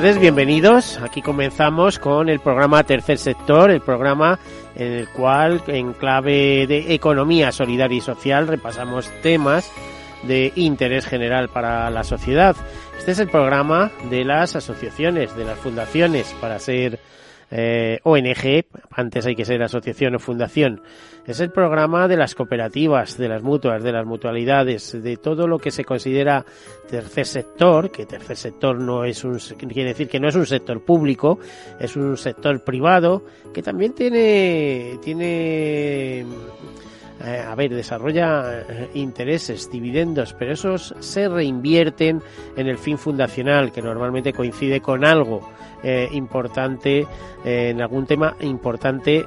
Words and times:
Tardes, 0.00 0.20
bienvenidos. 0.20 0.96
Aquí 1.02 1.22
comenzamos 1.22 1.98
con 1.98 2.28
el 2.28 2.38
programa 2.38 2.84
Tercer 2.84 3.18
Sector, 3.18 3.72
el 3.72 3.80
programa 3.80 4.38
en 4.76 4.92
el 4.92 5.08
cual, 5.08 5.60
en 5.66 5.92
clave 5.92 6.68
de 6.68 6.94
economía 6.94 7.50
solidaria 7.50 7.98
y 7.98 8.00
social, 8.00 8.46
repasamos 8.46 9.10
temas 9.22 9.72
de 10.22 10.52
interés 10.54 11.04
general 11.04 11.48
para 11.48 11.90
la 11.90 12.04
sociedad. 12.04 12.54
Este 12.96 13.10
es 13.10 13.18
el 13.18 13.28
programa 13.28 13.90
de 14.08 14.24
las 14.24 14.54
asociaciones, 14.54 15.34
de 15.34 15.44
las 15.44 15.58
fundaciones, 15.58 16.32
para 16.40 16.60
ser 16.60 17.00
eh, 17.50 17.98
ONG, 18.04 18.66
antes 18.92 19.26
hay 19.26 19.34
que 19.34 19.44
ser 19.44 19.60
asociación 19.64 20.14
o 20.14 20.20
fundación. 20.20 20.80
Es 21.28 21.40
el 21.40 21.50
programa 21.50 22.08
de 22.08 22.16
las 22.16 22.34
cooperativas, 22.34 23.18
de 23.18 23.28
las 23.28 23.42
mutuas, 23.42 23.82
de 23.82 23.92
las 23.92 24.06
mutualidades, 24.06 25.02
de 25.02 25.18
todo 25.18 25.46
lo 25.46 25.58
que 25.58 25.70
se 25.70 25.84
considera 25.84 26.42
tercer 26.88 27.26
sector, 27.26 27.90
que 27.90 28.06
tercer 28.06 28.34
sector 28.34 28.80
no 28.80 29.04
es 29.04 29.22
un, 29.24 29.38
quiere 29.38 29.90
decir 29.90 30.08
que 30.08 30.20
no 30.20 30.28
es 30.28 30.36
un 30.36 30.46
sector 30.46 30.80
público, 30.80 31.38
es 31.78 31.96
un 31.96 32.16
sector 32.16 32.64
privado, 32.64 33.26
que 33.52 33.62
también 33.62 33.92
tiene, 33.92 34.98
tiene 35.04 36.24
eh, 37.24 37.44
a 37.44 37.54
ver, 37.56 37.74
desarrolla 37.74 38.60
eh, 38.60 38.90
intereses, 38.94 39.70
dividendos, 39.70 40.34
pero 40.34 40.52
esos 40.52 40.94
se 41.00 41.28
reinvierten 41.28 42.22
en 42.56 42.66
el 42.68 42.78
fin 42.78 42.96
fundacional, 42.96 43.72
que 43.72 43.82
normalmente 43.82 44.32
coincide 44.32 44.80
con 44.80 45.04
algo 45.04 45.40
eh, 45.82 46.08
importante, 46.12 47.06
en 47.44 47.80
algún 47.80 48.04
tema 48.04 48.34
importante 48.40 49.24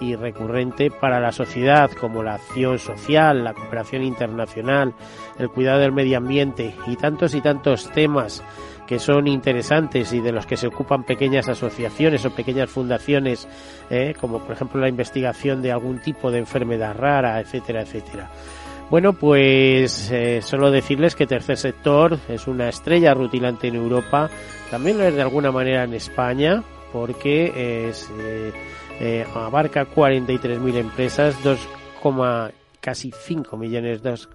y 0.00 0.14
recurrente 0.14 0.90
para 0.90 1.18
la 1.18 1.32
sociedad, 1.32 1.90
como 1.90 2.22
la 2.22 2.34
acción 2.34 2.78
social, 2.78 3.42
la 3.42 3.54
cooperación 3.54 4.04
internacional, 4.04 4.94
el 5.36 5.50
cuidado 5.50 5.80
del 5.80 5.92
medio 5.92 6.18
ambiente 6.18 6.72
y 6.86 6.94
tantos 6.94 7.34
y 7.34 7.40
tantos 7.40 7.90
temas 7.90 8.42
que 8.90 8.98
son 8.98 9.28
interesantes 9.28 10.12
y 10.12 10.18
de 10.18 10.32
los 10.32 10.46
que 10.46 10.56
se 10.56 10.66
ocupan 10.66 11.04
pequeñas 11.04 11.48
asociaciones 11.48 12.24
o 12.24 12.34
pequeñas 12.34 12.68
fundaciones, 12.68 13.46
eh, 13.88 14.14
como 14.20 14.40
por 14.40 14.56
ejemplo 14.56 14.80
la 14.80 14.88
investigación 14.88 15.62
de 15.62 15.70
algún 15.70 16.00
tipo 16.00 16.32
de 16.32 16.40
enfermedad 16.40 16.96
rara, 16.96 17.38
etcétera, 17.38 17.82
etcétera. 17.82 18.28
Bueno, 18.90 19.12
pues 19.12 20.10
eh, 20.10 20.42
solo 20.42 20.72
decirles 20.72 21.14
que 21.14 21.28
Tercer 21.28 21.56
Sector 21.56 22.18
es 22.28 22.48
una 22.48 22.68
estrella 22.68 23.14
rutilante 23.14 23.68
en 23.68 23.76
Europa, 23.76 24.28
también 24.72 24.98
lo 24.98 25.04
es 25.04 25.14
de 25.14 25.22
alguna 25.22 25.52
manera 25.52 25.84
en 25.84 25.94
España, 25.94 26.64
porque 26.92 27.90
es, 27.90 28.10
eh, 28.18 28.50
eh 28.98 29.24
abarca 29.36 29.86
43.000 29.86 30.74
empresas, 30.74 31.40
2, 31.44 31.60
casi 32.80 33.12
5 33.12 33.56
millones, 33.56 34.02
2, 34.02 34.30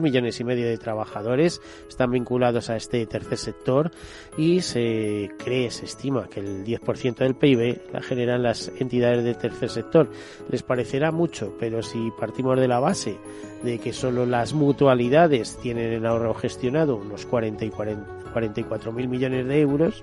millones 0.00 0.40
y 0.40 0.44
medio 0.44 0.66
de 0.66 0.78
trabajadores 0.78 1.60
están 1.88 2.10
vinculados 2.10 2.70
a 2.70 2.76
este 2.76 3.06
tercer 3.06 3.38
sector 3.38 3.90
y 4.36 4.60
se 4.60 5.30
cree, 5.38 5.70
se 5.70 5.84
estima 5.86 6.28
que 6.28 6.40
el 6.40 6.64
10% 6.64 7.16
del 7.16 7.36
PIB 7.36 7.92
la 7.92 8.02
generan 8.02 8.42
las 8.42 8.68
entidades 8.78 9.24
del 9.24 9.36
tercer 9.36 9.70
sector. 9.70 10.10
Les 10.50 10.62
parecerá 10.62 11.12
mucho, 11.12 11.56
pero 11.58 11.82
si 11.82 12.10
partimos 12.18 12.58
de 12.58 12.68
la 12.68 12.80
base 12.80 13.16
de 13.62 13.78
que 13.78 13.92
solo 13.92 14.26
las 14.26 14.52
mutualidades 14.52 15.58
tienen 15.58 15.92
el 15.92 16.06
ahorro 16.06 16.34
gestionado, 16.34 16.96
unos 16.96 17.26
40 17.26 17.64
y 17.64 17.70
40 17.70 18.19
44.000 18.32 19.08
millones 19.08 19.46
de 19.46 19.60
euros, 19.60 20.02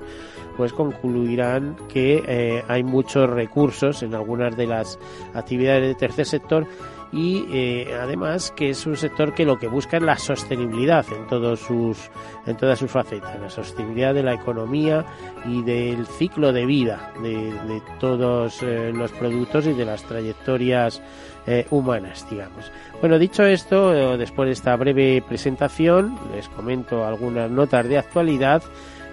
pues 0.55 0.73
concluirán 0.73 1.75
que 1.89 2.23
eh, 2.27 2.63
hay 2.67 2.83
muchos 2.83 3.29
recursos 3.29 4.03
en 4.03 4.15
algunas 4.15 4.55
de 4.57 4.67
las 4.67 4.99
actividades 5.33 5.83
del 5.83 5.97
tercer 5.97 6.25
sector 6.25 6.67
y 7.11 7.45
eh, 7.51 7.97
además 7.99 8.51
que 8.51 8.69
es 8.69 8.85
un 8.85 8.97
sector 8.97 9.33
que 9.33 9.45
lo 9.45 9.57
que 9.57 9.67
busca 9.67 9.97
es 9.97 10.03
la 10.03 10.17
sostenibilidad 10.17 11.05
en 11.13 11.25
todos 11.27 11.61
sus 11.61 12.09
en 12.45 12.57
todas 12.57 12.79
sus 12.79 12.91
facetas 12.91 13.39
la 13.39 13.49
sostenibilidad 13.49 14.13
de 14.13 14.23
la 14.23 14.33
economía 14.33 15.05
y 15.45 15.63
del 15.63 16.05
ciclo 16.05 16.51
de 16.51 16.65
vida 16.65 17.13
de, 17.21 17.53
de 17.53 17.81
todos 17.99 18.61
eh, 18.61 18.91
los 18.93 19.11
productos 19.13 19.67
y 19.67 19.73
de 19.73 19.85
las 19.85 20.03
trayectorias 20.03 21.01
eh, 21.47 21.65
humanas 21.71 22.25
digamos 22.29 22.71
bueno 23.01 23.17
dicho 23.17 23.43
esto 23.43 24.17
después 24.17 24.47
de 24.47 24.53
esta 24.53 24.75
breve 24.75 25.23
presentación 25.27 26.17
les 26.35 26.47
comento 26.49 27.05
algunas 27.05 27.49
notas 27.49 27.87
de 27.87 27.97
actualidad 27.97 28.61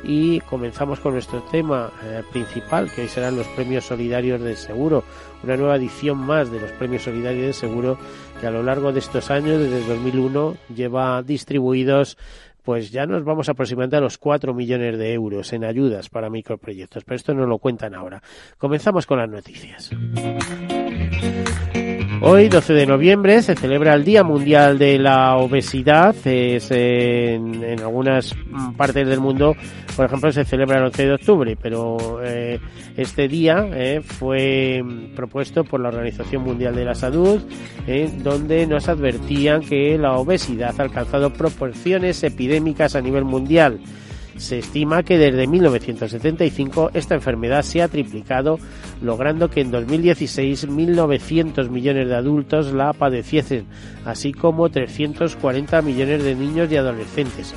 y 0.06 0.40
comenzamos 0.40 1.00
con 1.00 1.14
nuestro 1.14 1.42
tema 1.42 1.90
eh, 2.04 2.22
principal, 2.30 2.90
que 2.90 3.02
hoy 3.02 3.08
serán 3.08 3.36
los 3.36 3.46
premios 3.48 3.86
solidarios 3.86 4.40
del 4.40 4.56
seguro, 4.56 5.04
una 5.42 5.56
nueva 5.56 5.76
edición 5.76 6.18
más 6.18 6.50
de 6.50 6.60
los 6.60 6.70
premios 6.72 7.02
solidarios 7.02 7.44
del 7.44 7.54
seguro 7.54 7.98
que 8.40 8.46
a 8.46 8.50
lo 8.50 8.62
largo 8.62 8.92
de 8.92 8.98
estos 8.98 9.30
años, 9.30 9.58
desde 9.58 9.78
el 9.78 9.86
2001, 9.86 10.56
lleva 10.74 11.22
distribuidos 11.22 12.16
pues 12.62 12.90
ya 12.90 13.04
nos 13.04 13.24
vamos 13.24 13.50
aproximadamente 13.50 13.96
a 13.96 14.00
los 14.00 14.16
4 14.16 14.54
millones 14.54 14.96
de 14.96 15.12
euros 15.12 15.52
en 15.52 15.64
ayudas 15.64 16.08
para 16.08 16.30
microproyectos, 16.30 17.04
pero 17.04 17.16
esto 17.16 17.34
nos 17.34 17.46
lo 17.46 17.58
cuentan 17.58 17.94
ahora. 17.94 18.22
Comenzamos 18.56 19.04
con 19.06 19.18
las 19.18 19.28
noticias. 19.28 19.90
Hoy, 22.26 22.48
12 22.48 22.72
de 22.72 22.86
noviembre, 22.86 23.42
se 23.42 23.54
celebra 23.54 23.92
el 23.92 24.02
Día 24.02 24.24
Mundial 24.24 24.78
de 24.78 24.98
la 24.98 25.36
Obesidad. 25.36 26.16
Es 26.24 26.70
en, 26.70 27.78
algunas 27.80 28.34
partes 28.78 29.06
del 29.06 29.20
mundo, 29.20 29.54
por 29.94 30.06
ejemplo, 30.06 30.32
se 30.32 30.46
celebra 30.46 30.78
el 30.78 30.84
11 30.84 31.04
de 31.04 31.12
octubre, 31.12 31.58
pero 31.60 32.22
eh, 32.24 32.58
este 32.96 33.28
día 33.28 33.68
eh, 33.74 34.00
fue 34.00 34.82
propuesto 35.14 35.64
por 35.64 35.80
la 35.80 35.90
Organización 35.90 36.44
Mundial 36.44 36.74
de 36.74 36.86
la 36.86 36.94
Salud, 36.94 37.42
eh, 37.86 38.10
donde 38.22 38.66
nos 38.66 38.88
advertían 38.88 39.60
que 39.60 39.98
la 39.98 40.14
obesidad 40.14 40.74
ha 40.78 40.82
alcanzado 40.82 41.30
proporciones 41.30 42.22
epidémicas 42.22 42.96
a 42.96 43.02
nivel 43.02 43.24
mundial. 43.24 43.80
Se 44.36 44.58
estima 44.58 45.02
que 45.02 45.16
desde 45.16 45.46
1975 45.46 46.90
esta 46.94 47.14
enfermedad 47.14 47.62
se 47.62 47.82
ha 47.82 47.88
triplicado, 47.88 48.58
logrando 49.00 49.48
que 49.48 49.60
en 49.60 49.70
2016 49.70 50.68
1.900 50.68 51.68
millones 51.68 52.08
de 52.08 52.16
adultos 52.16 52.72
la 52.72 52.92
padeciesen, 52.92 53.66
así 54.04 54.32
como 54.32 54.68
340 54.68 55.82
millones 55.82 56.24
de 56.24 56.34
niños 56.34 56.70
y 56.70 56.76
adolescentes. 56.76 57.54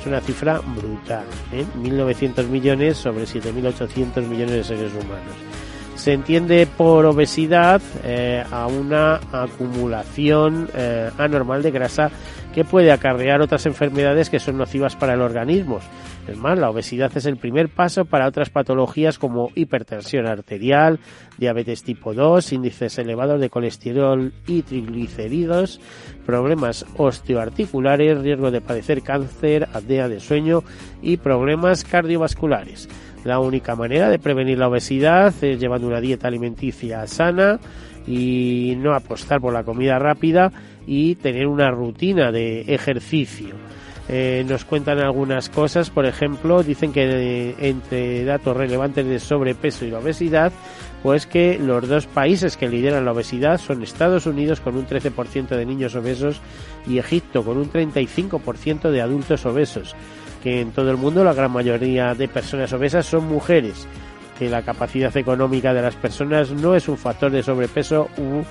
Es 0.00 0.06
una 0.06 0.20
cifra 0.20 0.60
brutal, 0.60 1.24
¿eh? 1.52 1.64
1.900 1.82 2.46
millones 2.46 2.96
sobre 2.96 3.24
7.800 3.24 4.26
millones 4.26 4.54
de 4.54 4.64
seres 4.64 4.92
humanos. 4.92 5.34
Se 6.00 6.14
entiende 6.14 6.66
por 6.66 7.04
obesidad 7.04 7.82
eh, 8.04 8.42
a 8.50 8.66
una 8.68 9.16
acumulación 9.32 10.70
eh, 10.74 11.10
anormal 11.18 11.62
de 11.62 11.70
grasa 11.70 12.10
que 12.54 12.64
puede 12.64 12.90
acarrear 12.90 13.42
otras 13.42 13.66
enfermedades 13.66 14.30
que 14.30 14.40
son 14.40 14.56
nocivas 14.56 14.96
para 14.96 15.12
el 15.12 15.20
organismo. 15.20 15.78
Es 16.26 16.38
más, 16.38 16.58
la 16.58 16.70
obesidad 16.70 17.14
es 17.14 17.26
el 17.26 17.36
primer 17.36 17.68
paso 17.68 18.06
para 18.06 18.26
otras 18.26 18.48
patologías 18.48 19.18
como 19.18 19.50
hipertensión 19.54 20.26
arterial, 20.26 21.00
diabetes 21.36 21.82
tipo 21.82 22.14
2, 22.14 22.50
índices 22.54 22.96
elevados 22.98 23.38
de 23.38 23.50
colesterol 23.50 24.32
y 24.46 24.62
triglicéridos, 24.62 25.82
problemas 26.24 26.86
osteoarticulares, 26.96 28.22
riesgo 28.22 28.50
de 28.50 28.62
padecer 28.62 29.02
cáncer, 29.02 29.68
apnea 29.74 30.08
de 30.08 30.20
sueño 30.20 30.64
y 31.02 31.18
problemas 31.18 31.84
cardiovasculares. 31.84 32.88
La 33.24 33.38
única 33.38 33.74
manera 33.74 34.08
de 34.08 34.18
prevenir 34.18 34.58
la 34.58 34.68
obesidad 34.68 35.34
es 35.42 35.60
llevando 35.60 35.86
una 35.86 36.00
dieta 36.00 36.28
alimenticia 36.28 37.06
sana 37.06 37.58
y 38.06 38.74
no 38.78 38.94
apostar 38.94 39.40
por 39.40 39.52
la 39.52 39.64
comida 39.64 39.98
rápida 39.98 40.50
y 40.86 41.16
tener 41.16 41.46
una 41.46 41.70
rutina 41.70 42.32
de 42.32 42.62
ejercicio. 42.62 43.54
Eh, 44.08 44.44
nos 44.48 44.64
cuentan 44.64 44.98
algunas 44.98 45.48
cosas, 45.48 45.88
por 45.90 46.04
ejemplo, 46.04 46.64
dicen 46.64 46.92
que 46.92 47.54
entre 47.60 48.24
datos 48.24 48.56
relevantes 48.56 49.06
de 49.06 49.20
sobrepeso 49.20 49.84
y 49.84 49.90
la 49.92 50.00
obesidad, 50.00 50.52
pues 51.02 51.26
que 51.26 51.60
los 51.60 51.86
dos 51.86 52.06
países 52.06 52.56
que 52.56 52.68
lideran 52.68 53.04
la 53.04 53.12
obesidad 53.12 53.58
son 53.58 53.84
Estados 53.84 54.26
Unidos 54.26 54.60
con 54.60 54.76
un 54.76 54.86
13% 54.86 55.48
de 55.48 55.64
niños 55.64 55.94
obesos 55.94 56.40
y 56.88 56.98
Egipto 56.98 57.44
con 57.44 57.56
un 57.56 57.70
35% 57.70 58.90
de 58.90 59.00
adultos 59.00 59.46
obesos, 59.46 59.94
que 60.42 60.60
en 60.60 60.72
todo 60.72 60.90
el 60.90 60.96
mundo 60.96 61.24
la 61.24 61.34
gran 61.34 61.52
mayoría 61.52 62.14
de 62.14 62.28
personas 62.28 62.72
obesas 62.72 63.06
son 63.06 63.26
mujeres, 63.26 63.86
que 64.38 64.48
la 64.48 64.62
capacidad 64.62 65.14
económica 65.16 65.74
de 65.74 65.82
las 65.82 65.96
personas 65.96 66.50
no 66.50 66.74
es 66.74 66.88
un 66.88 66.96
factor 66.96 67.30
de 67.30 67.42
sobrepeso 67.42 68.08
u 68.16 68.42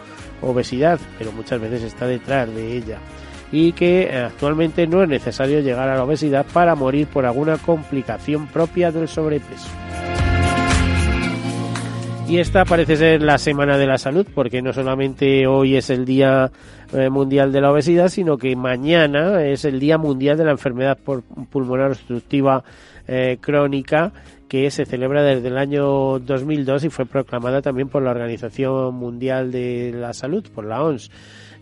obesidad, 0.45 1.00
pero 1.18 1.31
muchas 1.31 1.59
veces 1.59 1.83
está 1.83 2.06
detrás 2.06 2.53
de 2.53 2.77
ella 2.77 3.00
y 3.51 3.71
que 3.74 4.12
actualmente 4.15 4.86
no 4.88 5.01
es 5.03 5.09
necesario 5.09 5.59
llegar 5.59 5.89
a 5.89 5.95
la 5.95 6.03
obesidad 6.03 6.45
para 6.53 6.75
morir 6.75 7.07
por 7.07 7.25
alguna 7.25 7.57
complicación 7.57 8.47
propia 8.47 8.91
del 8.91 9.07
sobrepeso. 9.07 9.69
Y 12.29 12.37
esta 12.37 12.63
parece 12.63 12.95
ser 12.95 13.23
la 13.23 13.39
Semana 13.39 13.75
de 13.75 13.87
la 13.87 13.97
Salud, 13.97 14.23
porque 14.35 14.61
no 14.61 14.71
solamente 14.71 15.47
hoy 15.47 15.75
es 15.75 15.89
el 15.89 16.05
Día 16.05 16.51
eh, 16.93 17.09
Mundial 17.09 17.51
de 17.51 17.59
la 17.59 17.71
Obesidad, 17.71 18.07
sino 18.07 18.37
que 18.37 18.55
mañana 18.55 19.43
es 19.43 19.65
el 19.65 19.79
Día 19.79 19.97
Mundial 19.97 20.37
de 20.37 20.45
la 20.45 20.51
Enfermedad 20.51 20.99
Pulmonar 20.99 21.89
Obstructiva 21.89 22.63
eh, 23.07 23.39
Crónica, 23.41 24.11
que 24.47 24.69
se 24.69 24.85
celebra 24.85 25.23
desde 25.23 25.47
el 25.47 25.57
año 25.57 26.19
2002 26.19 26.83
y 26.83 26.89
fue 26.91 27.07
proclamada 27.07 27.63
también 27.63 27.89
por 27.89 28.03
la 28.03 28.11
Organización 28.11 28.93
Mundial 28.93 29.51
de 29.51 29.91
la 29.95 30.13
Salud, 30.13 30.45
por 30.53 30.65
la 30.65 30.83
OMS. 30.83 31.09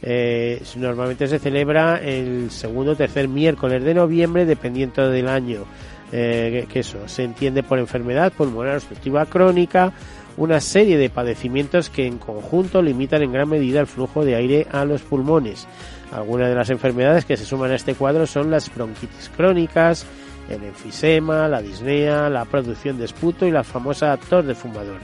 Eh, 0.01 0.61
normalmente 0.75 1.27
se 1.27 1.39
celebra 1.39 1.95
el 1.95 2.51
segundo 2.51 2.91
o 2.91 2.95
tercer 2.97 3.29
miércoles 3.29 3.85
de 3.85 3.93
noviembre, 3.93 4.45
dependiendo 4.45 5.09
del 5.09 5.29
año. 5.29 5.63
que 6.11 6.67
eso 6.73 7.07
se 7.07 7.23
entiende 7.23 7.63
por 7.63 7.79
enfermedad 7.79 8.31
pulmonar 8.31 8.75
obstructiva 8.75 9.25
crónica 9.25 9.93
una 10.37 10.61
serie 10.61 10.97
de 10.97 11.09
padecimientos 11.09 11.89
que 11.89 12.05
en 12.05 12.19
conjunto 12.19 12.81
limitan 12.81 13.23
en 13.23 13.31
gran 13.31 13.49
medida 13.49 13.79
el 13.79 13.87
flujo 13.87 14.23
de 14.23 14.35
aire 14.35 14.67
a 14.71 14.85
los 14.85 15.01
pulmones. 15.01 15.67
Algunas 16.11 16.49
de 16.49 16.55
las 16.55 16.69
enfermedades 16.69 17.25
que 17.25 17.35
se 17.35 17.45
suman 17.45 17.71
a 17.71 17.75
este 17.75 17.95
cuadro 17.95 18.25
son 18.25 18.49
las 18.49 18.73
bronquitis 18.73 19.29
crónicas, 19.35 20.05
el 20.49 20.63
enfisema, 20.63 21.47
la 21.47 21.61
disnea, 21.61 22.29
la 22.29 22.45
producción 22.45 22.97
de 22.97 23.05
esputo 23.05 23.45
y 23.45 23.51
la 23.51 23.63
famosa 23.63 24.17
tos 24.29 24.45
de 24.45 24.55
fumador. 24.55 24.99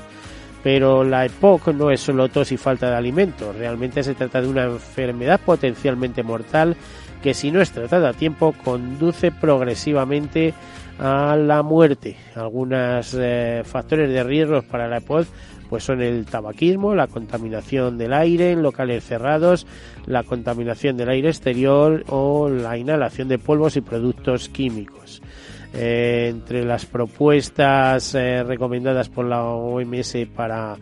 Pero 0.64 1.04
la 1.04 1.26
EPOC 1.26 1.70
no 1.70 1.92
es 1.92 2.00
solo 2.00 2.30
tos 2.30 2.54
y 2.54 2.58
falta 2.58 2.90
de 2.90 2.96
alimento, 2.96 3.52
realmente 3.52 4.02
se 4.02 4.16
trata 4.16 4.42
de 4.42 4.48
una 4.48 4.64
enfermedad 4.64 5.42
potencialmente 5.42 6.24
mortal 6.24 6.78
que 7.22 7.34
si 7.34 7.52
no 7.52 7.62
es 7.62 7.72
tratada 7.72 8.10
a 8.10 8.14
tiempo 8.14 8.54
conduce 8.64 9.32
progresivamente 9.32 10.54
a 11.00 11.36
la 11.36 11.64
muerte. 11.64 12.16
Algunos 12.36 13.16
eh, 13.20 13.62
factores 13.66 14.10
de 14.10 14.24
riesgo 14.24 14.62
para 14.62 14.88
la 14.88 14.98
EPOD 14.98 15.26
pues 15.70 15.86
son 15.86 16.02
el 16.02 16.26
tabaquismo, 16.26 16.94
la 16.94 17.08
contaminación 17.08 17.98
del 17.98 18.14
aire 18.14 18.52
en 18.52 18.62
locales 18.62 19.04
cerrados, 19.04 19.66
la 20.06 20.22
contaminación 20.22 20.98
del 20.98 21.10
aire 21.10 21.30
exterior 21.30 22.04
o 22.10 22.48
la 22.48 22.78
inhalación 22.78 23.28
de 23.28 23.40
polvos 23.40 23.76
y 23.76 23.82
productos 23.82 24.50
químicos. 24.50 25.22
Eh, 25.74 26.28
entre 26.30 26.64
las 26.64 26.86
propuestas 26.86 28.14
eh, 28.14 28.44
recomendadas 28.44 29.10
por 29.10 29.26
la 29.26 29.44
OMS 29.44 30.16
para 30.36 30.78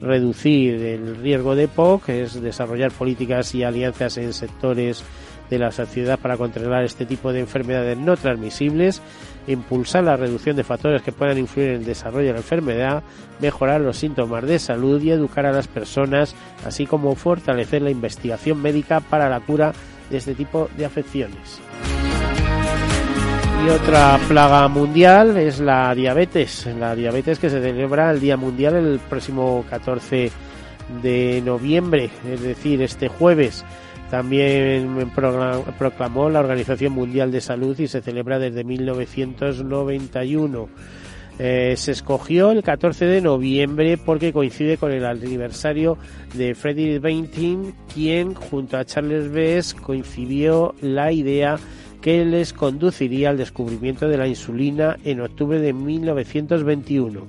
reducir 0.00 0.74
el 0.74 1.16
riesgo 1.16 1.56
de 1.56 1.64
EPOC 1.64 2.08
es 2.10 2.40
desarrollar 2.40 2.92
políticas 2.92 3.52
y 3.56 3.64
alianzas 3.64 4.16
en 4.18 4.32
sectores 4.32 5.02
de 5.50 5.58
la 5.58 5.72
sociedad 5.72 6.18
para 6.18 6.36
controlar 6.36 6.84
este 6.84 7.06
tipo 7.06 7.32
de 7.32 7.40
enfermedades 7.40 7.98
no 7.98 8.16
transmisibles, 8.16 9.02
impulsar 9.46 10.04
la 10.04 10.16
reducción 10.16 10.56
de 10.56 10.64
factores 10.64 11.02
que 11.02 11.12
puedan 11.12 11.38
influir 11.38 11.70
en 11.70 11.76
el 11.76 11.84
desarrollo 11.84 12.26
de 12.26 12.32
la 12.32 12.38
enfermedad, 12.38 13.02
mejorar 13.40 13.80
los 13.80 13.96
síntomas 13.96 14.44
de 14.44 14.58
salud 14.58 15.00
y 15.02 15.10
educar 15.10 15.46
a 15.46 15.52
las 15.52 15.68
personas, 15.68 16.34
así 16.64 16.86
como 16.86 17.14
fortalecer 17.14 17.82
la 17.82 17.90
investigación 17.90 18.60
médica 18.60 19.00
para 19.00 19.28
la 19.28 19.40
cura 19.40 19.72
de 20.10 20.16
este 20.16 20.34
tipo 20.34 20.68
de 20.76 20.84
afecciones. 20.86 21.60
Y 23.64 23.68
otra 23.68 24.20
plaga 24.28 24.68
mundial 24.68 25.36
es 25.36 25.58
la 25.58 25.92
diabetes. 25.92 26.66
La 26.78 26.94
diabetes 26.94 27.38
que 27.40 27.50
se 27.50 27.60
celebra 27.60 28.12
el 28.12 28.20
Día 28.20 28.36
Mundial 28.36 28.76
el 28.76 29.00
próximo 29.00 29.64
14 29.68 30.30
de 31.02 31.42
noviembre, 31.44 32.10
es 32.30 32.42
decir, 32.42 32.80
este 32.82 33.08
jueves. 33.08 33.64
También 34.10 35.10
proclamó 35.78 36.30
la 36.30 36.40
Organización 36.40 36.92
Mundial 36.92 37.32
de 37.32 37.40
Salud 37.40 37.78
y 37.78 37.88
se 37.88 38.02
celebra 38.02 38.38
desde 38.38 38.62
1991. 38.62 40.68
Eh, 41.38 41.74
se 41.76 41.92
escogió 41.92 42.50
el 42.50 42.62
14 42.62 43.04
de 43.04 43.20
noviembre 43.20 43.98
porque 43.98 44.32
coincide 44.32 44.78
con 44.78 44.92
el 44.92 45.04
aniversario 45.04 45.98
de 46.34 46.54
Frederick 46.54 47.02
Banting, 47.02 47.72
quien 47.92 48.34
junto 48.34 48.78
a 48.78 48.86
Charles 48.86 49.30
Bess 49.30 49.74
coincidió 49.74 50.74
la 50.80 51.12
idea 51.12 51.58
que 52.00 52.24
les 52.24 52.52
conduciría 52.52 53.30
al 53.30 53.36
descubrimiento 53.36 54.08
de 54.08 54.16
la 54.16 54.28
insulina 54.28 54.96
en 55.04 55.20
octubre 55.20 55.58
de 55.58 55.72
1921. 55.72 57.26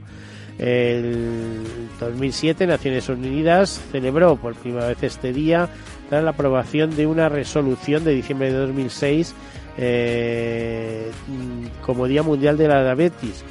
El 0.57 1.63
2007 1.99 2.65
Naciones 2.65 3.09
Unidas 3.09 3.81
celebró 3.91 4.37
por 4.37 4.55
primera 4.55 4.87
vez 4.87 5.03
este 5.03 5.33
día 5.33 5.69
tras 6.09 6.23
la 6.23 6.31
aprobación 6.31 6.95
de 6.95 7.07
una 7.07 7.29
resolución 7.29 8.03
de 8.03 8.13
diciembre 8.13 8.51
de 8.51 8.57
2006 8.57 9.35
eh, 9.77 11.11
como 11.85 12.07
Día 12.07 12.23
Mundial 12.23 12.57
de 12.57 12.67
la 12.67 12.83
Diabetes. 12.83 13.43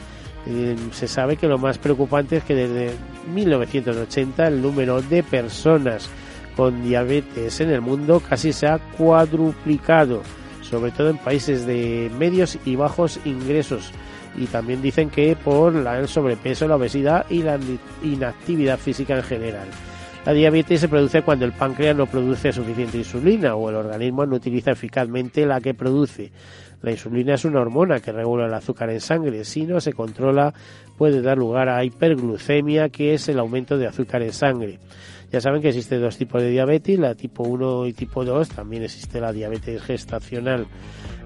Eh, 0.46 0.76
se 0.92 1.08
sabe 1.08 1.36
que 1.36 1.48
lo 1.48 1.58
más 1.58 1.78
preocupante 1.78 2.36
es 2.36 2.44
que 2.44 2.54
desde 2.54 2.94
1980 3.32 4.46
el 4.46 4.62
número 4.62 5.02
de 5.02 5.22
personas 5.22 6.08
con 6.56 6.82
diabetes 6.82 7.60
en 7.60 7.70
el 7.70 7.80
mundo 7.80 8.22
casi 8.26 8.52
se 8.52 8.66
ha 8.66 8.78
cuadruplicado, 8.78 10.22
sobre 10.62 10.90
todo 10.90 11.10
en 11.10 11.18
países 11.18 11.66
de 11.66 12.10
medios 12.18 12.58
y 12.64 12.76
bajos 12.76 13.20
ingresos. 13.24 13.92
Y 14.36 14.46
también 14.46 14.82
dicen 14.82 15.10
que 15.10 15.36
por 15.36 15.74
el 15.74 16.08
sobrepeso, 16.08 16.68
la 16.68 16.76
obesidad 16.76 17.26
y 17.30 17.42
la 17.42 17.58
inactividad 18.02 18.78
física 18.78 19.16
en 19.16 19.22
general. 19.22 19.68
La 20.26 20.32
diabetes 20.32 20.80
se 20.80 20.88
produce 20.88 21.22
cuando 21.22 21.44
el 21.44 21.52
páncreas 21.52 21.94
no 21.94 22.06
produce 22.06 22.52
suficiente 22.52 22.98
insulina 22.98 23.54
o 23.54 23.70
el 23.70 23.76
organismo 23.76 24.26
no 24.26 24.34
utiliza 24.34 24.72
eficazmente 24.72 25.46
la 25.46 25.60
que 25.60 25.72
produce. 25.72 26.32
La 26.82 26.90
insulina 26.90 27.34
es 27.34 27.44
una 27.44 27.60
hormona 27.60 28.00
que 28.00 28.10
regula 28.10 28.46
el 28.46 28.54
azúcar 28.54 28.90
en 28.90 29.00
sangre. 29.00 29.44
Si 29.44 29.64
no 29.64 29.80
se 29.80 29.92
controla, 29.92 30.52
puede 30.98 31.22
dar 31.22 31.38
lugar 31.38 31.68
a 31.68 31.84
hiperglucemia, 31.84 32.88
que 32.88 33.14
es 33.14 33.28
el 33.28 33.38
aumento 33.38 33.78
de 33.78 33.86
azúcar 33.86 34.22
en 34.22 34.32
sangre. 34.32 34.80
Ya 35.30 35.40
saben 35.40 35.62
que 35.62 35.68
existen 35.68 36.00
dos 36.00 36.16
tipos 36.16 36.42
de 36.42 36.50
diabetes, 36.50 36.98
la 36.98 37.14
tipo 37.14 37.44
1 37.44 37.86
y 37.86 37.92
tipo 37.92 38.24
2. 38.24 38.48
También 38.48 38.82
existe 38.82 39.20
la 39.20 39.32
diabetes 39.32 39.80
gestacional. 39.80 40.66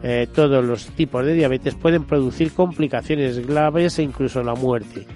Eh, 0.02 0.26
todos 0.34 0.62
los 0.62 0.88
tipos 0.88 1.24
de 1.24 1.32
diabetes 1.32 1.74
pueden 1.74 2.04
producir 2.04 2.52
complicaciones 2.52 3.46
graves 3.46 3.98
e 3.98 4.02
incluso 4.02 4.42
la 4.42 4.54
muerte. 4.54 5.06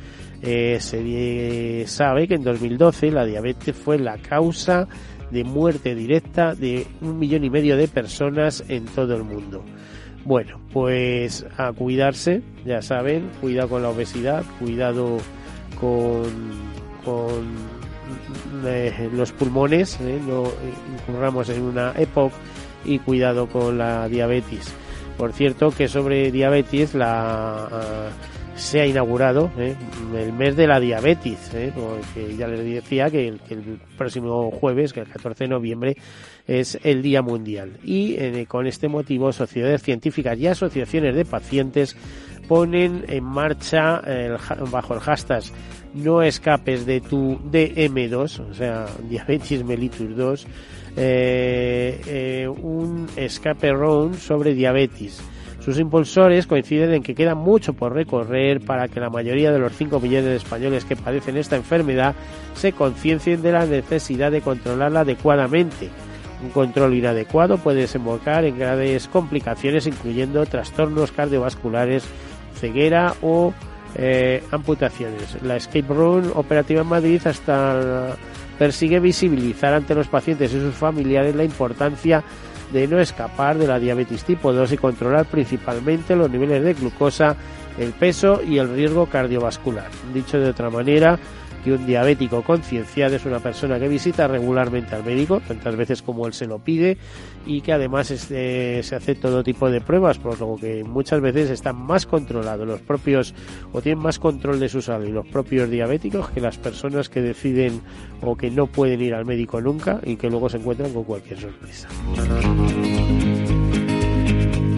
Eh, 0.47 0.79
se 0.79 1.87
sabe 1.87 2.29
que 2.29 2.35
en 2.35 2.45
2012 2.45 3.11
la 3.11 3.25
diabetes 3.25 3.75
fue 3.75 3.99
la 3.99 4.19
causa 4.19 4.87
de 5.31 5.43
muerte 5.43 5.95
directa 5.95 6.55
de 6.55 6.87
un 7.01 7.19
millón 7.19 7.45
y 7.45 7.51
medio 7.51 7.79
de 7.79 7.89
personas 7.89 8.63
en 8.69 8.85
todo 8.85 9.17
el 9.17 9.25
mundo. 9.25 9.65
Bueno, 10.27 10.61
pues 10.71 11.47
a 11.57 11.73
cuidarse, 11.73 12.43
ya 12.67 12.83
saben, 12.83 13.31
cuidado 13.41 13.71
con 13.71 13.83
la 13.83 13.89
obesidad, 13.89 14.45
cuidado 14.59 15.17
con, 15.81 16.25
con 17.07 17.47
eh, 18.67 19.09
los 19.15 19.33
pulmones, 19.33 19.99
eh, 20.03 20.21
no 20.27 20.45
incurramos 20.93 21.49
en 21.49 21.63
una 21.63 21.95
época 21.97 22.37
y 22.85 22.99
cuidado 22.99 23.47
con 23.47 23.79
la 23.79 24.09
diabetes. 24.09 24.75
Por 25.17 25.33
cierto 25.33 25.71
que 25.71 25.89
sobre 25.89 26.31
diabetes 26.31 26.95
la 26.95 28.11
se 28.56 28.80
ha 28.80 28.87
inaugurado 28.87 29.50
¿eh? 29.58 29.75
el 30.16 30.32
mes 30.32 30.56
de 30.56 30.66
la 30.66 30.78
diabetes, 30.80 31.52
¿eh? 31.54 31.73
porque 31.75 32.37
ya 32.37 32.46
les 32.46 32.64
decía 32.64 33.11
que 33.11 33.28
el, 33.28 33.40
próximo 33.96 34.50
jueves, 34.50 34.92
que 34.92 35.00
el 35.00 35.08
14 35.08 35.44
de 35.44 35.50
noviembre, 35.50 35.96
es 36.46 36.78
el 36.82 37.02
Día 37.02 37.23
Mundial. 37.23 37.78
Y 37.82 38.14
eh, 38.16 38.46
con 38.46 38.66
este 38.66 38.88
motivo, 38.88 39.32
sociedades 39.32 39.82
científicas 39.82 40.38
y 40.38 40.46
asociaciones 40.46 41.14
de 41.14 41.25
pacientes 41.25 41.96
ponen 42.49 43.04
en 43.08 43.25
marcha 43.25 44.02
bajo 44.70 44.94
el 44.94 45.00
hashtag 45.00 45.42
no 45.94 46.23
escapes 46.23 46.84
de 46.84 47.00
tu 47.00 47.38
DM2, 47.38 48.50
o 48.50 48.54
sea, 48.54 48.87
diabetes 49.08 49.64
mellitus 49.64 50.14
2, 50.16 50.46
un 52.61 53.06
escape 53.16 53.73
round 53.73 54.16
sobre 54.16 54.54
diabetes 54.54 55.23
sus 55.64 55.78
impulsores 55.78 56.47
coinciden 56.47 56.92
en 56.92 57.02
que 57.02 57.14
queda 57.14 57.35
mucho 57.35 57.73
por 57.73 57.94
recorrer 57.94 58.61
para 58.61 58.88
que 58.88 59.00
la 59.00 59.09
mayoría 59.09 59.50
de 59.50 59.59
los 59.59 59.73
5 59.73 59.99
millones 59.99 60.26
de 60.26 60.37
españoles 60.37 60.85
que 60.85 60.94
padecen 60.94 61.38
esta 61.38 61.56
enfermedad 61.56 62.14
se 62.54 62.73
conciencien 62.73 63.40
de 63.40 63.52
la 63.52 63.64
necesidad 63.64 64.30
de 64.30 64.42
controlarla 64.42 65.00
adecuadamente. 65.00 65.88
Un 66.42 66.50
control 66.50 66.94
inadecuado 66.94 67.56
puede 67.56 67.83
desembocar 67.83 68.44
en 68.44 68.59
graves 68.59 69.09
complicaciones 69.09 69.87
incluyendo 69.87 70.44
trastornos 70.44 71.12
cardiovasculares, 71.12 72.04
ceguera 72.61 73.14
o 73.23 73.54
eh, 73.94 74.42
amputaciones. 74.50 75.42
La 75.42 75.56
Escape 75.56 75.87
Room 75.88 76.33
operativa 76.35 76.83
en 76.83 76.88
Madrid 76.88 77.23
hasta 77.26 78.16
persigue 78.59 79.00
visibilizar 79.00 79.73
ante 79.73 79.94
los 79.94 80.09
pacientes 80.09 80.52
y 80.52 80.61
sus 80.61 80.75
familiares 80.75 81.35
la 81.35 81.44
importancia 81.44 82.23
de 82.75 82.88
no 82.88 82.99
escapar 82.99 83.57
de 83.57 83.69
la 83.69 83.78
diabetes 83.78 84.25
tipo 84.25 84.52
2 84.52 84.73
y 84.73 84.76
controlar 84.76 85.26
principalmente 85.26 86.16
los 86.16 86.28
niveles 86.28 86.64
de 86.64 86.75
glucosa, 86.75 87.37
el 87.78 87.93
peso 87.93 88.43
y 88.43 88.59
el 88.59 88.69
riesgo 88.69 89.07
cardiovascular. 89.07 89.88
Dicho 90.12 90.40
de 90.40 90.50
otra 90.50 90.71
manera, 90.71 91.16
que 91.64 91.73
un 91.73 91.87
diabético 91.87 92.42
concienciado 92.42 93.16
es 93.16 93.25
una 93.25 93.40
persona 93.40 93.78
que 93.78 93.88
visita 93.88 94.28
regularmente 94.28 94.94
al 94.94 95.02
médico, 95.02 95.40
tantas 95.40 95.75
veces 95.75 96.02
como 96.02 96.26
él 96.26 96.35
se 96.35 96.47
lo 96.47 96.59
pide, 96.59 96.99
y 97.47 97.62
que 97.62 97.73
además 97.73 98.11
este, 98.11 98.83
se 98.83 98.94
hace 98.94 99.14
todo 99.14 99.42
tipo 99.42 99.71
de 99.71 99.80
pruebas, 99.80 100.18
por 100.18 100.38
lo 100.38 100.56
que 100.56 100.85
muchas 100.85 101.21
veces 101.21 101.50
están 101.50 101.76
más 101.76 102.06
controlados 102.06 102.66
los 102.66 102.80
propios, 102.83 103.35
o 103.73 103.80
tienen 103.80 104.02
más 104.02 104.18
control 104.18 104.61
de 104.61 104.68
su 104.68 104.83
salud 104.83 105.09
los 105.09 105.26
propios 105.26 105.71
diabéticos 105.71 106.30
que 106.30 106.40
las 106.40 106.59
personas 106.59 107.09
que 107.09 107.23
deciden 107.23 107.80
o 108.21 108.37
que 108.37 108.50
no 108.50 108.66
pueden 108.66 109.00
ir 109.00 109.14
al 109.14 109.25
médico 109.25 109.61
nunca 109.61 110.00
y 110.04 110.16
que 110.16 110.28
luego 110.28 110.49
se 110.49 110.59
encuentran 110.59 110.92
con 110.92 111.04
cualquier 111.04 111.40
sorpresa. 111.40 111.88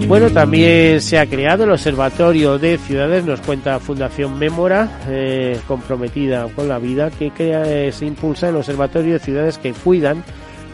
Bueno, 0.09 0.31
también 0.31 1.01
se 1.01 1.19
ha 1.19 1.27
creado 1.27 1.65
el 1.65 1.73
Observatorio 1.73 2.59
de 2.59 2.79
Ciudades, 2.79 3.25
nos 3.25 3.41
cuenta 3.41 3.81
Fundación 3.81 4.39
Mémora, 4.39 5.01
eh, 5.09 5.59
comprometida 5.67 6.47
con 6.55 6.69
la 6.69 6.79
vida, 6.79 7.11
que 7.11 7.33
crea, 7.33 7.65
eh, 7.65 7.91
se 7.91 8.07
impulsa 8.07 8.49
el 8.49 8.57
Observatorio 8.57 9.15
de 9.15 9.19
Ciudades 9.19 9.59
que 9.59 9.73
cuidan 9.73 10.23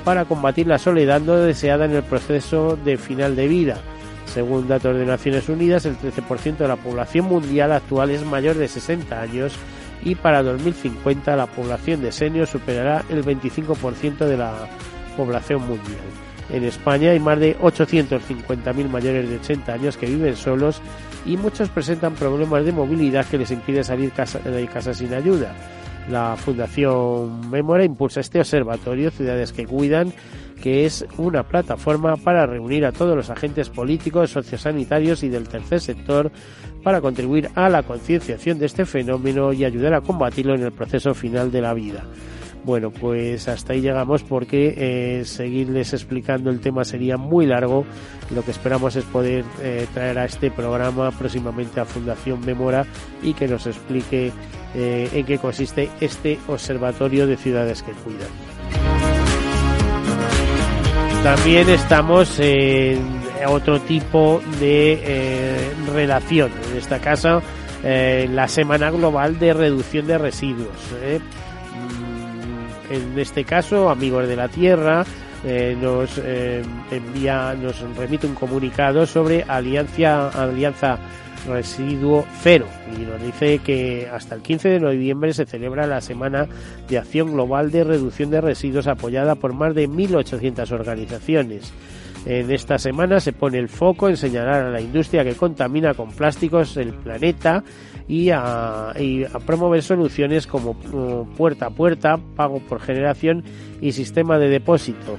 para 0.04 0.26
combatir 0.26 0.66
la 0.66 0.78
soledad 0.78 1.22
no 1.22 1.36
deseada 1.36 1.86
en 1.86 1.92
el 1.92 2.02
proceso 2.02 2.76
de 2.76 2.98
final 2.98 3.34
de 3.34 3.48
vida. 3.48 3.78
Según 4.26 4.68
datos 4.68 4.98
de 4.98 5.06
Naciones 5.06 5.48
Unidas, 5.48 5.86
el 5.86 5.96
13% 5.96 6.58
de 6.58 6.68
la 6.68 6.76
población 6.76 7.24
mundial 7.24 7.72
actual 7.72 8.10
es 8.10 8.26
mayor 8.26 8.56
de 8.56 8.68
60 8.68 9.18
años 9.18 9.54
y 10.04 10.14
para 10.14 10.42
2050 10.42 11.36
la 11.36 11.46
población 11.46 12.02
de 12.02 12.12
seniors 12.12 12.50
superará 12.50 13.02
el 13.08 13.24
25% 13.24 14.26
de 14.26 14.36
la 14.36 14.52
población 15.16 15.66
mundial. 15.66 16.31
En 16.52 16.64
España 16.64 17.12
hay 17.12 17.18
más 17.18 17.40
de 17.40 17.58
850.000 17.58 18.88
mayores 18.88 19.28
de 19.28 19.36
80 19.36 19.72
años 19.72 19.96
que 19.96 20.06
viven 20.06 20.36
solos 20.36 20.82
y 21.24 21.38
muchos 21.38 21.70
presentan 21.70 22.14
problemas 22.14 22.64
de 22.66 22.72
movilidad 22.72 23.26
que 23.26 23.38
les 23.38 23.50
impide 23.50 23.82
salir 23.82 24.12
de 24.12 24.66
casa 24.66 24.92
sin 24.92 25.14
ayuda. 25.14 25.54
La 26.10 26.36
Fundación 26.36 27.48
Memora 27.48 27.84
impulsa 27.84 28.20
este 28.20 28.40
observatorio 28.40 29.10
Ciudades 29.10 29.52
que 29.52 29.66
Cuidan, 29.66 30.12
que 30.60 30.84
es 30.84 31.06
una 31.16 31.42
plataforma 31.42 32.16
para 32.16 32.44
reunir 32.44 32.84
a 32.84 32.92
todos 32.92 33.16
los 33.16 33.30
agentes 33.30 33.70
políticos, 33.70 34.30
sociosanitarios 34.30 35.22
y 35.22 35.30
del 35.30 35.48
tercer 35.48 35.80
sector 35.80 36.30
para 36.82 37.00
contribuir 37.00 37.48
a 37.54 37.70
la 37.70 37.82
concienciación 37.82 38.58
de 38.58 38.66
este 38.66 38.84
fenómeno 38.84 39.54
y 39.54 39.64
ayudar 39.64 39.94
a 39.94 40.02
combatirlo 40.02 40.54
en 40.54 40.64
el 40.64 40.72
proceso 40.72 41.14
final 41.14 41.50
de 41.50 41.62
la 41.62 41.72
vida. 41.72 42.04
Bueno, 42.64 42.90
pues 42.92 43.48
hasta 43.48 43.72
ahí 43.72 43.80
llegamos 43.80 44.22
porque 44.22 44.74
eh, 44.76 45.24
seguirles 45.24 45.92
explicando 45.94 46.48
el 46.48 46.60
tema 46.60 46.84
sería 46.84 47.16
muy 47.16 47.44
largo. 47.44 47.84
Lo 48.32 48.44
que 48.44 48.52
esperamos 48.52 48.94
es 48.94 49.04
poder 49.04 49.44
eh, 49.60 49.86
traer 49.92 50.18
a 50.18 50.24
este 50.24 50.50
programa 50.50 51.10
próximamente 51.10 51.80
a 51.80 51.84
Fundación 51.84 52.44
Memora 52.46 52.86
y 53.20 53.34
que 53.34 53.48
nos 53.48 53.66
explique 53.66 54.30
eh, 54.76 55.08
en 55.12 55.26
qué 55.26 55.38
consiste 55.38 55.90
este 56.00 56.38
Observatorio 56.46 57.26
de 57.26 57.36
Ciudades 57.36 57.82
que 57.82 57.92
Cuidan. 57.92 58.30
También 61.24 61.68
estamos 61.68 62.38
en 62.38 63.00
otro 63.46 63.80
tipo 63.80 64.40
de 64.60 65.72
relación. 65.92 66.50
En 66.70 66.78
esta 66.78 67.00
casa, 67.00 67.40
la 67.84 68.48
Semana 68.48 68.90
Global 68.90 69.38
de 69.38 69.52
Reducción 69.52 70.06
de 70.08 70.18
Residuos 70.18 70.76
en 72.92 73.18
este 73.18 73.44
caso, 73.44 73.88
Amigos 73.88 74.28
de 74.28 74.36
la 74.36 74.48
Tierra, 74.48 75.04
eh, 75.44 75.76
nos 75.80 76.18
eh, 76.18 76.62
envía, 76.90 77.54
nos 77.54 77.80
remite 77.96 78.26
un 78.26 78.34
comunicado 78.34 79.06
sobre 79.06 79.42
Alianza, 79.42 80.28
Alianza 80.28 80.98
Residuo 81.48 82.24
Cero 82.42 82.66
y 82.96 83.00
nos 83.00 83.20
dice 83.20 83.58
que 83.58 84.08
hasta 84.12 84.36
el 84.36 84.42
15 84.42 84.68
de 84.68 84.80
noviembre 84.80 85.32
se 85.32 85.46
celebra 85.46 85.86
la 85.86 86.00
Semana 86.00 86.46
de 86.88 86.98
Acción 86.98 87.32
Global 87.32 87.70
de 87.72 87.82
Reducción 87.82 88.30
de 88.30 88.40
Residuos 88.40 88.86
apoyada 88.86 89.34
por 89.34 89.52
más 89.52 89.74
de 89.74 89.88
1.800 89.88 90.70
organizaciones. 90.70 91.72
En 92.24 92.48
esta 92.52 92.78
semana 92.78 93.18
se 93.18 93.32
pone 93.32 93.58
el 93.58 93.68
foco 93.68 94.08
en 94.08 94.16
señalar 94.16 94.62
a 94.62 94.70
la 94.70 94.80
industria 94.80 95.24
que 95.24 95.34
contamina 95.34 95.94
con 95.94 96.12
plásticos 96.12 96.76
el 96.76 96.92
planeta 96.92 97.64
y 98.12 98.28
a, 98.30 98.92
promover 99.46 99.82
soluciones 99.82 100.46
como 100.46 100.74
puerta 100.74 101.66
a 101.66 101.70
puerta, 101.70 102.18
pago 102.36 102.60
por 102.60 102.78
generación 102.78 103.42
y 103.80 103.92
sistema 103.92 104.38
de 104.38 104.50
depósito. 104.50 105.16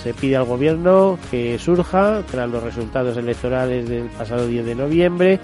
Se 0.00 0.14
pide 0.14 0.36
al 0.36 0.44
gobierno 0.44 1.18
que 1.28 1.58
surja 1.58 2.22
tras 2.30 2.48
los 2.48 2.62
resultados 2.62 3.16
electorales 3.16 3.88
del 3.88 4.06
pasado 4.10 4.46
10 4.46 4.64
de 4.64 4.74
noviembre 4.76 5.40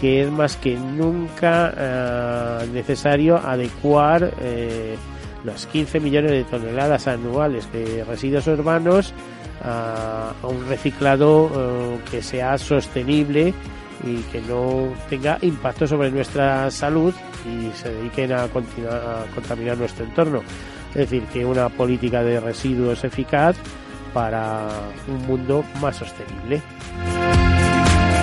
que 0.00 0.22
es 0.22 0.30
más 0.30 0.56
que 0.56 0.76
nunca 0.76 1.72
eh, 1.76 2.68
necesario 2.72 3.38
adecuar 3.38 4.32
eh, 4.40 4.94
los 5.42 5.66
15 5.66 5.98
millones 5.98 6.30
de 6.30 6.44
toneladas 6.44 7.08
anuales 7.08 7.72
de 7.72 8.04
residuos 8.04 8.46
urbanos 8.46 9.12
a, 9.64 10.32
un 10.44 10.68
reciclado 10.68 11.50
eh, 11.52 11.98
que 12.10 12.22
sea 12.22 12.56
sostenible 12.58 13.52
y 14.04 14.16
que 14.32 14.40
no 14.42 14.92
tenga 15.08 15.38
impacto 15.42 15.86
sobre 15.86 16.10
nuestra 16.10 16.70
salud 16.70 17.14
y 17.46 17.70
se 17.76 17.92
dediquen 17.92 18.32
a, 18.32 18.44
a 18.44 18.48
contaminar 19.34 19.78
nuestro 19.78 20.04
entorno. 20.04 20.42
Es 20.90 21.10
decir, 21.10 21.24
que 21.24 21.44
una 21.44 21.68
política 21.68 22.22
de 22.22 22.40
residuos 22.40 23.04
eficaz 23.04 23.56
para 24.12 24.68
un 25.08 25.26
mundo 25.26 25.64
más 25.80 25.96
sostenible. 25.96 26.62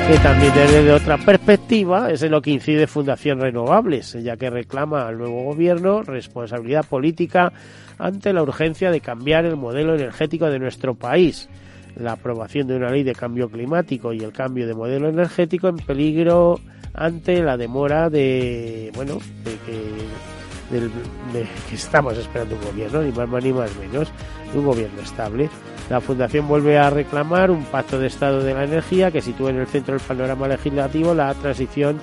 Que 0.08 0.18
también 0.18 0.53
desde 0.53 0.92
otra 0.92 1.18
perspectiva 1.18 2.12
es 2.12 2.24
en 2.24 2.32
lo 2.32 2.42
que 2.42 2.51
incide 2.51 2.88
Fundación 2.88 3.39
Renovables, 3.39 4.18
ya 4.22 4.36
que 4.36 4.50
reclama 4.50 5.08
al 5.08 5.18
nuevo 5.18 5.44
gobierno 5.44 6.03
responsabilidad 6.03 6.84
política 6.86 7.53
ante 7.98 8.34
la 8.34 8.42
urgencia 8.42 8.92
de 8.92 9.00
cambiar 9.00 9.46
el 9.46 9.56
modelo 9.56 9.96
energético 9.96 10.50
de 10.50 10.60
nuestro 10.60 10.96
país 10.96 11.48
la 11.96 12.14
aprobación 12.14 12.68
de 12.68 12.76
una 12.76 12.90
ley 12.90 13.04
de 13.04 13.14
cambio 13.14 13.50
climático 13.50 14.14
y 14.14 14.20
el 14.20 14.32
cambio 14.32 14.68
de 14.68 14.74
modelo 14.74 15.10
energético 15.10 15.68
en 15.68 15.78
peligro 15.78 16.60
ante 16.94 17.42
la 17.42 17.58
demora 17.58 18.10
de, 18.10 18.92
bueno, 18.96 19.20
de 19.44 19.52
que, 19.66 20.80
que 21.70 21.76
estamos 21.76 22.18
esperando 22.18 22.56
un 22.56 22.62
gobierno, 22.62 23.02
ni 23.02 23.12
más 23.12 23.44
ni 23.44 23.54
más 23.54 23.72
menos, 23.78 24.12
un 24.54 24.66
gobierno 24.66 25.02
estable. 25.02 25.50
La 25.90 26.00
Fundación 26.00 26.48
vuelve 26.48 26.78
a 26.78 26.90
reclamar 26.90 27.52
un 27.52 27.64
pacto 27.66 28.00
de 28.00 28.08
Estado 28.08 28.42
de 28.42 28.54
la 28.54 28.64
energía 28.64 29.12
que 29.12 29.22
sitúe 29.22 29.50
en 29.50 29.58
el 29.58 29.68
centro 29.68 29.94
del 29.94 30.04
panorama 30.04 30.48
legislativo 30.48 31.14
la 31.14 31.34
transición 31.34 32.00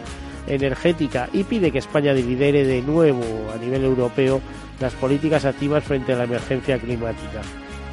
energética 0.46 1.28
y 1.32 1.44
pide 1.44 1.70
que 1.70 1.78
España 1.78 2.12
lidere 2.12 2.64
de 2.64 2.82
nuevo 2.82 3.22
a 3.54 3.56
nivel 3.56 3.84
europeo 3.84 4.40
las 4.80 4.94
políticas 4.94 5.44
activas 5.44 5.84
frente 5.84 6.12
a 6.12 6.16
la 6.16 6.24
emergencia 6.24 6.78
climática. 6.78 7.42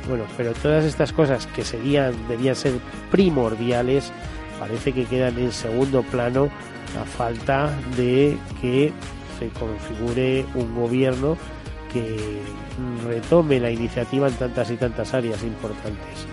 Bueno, 0.08 0.24
pero 0.38 0.54
todas 0.54 0.86
estas 0.86 1.12
cosas 1.12 1.48
que 1.48 1.64
serían, 1.64 2.14
debían 2.28 2.56
ser 2.56 2.74
primordiales, 3.12 4.12
parece 4.60 4.94
que 4.94 5.06
quedan 5.06 5.38
en 5.38 5.52
segundo 5.52 6.02
plano 6.04 6.50
a 7.00 7.06
falta 7.06 7.70
de 7.98 8.38
que 8.62 8.94
se 9.38 9.50
configure 9.50 10.46
un 10.56 10.76
gobierno 10.76 11.38
que 11.92 12.40
retome 13.06 13.60
la 13.60 13.72
iniciativa 13.72 14.28
en 14.28 14.34
tantas 14.36 14.72
y 14.72 14.78
tantas 14.78 15.14
áreas 15.14 15.44
importantes. 15.44 16.26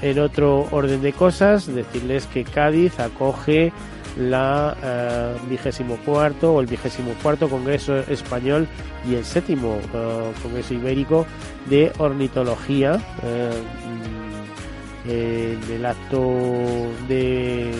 Mm, 0.00 0.04
en 0.04 0.18
otro 0.20 0.68
orden 0.70 1.02
de 1.02 1.12
cosas, 1.12 1.66
decirles 1.66 2.26
que 2.26 2.44
Cádiz 2.44 2.98
acoge 3.00 3.72
la 4.16 4.76
eh, 4.82 5.36
vigésimo 5.48 5.96
cuarto 6.04 6.54
o 6.54 6.60
el 6.60 6.66
vigésimo 6.66 7.12
cuarto 7.22 7.48
Congreso 7.48 7.96
Español 7.96 8.66
y 9.08 9.14
el 9.14 9.24
séptimo 9.24 9.78
eh, 9.94 10.32
Congreso 10.42 10.74
Ibérico 10.74 11.26
de 11.66 11.92
Ornitología 11.98 12.98
eh, 13.22 13.62
en 15.08 15.72
el 15.72 15.86
acto 15.86 16.34
de, 17.08 17.70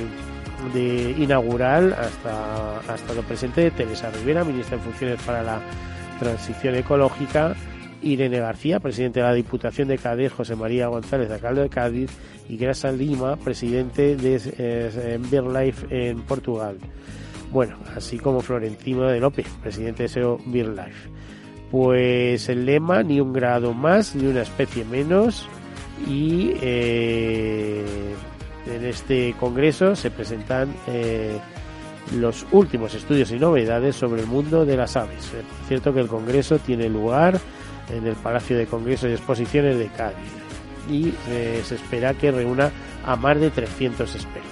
inaugural 1.18 1.92
hasta, 1.92 2.78
hasta 2.92 3.14
lo 3.14 3.22
presente 3.22 3.70
Teresa 3.70 4.10
Rivera, 4.10 4.44
ministra 4.44 4.76
en 4.76 4.82
funciones 4.82 5.20
para 5.22 5.42
la 5.42 5.60
transición 6.20 6.74
ecológica 6.76 7.54
Irene 8.02 8.38
García, 8.38 8.80
presidente 8.80 9.20
de 9.20 9.26
la 9.26 9.34
Diputación 9.34 9.88
de 9.88 9.98
Cádiz, 9.98 10.32
José 10.32 10.56
María 10.56 10.88
González, 10.88 11.30
alcalde 11.30 11.62
de 11.62 11.68
Cádiz, 11.68 12.10
y 12.48 12.56
Grasa 12.56 12.92
Lima, 12.92 13.36
presidente 13.36 14.16
de 14.16 14.40
eh, 14.58 15.18
BirdLife 15.30 16.10
en 16.10 16.22
Portugal. 16.22 16.78
Bueno, 17.52 17.76
así 17.94 18.18
como 18.18 18.40
Florentino 18.40 19.04
de 19.04 19.20
López, 19.20 19.46
presidente 19.62 20.04
de 20.04 20.08
SEO 20.08 20.38
BirdLife. 20.46 21.10
Pues 21.70 22.48
el 22.48 22.64
lema, 22.64 23.02
ni 23.02 23.20
un 23.20 23.32
grado 23.32 23.74
más, 23.74 24.14
ni 24.14 24.26
una 24.26 24.42
especie 24.42 24.84
menos, 24.84 25.48
y 26.08 26.52
eh, 26.60 27.84
en 28.66 28.84
este 28.84 29.34
congreso 29.38 29.96
se 29.96 30.10
presentan 30.10 30.72
eh, 30.86 31.38
los 32.14 32.46
últimos 32.52 32.94
estudios 32.94 33.30
y 33.32 33.38
novedades 33.38 33.96
sobre 33.96 34.22
el 34.22 34.26
mundo 34.26 34.64
de 34.64 34.76
las 34.76 34.96
aves. 34.96 35.24
Es 35.24 35.68
cierto 35.68 35.92
que 35.92 36.00
el 36.00 36.08
Congreso 36.08 36.58
tiene 36.58 36.88
lugar 36.88 37.40
en 37.90 38.06
el 38.06 38.14
Palacio 38.14 38.56
de 38.56 38.66
Congresos 38.66 39.10
y 39.10 39.12
Exposiciones 39.12 39.78
de 39.78 39.88
Cádiz 39.88 40.46
y 40.90 41.12
eh, 41.28 41.62
se 41.64 41.76
espera 41.76 42.14
que 42.14 42.30
reúna 42.30 42.70
a 43.04 43.16
más 43.16 43.40
de 43.40 43.50
300 43.50 44.14
expertos. 44.14 44.45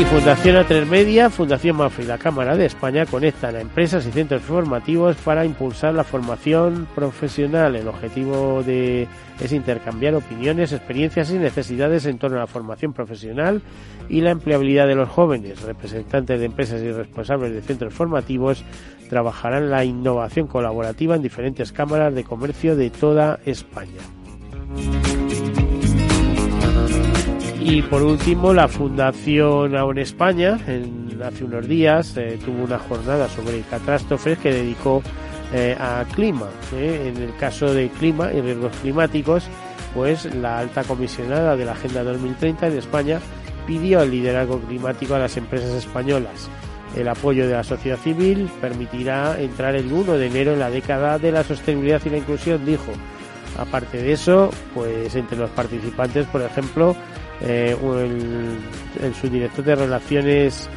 Y 0.00 0.04
Fundación 0.04 0.56
A3 0.56 0.86
Media, 0.86 1.28
Fundación 1.28 1.76
Mafra 1.76 2.02
y 2.02 2.06
la 2.06 2.16
Cámara 2.16 2.56
de 2.56 2.64
España 2.64 3.04
conectan 3.04 3.54
a 3.54 3.60
empresas 3.60 4.06
y 4.06 4.10
centros 4.10 4.40
formativos 4.40 5.14
para 5.16 5.44
impulsar 5.44 5.92
la 5.92 6.04
formación 6.04 6.88
profesional. 6.94 7.76
El 7.76 7.86
objetivo 7.86 8.62
de, 8.62 9.06
es 9.38 9.52
intercambiar 9.52 10.14
opiniones, 10.14 10.72
experiencias 10.72 11.30
y 11.30 11.34
necesidades 11.34 12.06
en 12.06 12.16
torno 12.16 12.38
a 12.38 12.40
la 12.40 12.46
formación 12.46 12.94
profesional 12.94 13.60
y 14.08 14.22
la 14.22 14.30
empleabilidad 14.30 14.86
de 14.86 14.94
los 14.94 15.10
jóvenes. 15.10 15.60
Representantes 15.60 16.40
de 16.40 16.46
empresas 16.46 16.80
y 16.80 16.90
responsables 16.90 17.52
de 17.52 17.60
centros 17.60 17.92
formativos 17.92 18.64
trabajarán 19.10 19.68
la 19.68 19.84
innovación 19.84 20.46
colaborativa 20.46 21.14
en 21.14 21.20
diferentes 21.20 21.72
cámaras 21.72 22.14
de 22.14 22.24
comercio 22.24 22.74
de 22.74 22.88
toda 22.88 23.38
España. 23.44 24.00
Y 27.60 27.82
por 27.82 28.02
último, 28.02 28.54
la 28.54 28.68
Fundación 28.68 29.76
Aún 29.76 29.98
España, 29.98 30.58
en, 30.66 31.20
hace 31.22 31.44
unos 31.44 31.68
días, 31.68 32.16
eh, 32.16 32.38
tuvo 32.42 32.64
una 32.64 32.78
jornada 32.78 33.28
sobre 33.28 33.60
catástrofes 33.60 34.38
que 34.38 34.50
dedicó 34.50 35.02
eh, 35.52 35.76
a 35.78 36.04
clima. 36.14 36.48
Eh. 36.74 37.12
En 37.14 37.22
el 37.22 37.36
caso 37.36 37.72
de 37.74 37.90
clima 37.90 38.32
y 38.32 38.40
riesgos 38.40 38.74
climáticos, 38.80 39.44
pues 39.94 40.34
la 40.34 40.58
alta 40.58 40.84
comisionada 40.84 41.54
de 41.54 41.66
la 41.66 41.72
Agenda 41.72 42.02
2030 42.02 42.68
en 42.68 42.78
España 42.78 43.20
pidió 43.66 44.00
el 44.00 44.10
liderazgo 44.10 44.58
climático 44.60 45.14
a 45.14 45.18
las 45.18 45.36
empresas 45.36 45.72
españolas. 45.72 46.48
El 46.96 47.08
apoyo 47.08 47.46
de 47.46 47.54
la 47.54 47.62
sociedad 47.62 47.98
civil 47.98 48.48
permitirá 48.60 49.38
entrar 49.38 49.76
el 49.76 49.92
1 49.92 50.14
de 50.14 50.26
enero 50.26 50.54
en 50.54 50.60
la 50.60 50.70
década 50.70 51.18
de 51.18 51.30
la 51.30 51.44
sostenibilidad 51.44 52.00
y 52.06 52.10
la 52.10 52.16
inclusión, 52.16 52.64
dijo. 52.64 52.90
Aparte 53.58 53.98
de 53.98 54.12
eso, 54.12 54.50
pues 54.74 55.14
entre 55.14 55.36
los 55.36 55.50
participantes, 55.50 56.26
por 56.26 56.40
ejemplo, 56.40 56.96
eh, 57.42 57.76
el, 59.02 59.14
subdirector 59.14 59.64
de 59.64 59.74
Relaciones 59.74 60.68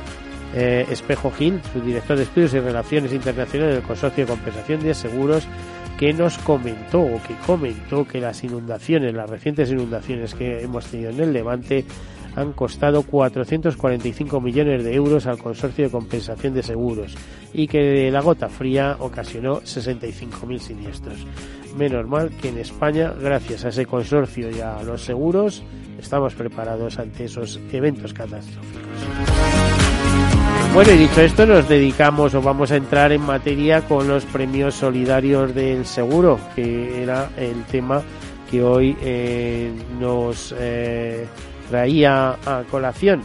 eh, 0.55 0.85
Espejo 0.89 1.31
Gil, 1.31 1.59
subdirector 1.73 2.17
de 2.17 2.23
Estudios 2.23 2.53
y 2.53 2.59
Relaciones 2.59 3.13
Internacionales 3.13 3.75
del 3.75 3.83
Consorcio 3.83 4.25
de 4.25 4.31
Compensación 4.31 4.81
de 4.81 4.93
Seguros, 4.93 5.47
que 5.97 6.13
nos 6.13 6.37
comentó 6.39 7.01
o 7.01 7.21
que 7.27 7.35
comentó 7.45 8.05
que 8.05 8.19
las 8.19 8.43
inundaciones, 8.43 9.13
las 9.13 9.29
recientes 9.29 9.71
inundaciones 9.71 10.33
que 10.33 10.61
hemos 10.61 10.85
tenido 10.85 11.11
en 11.11 11.19
el 11.19 11.33
Levante, 11.33 11.85
han 12.35 12.53
costado 12.53 13.03
445 13.03 14.41
millones 14.41 14.83
de 14.83 14.95
euros 14.95 15.27
al 15.27 15.37
Consorcio 15.37 15.85
de 15.85 15.91
Compensación 15.91 16.53
de 16.53 16.63
Seguros 16.63 17.15
y 17.53 17.67
que 17.67 18.09
la 18.11 18.21
gota 18.21 18.49
fría 18.49 18.97
ocasionó 18.99 19.61
65.000 19.61 20.57
siniestros. 20.57 21.27
Menos 21.77 22.07
mal 22.07 22.31
que 22.31 22.49
en 22.49 22.57
España, 22.57 23.13
gracias 23.19 23.65
a 23.65 23.69
ese 23.69 23.85
consorcio 23.85 24.49
y 24.49 24.59
a 24.59 24.81
los 24.83 25.03
seguros, 25.03 25.63
estamos 26.03 26.35
preparados 26.35 26.99
ante 26.99 27.25
esos 27.25 27.59
eventos 27.71 28.13
catastróficos. 28.13 28.83
Bueno, 30.73 30.91
y 30.91 30.97
dicho 30.97 31.21
esto, 31.21 31.45
nos 31.45 31.69
dedicamos 31.69 32.33
o 32.33 32.41
vamos 32.41 32.71
a 32.71 32.75
entrar 32.75 33.11
en 33.11 33.21
materia 33.21 33.81
con 33.81 34.07
los 34.07 34.25
premios 34.25 34.75
solidarios 34.75 35.53
del 35.55 35.85
seguro, 35.85 36.39
que 36.55 37.03
era 37.03 37.29
el 37.37 37.63
tema 37.65 38.01
que 38.49 38.63
hoy 38.63 38.97
eh, 39.01 39.71
nos 39.99 40.53
eh, 40.57 41.25
traía 41.69 42.31
a 42.45 42.63
colación. 42.69 43.21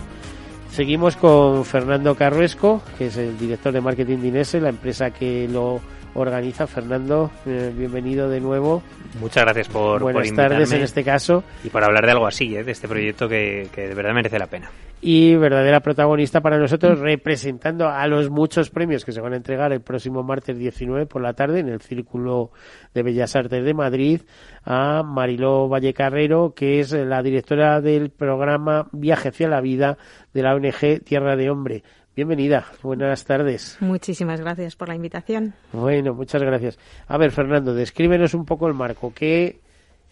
Seguimos 0.71 1.17
con 1.17 1.65
Fernando 1.65 2.15
Carruesco, 2.15 2.83
que 2.97 3.07
es 3.07 3.17
el 3.17 3.39
director 3.39 3.73
de 3.73 3.81
marketing 3.81 4.19
de 4.19 4.29
Inese, 4.29 4.61
la 4.61 4.69
empresa 4.69 5.11
que 5.11 5.49
lo 5.51 5.81
organiza. 6.15 6.67
Fernando, 6.67 7.31
eh, 7.47 7.73
bienvenido 7.77 8.29
de 8.29 8.41
nuevo. 8.41 8.83
Muchas 9.21 9.45
gracias 9.45 9.69
por, 9.69 10.03
Buenas 10.03 10.33
tardes 10.35 10.73
en 10.73 10.83
este 10.83 11.05
caso. 11.05 11.45
Y 11.65 11.71
por 11.71 11.85
hablar 11.85 12.05
de 12.05 12.13
algo 12.13 12.27
así, 12.27 12.57
¿eh? 12.57 12.65
de 12.65 12.73
este 12.73 12.89
proyecto 12.89 13.29
que, 13.29 13.69
que 13.73 13.89
de 13.89 13.95
verdad 13.95 14.13
merece 14.15 14.39
la 14.39 14.47
pena 14.47 14.71
y 15.01 15.37
verdadera 15.37 15.81
protagonista 15.81 16.41
para 16.41 16.59
nosotros, 16.59 16.99
representando 16.99 17.89
a 17.89 18.07
los 18.09 18.31
muchos 18.31 18.71
premios 18.71 19.05
que 19.05 19.13
se 19.13 19.21
van 19.21 19.33
a 19.33 19.37
entregar 19.37 19.73
el 19.73 19.81
próximo 19.81 20.23
martes 20.23 20.59
19 20.59 21.07
por 21.07 21.23
la 21.23 21.35
tarde 21.35 21.61
en 21.61 21.69
el 21.69 21.81
Círculo 21.81 22.51
de 22.95 23.03
Bellas 23.03 23.37
Artes 23.37 23.65
de 23.65 23.75
Madrid, 23.75 24.23
a 24.65 25.03
Mariló 25.05 25.69
Vallecarrero, 25.69 26.53
que 26.55 26.81
es 26.81 26.93
la 26.93 27.23
directora 27.23 27.81
del 27.81 28.11
programa 28.11 28.89
Viaje 28.93 29.29
hacia 29.29 29.49
la 29.49 29.61
Vida 29.61 29.99
de 30.35 30.43
la 30.43 30.55
ONG 30.55 31.05
Tierra 31.05 31.37
de 31.37 31.51
Hombre. 31.51 31.83
Bienvenida, 32.19 32.67
buenas 32.83 33.25
tardes. 33.25 33.77
Muchísimas 33.79 34.41
gracias 34.41 34.75
por 34.75 34.89
la 34.89 34.97
invitación. 34.97 35.55
Bueno, 35.73 36.15
muchas 36.15 36.43
gracias. 36.43 36.77
A 37.07 37.17
ver, 37.17 37.31
Fernando, 37.31 37.75
descríbenos 37.75 38.35
un 38.35 38.45
poco 38.45 38.67
el 38.67 38.75
marco. 38.75 39.13
¿Qué, 39.15 39.61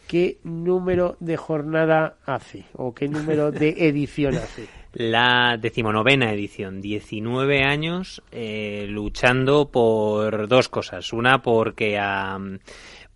qué 0.07 0.39
número 0.45 1.17
de 1.19 1.37
jornada 1.37 2.19
hace 2.25 2.67
o 2.75 2.95
qué 2.95 3.09
número 3.09 3.51
de 3.51 3.71
edición 3.89 4.37
hace? 4.37 4.69
La 4.93 5.59
decimonovena 5.61 6.33
edición, 6.33 6.81
19 6.81 7.65
años 7.65 8.23
eh, 8.31 8.87
luchando 8.89 9.73
por 9.73 10.47
dos 10.47 10.69
cosas. 10.69 11.13
Una, 11.13 11.43
porque 11.43 11.99
a 11.99 12.39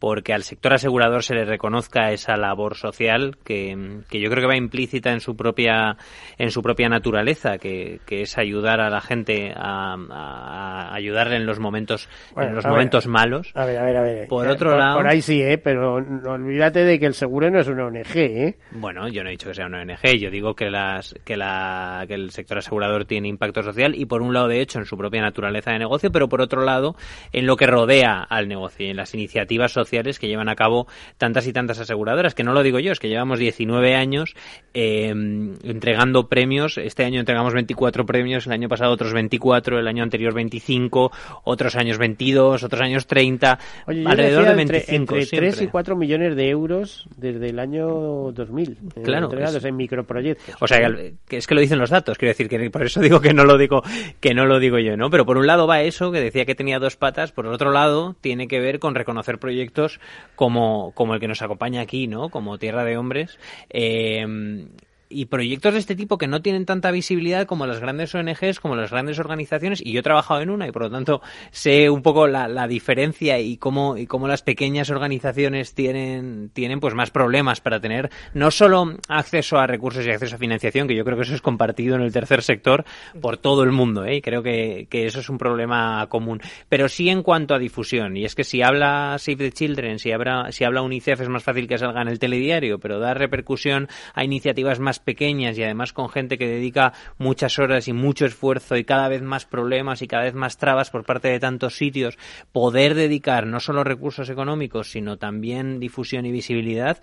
porque 0.01 0.33
al 0.33 0.43
sector 0.43 0.73
asegurador 0.73 1.23
se 1.23 1.35
le 1.35 1.45
reconozca 1.45 2.11
esa 2.11 2.37
labor 2.37 2.75
social 2.75 3.37
que, 3.45 4.01
que 4.09 4.19
yo 4.19 4.31
creo 4.31 4.41
que 4.41 4.49
va 4.49 4.57
implícita 4.57 5.13
en 5.13 5.21
su 5.21 5.37
propia 5.37 5.99
en 6.39 6.51
su 6.51 6.63
propia 6.63 6.89
naturaleza 6.89 7.59
que, 7.59 8.01
que 8.07 8.23
es 8.23 8.39
ayudar 8.39 8.81
a 8.81 8.89
la 8.89 9.03
gente 9.03 9.53
a, 9.55 9.97
a 10.11 10.95
ayudarle 10.95 11.37
en 11.37 11.45
los 11.45 11.61
momentos 11.61 12.09
en 12.35 12.55
los 12.55 12.65
momentos 12.65 13.07
malos. 13.07 13.53
a 13.55 13.67
ver 13.67 13.79
a 13.79 13.85
ver 13.85 13.97
a 13.99 14.03
ver. 14.03 14.29
Por 14.29 14.49
otro 14.49 14.77
lado 14.77 14.97
por 14.97 15.07
ahí 15.07 15.21
sí 15.21 15.43
eh 15.43 15.59
pero 15.59 16.01
no, 16.01 16.33
olvídate 16.33 16.83
de 16.83 16.99
que 16.99 17.07
el 17.07 17.15
seguro 17.15 17.51
no 17.51 17.61
es 17.61 17.69
una 17.69 17.85
ONG 17.87 18.17
eh. 18.17 18.57
Bueno 18.71 19.07
yo 19.09 19.23
no 19.23 19.29
he 19.29 19.33
dicho 19.33 19.49
que 19.49 19.55
sea 19.55 19.67
una 19.67 19.83
ONG 19.83 20.17
yo 20.19 20.31
digo 20.31 20.55
que 20.55 20.71
las 20.71 21.15
que 21.27 21.37
la 21.37 22.07
que 22.09 22.15
el 22.15 22.31
sector 22.31 22.59
asegurador 22.59 23.05
tiene 23.05 23.29
impacto 23.29 23.63
social 23.63 23.95
y 23.95 24.07
por 24.07 24.23
un 24.23 24.33
lado 24.33 24.49
de 24.49 24.63
hecho 24.63 24.79
en 24.79 24.87
su 24.87 24.97
propia 24.97 25.21
naturaleza 25.21 25.73
de 25.73 25.79
negocio 25.79 26.11
pero 26.11 26.31
por 26.31 26.41
otro 26.41 26.65
lado 26.65 26.97
en 27.33 27.47
lo 27.47 27.57
que 27.57 27.67
rodea 27.67 28.23
al 28.23 28.49
negocio 28.49 28.87
y 28.87 28.91
en 28.91 28.97
las 28.97 29.13
iniciativas 29.13 29.73
sociales 29.73 29.90
que 29.91 30.29
llevan 30.29 30.49
a 30.49 30.57
cabo 30.57 30.87
tantas 31.19 31.47
y 31.47 31.53
tantas 31.53 31.79
aseguradoras, 31.79 32.35
que 32.35 32.45
no 32.45 32.53
lo 32.53 32.63
digo 32.63 32.79
yo, 32.79 32.93
es 32.93 32.99
que 32.99 33.09
llevamos 33.09 33.39
19 33.39 33.95
años 33.95 34.35
eh, 34.75 35.09
entregando 35.09 36.29
premios. 36.29 36.79
Este 36.79 37.05
año 37.05 37.21
entregamos 37.21 37.53
24 37.55 38.07
premios, 38.07 38.47
el 38.47 38.53
año 38.53 38.69
pasado 38.69 38.93
otros 38.93 39.13
24, 39.13 39.79
el 39.79 39.89
año 39.89 40.03
anterior 40.03 40.33
25, 40.33 41.13
otros 41.45 41.77
años 41.77 41.99
22, 41.99 42.63
otros 42.63 42.81
años 42.81 43.07
30, 43.07 43.59
alrededor 43.87 44.47
de 44.47 44.55
25. 44.55 45.17
Entre, 45.17 45.39
3 45.39 45.63
y 45.63 45.67
4 45.67 45.97
millones 45.97 46.37
de 46.37 46.49
euros 46.49 47.07
desde 47.17 47.51
el 47.51 47.59
año 47.59 47.87
2000, 48.33 48.71
eh, 48.71 49.03
claro, 49.03 49.27
entregados 49.27 49.65
en 49.65 49.77
microproyectos. 49.77 50.57
O 50.61 50.67
sea, 50.67 50.79
que 51.29 51.37
es 51.37 51.47
que 51.47 51.55
lo 51.55 51.61
dicen 51.61 51.79
los 51.79 51.91
datos, 51.91 52.17
quiero 52.17 52.31
decir 52.31 52.49
que 52.49 52.71
por 52.71 52.85
eso 52.85 53.01
digo 53.01 53.21
que 53.21 53.35
no 53.35 53.45
lo 53.45 53.59
digo 53.59 53.83
que 54.21 54.35
no 54.35 54.47
lo 54.47 54.59
digo 54.59 54.79
yo, 54.79 54.97
¿no? 54.97 55.11
Pero 55.11 55.27
por 55.27 55.37
un 55.37 55.47
lado 55.47 55.67
va 55.67 55.83
eso 55.83 56.13
que 56.13 56.21
decía 56.21 56.45
que 56.45 56.55
tenía 56.55 56.79
dos 56.79 56.97
patas, 56.97 57.33
por 57.33 57.47
otro 57.47 57.73
lado 57.73 58.17
tiene 58.21 58.49
que 58.49 58.61
ver 58.61 58.79
con 58.79 58.95
reconocer 58.95 59.39
proyectos 59.39 59.80
como, 60.37 60.93
como 60.95 61.15
el 61.15 61.21
que 61.21 61.29
nos 61.29 61.43
acompaña 61.43 61.81
aquí, 61.81 62.07
¿no? 62.07 62.29
Como 62.29 62.59
Tierra 62.59 62.85
de 62.85 62.97
Hombres. 62.97 63.39
Eh, 63.69 64.27
y 65.11 65.27
proyectos 65.27 65.75
de 65.75 65.81
este 65.81 65.97
tipo 65.97 66.17
que 66.17 66.29
no 66.29 66.41
tienen 66.41 66.65
tanta 66.65 66.91
visibilidad 66.93 67.47
como 67.47 67.67
las 67.67 67.81
grandes 67.81 68.15
ONGs, 68.15 68.61
como 68.61 68.77
las 68.77 68.91
grandes 68.91 69.19
organizaciones, 69.19 69.83
y 69.85 69.93
yo 69.93 70.01
he 70.01 70.03
trabajado 70.05 70.41
en 70.41 70.51
una 70.51 70.69
y 70.69 70.73
por 70.73 70.83
lo 70.83 70.91
tanto 70.91 71.21
sé 71.51 71.91
un 71.91 72.03
poco 72.03 72.27
la, 72.29 72.49
la 72.49 72.69
diferencia 72.69 73.39
y 73.41 73.57
cómo, 73.57 73.97
y 73.97 74.07
cómo 74.07 74.29
las 74.29 74.43
pequeñas 74.43 74.89
organizaciones 74.91 75.75
tienen, 75.75 76.51
tienen 76.55 76.81
pues 76.81 76.95
más 76.95 77.11
problemas 77.11 77.61
para 77.61 77.81
tener 77.81 78.11
no 78.33 78.51
solo 78.51 78.95
acceso 79.09 79.59
a 79.59 79.67
recursos 79.67 80.07
y 80.07 80.11
acceso 80.11 80.37
a 80.37 80.39
financiación, 80.39 80.87
que 80.87 80.95
yo 80.95 81.05
creo 81.05 81.17
que 81.17 81.25
eso 81.25 81.35
es 81.35 81.43
compartido 81.43 81.97
en 81.97 82.03
el 82.03 82.13
tercer 82.13 82.43
sector 82.43 82.85
por 83.21 83.37
todo 83.37 83.65
el 83.65 83.73
mundo, 83.73 84.05
¿eh? 84.05 84.17
y 84.17 84.23
creo 84.23 84.43
que, 84.43 84.87
que 84.89 85.07
eso 85.07 85.21
es 85.21 85.29
un 85.29 85.39
problema 85.39 86.07
común, 86.09 86.41
pero 86.69 86.89
sí 86.89 87.09
en 87.09 87.23
cuanto 87.25 87.55
a 87.55 87.59
difusión, 87.59 88.17
y 88.17 88.25
es 88.25 88.37
que 88.37 88.45
si 88.45 88.63
habla 88.63 89.17
Save 89.19 89.37
the 89.37 89.53
Children, 89.53 89.99
si 89.99 90.13
habla, 90.13 90.53
si 90.53 90.63
habla 90.63 90.83
UNICEF 90.83 91.21
es 91.21 91.29
más 91.29 91.43
fácil 91.43 91.67
que 91.67 91.79
salga 91.79 92.03
en 92.03 92.09
el 92.09 92.21
telediario, 92.21 92.79
pero 92.79 93.01
dar 93.01 93.19
repercusión 93.19 93.89
a 94.15 94.25
iniciativas 94.25 94.79
más 94.79 95.00
pequeñas 95.01 95.59
y 95.59 95.65
además 95.65 95.93
con 95.93 96.09
gente 96.09 96.39
que 96.39 96.47
dedica 96.47 96.93
muchas 97.19 97.59
horas 97.59 97.89
y 97.89 97.93
mucho 97.93 98.27
esfuerzo 98.27 98.77
y 98.77 98.85
cada 98.85 99.09
vez 99.09 99.23
más 99.23 99.47
problemas 99.47 100.03
y 100.03 100.07
cada 100.07 100.25
vez 100.25 100.35
más 100.35 100.57
trabas 100.57 100.91
por 100.91 101.05
parte 101.05 101.29
de 101.29 101.41
tantos 101.41 101.77
sitios, 101.77 102.19
poder 102.53 102.95
dedicar 102.95 103.47
no 103.47 103.61
solo 103.61 103.85
recursos 103.85 104.29
económicos, 104.31 104.91
sino 104.91 105.17
también 105.19 105.81
difusión 105.81 106.27
y 106.27 106.33
visibilidad, 106.33 107.01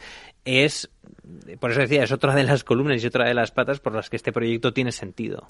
es, 0.47 0.89
por 1.60 1.71
eso 1.71 1.81
decía, 1.81 2.03
es 2.03 2.12
otra 2.12 2.33
de 2.33 2.43
las 2.43 2.63
columnas 2.63 3.03
y 3.03 3.07
otra 3.07 3.27
de 3.27 3.33
las 3.33 3.51
patas 3.51 3.79
por 3.79 3.93
las 3.93 4.10
que 4.10 4.15
este 4.15 4.31
proyecto 4.31 4.73
tiene 4.73 4.91
sentido. 4.91 5.47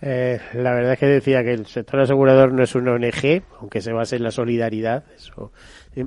Eh, 0.00 0.40
la 0.54 0.72
verdad 0.72 0.94
es 0.94 0.98
que 0.98 1.06
decía 1.06 1.44
que 1.44 1.52
el 1.52 1.66
sector 1.66 2.00
asegurador 2.00 2.52
no 2.52 2.62
es 2.62 2.74
una 2.74 2.92
ONG, 2.92 3.42
aunque 3.60 3.80
se 3.80 3.92
base 3.92 4.16
en 4.16 4.22
la 4.22 4.30
solidaridad, 4.30 5.04
eso 5.14 5.52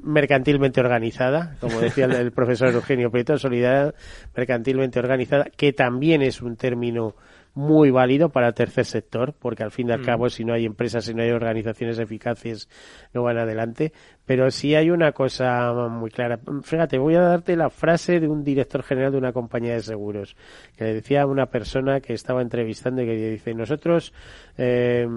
mercantilmente 0.03 0.79
organizada, 0.79 1.57
como 1.59 1.79
decía 1.79 2.05
el, 2.05 2.31
profesor 2.33 2.69
Eugenio 2.69 3.11
Prieto, 3.11 3.37
solidaridad 3.37 3.93
mercantilmente 4.35 4.99
organizada, 4.99 5.45
que 5.55 5.73
también 5.73 6.21
es 6.21 6.41
un 6.41 6.55
término 6.55 7.15
muy 7.53 7.91
válido 7.91 8.29
para 8.29 8.49
el 8.49 8.53
tercer 8.53 8.85
sector, 8.85 9.33
porque 9.37 9.63
al 9.63 9.71
fin 9.71 9.89
y 9.89 9.91
al 9.91 10.01
cabo, 10.01 10.29
si 10.29 10.45
no 10.45 10.53
hay 10.53 10.65
empresas, 10.65 11.05
si 11.05 11.13
no 11.13 11.21
hay 11.21 11.31
organizaciones 11.31 11.99
eficaces, 11.99 12.69
no 13.13 13.23
van 13.23 13.37
adelante. 13.37 13.91
Pero 14.25 14.49
sí 14.51 14.75
hay 14.75 14.89
una 14.89 15.11
cosa 15.11 15.73
muy 15.89 16.09
clara. 16.11 16.39
Fíjate, 16.63 16.97
voy 16.97 17.15
a 17.15 17.21
darte 17.21 17.55
la 17.55 17.69
frase 17.69 18.19
de 18.19 18.27
un 18.27 18.43
director 18.43 18.83
general 18.83 19.11
de 19.11 19.17
una 19.17 19.33
compañía 19.33 19.73
de 19.73 19.81
seguros, 19.81 20.37
que 20.77 20.85
le 20.85 20.93
decía 20.93 21.23
a 21.23 21.25
una 21.25 21.47
persona 21.47 21.99
que 21.99 22.13
estaba 22.13 22.41
entrevistando 22.41 23.01
y 23.01 23.05
que 23.05 23.31
dice, 23.31 23.53
nosotros 23.53 24.13
eh, 24.57 25.07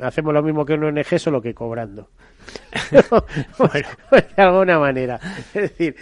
hacemos 0.00 0.34
lo 0.34 0.42
mismo 0.42 0.64
que 0.64 0.74
un 0.74 0.84
ONG, 0.84 1.18
solo 1.18 1.40
que 1.40 1.54
cobrando. 1.54 2.08
bueno, 3.58 3.88
de 4.36 4.42
alguna 4.42 4.78
manera. 4.78 5.20
Es 5.54 5.76
decir, 5.76 5.96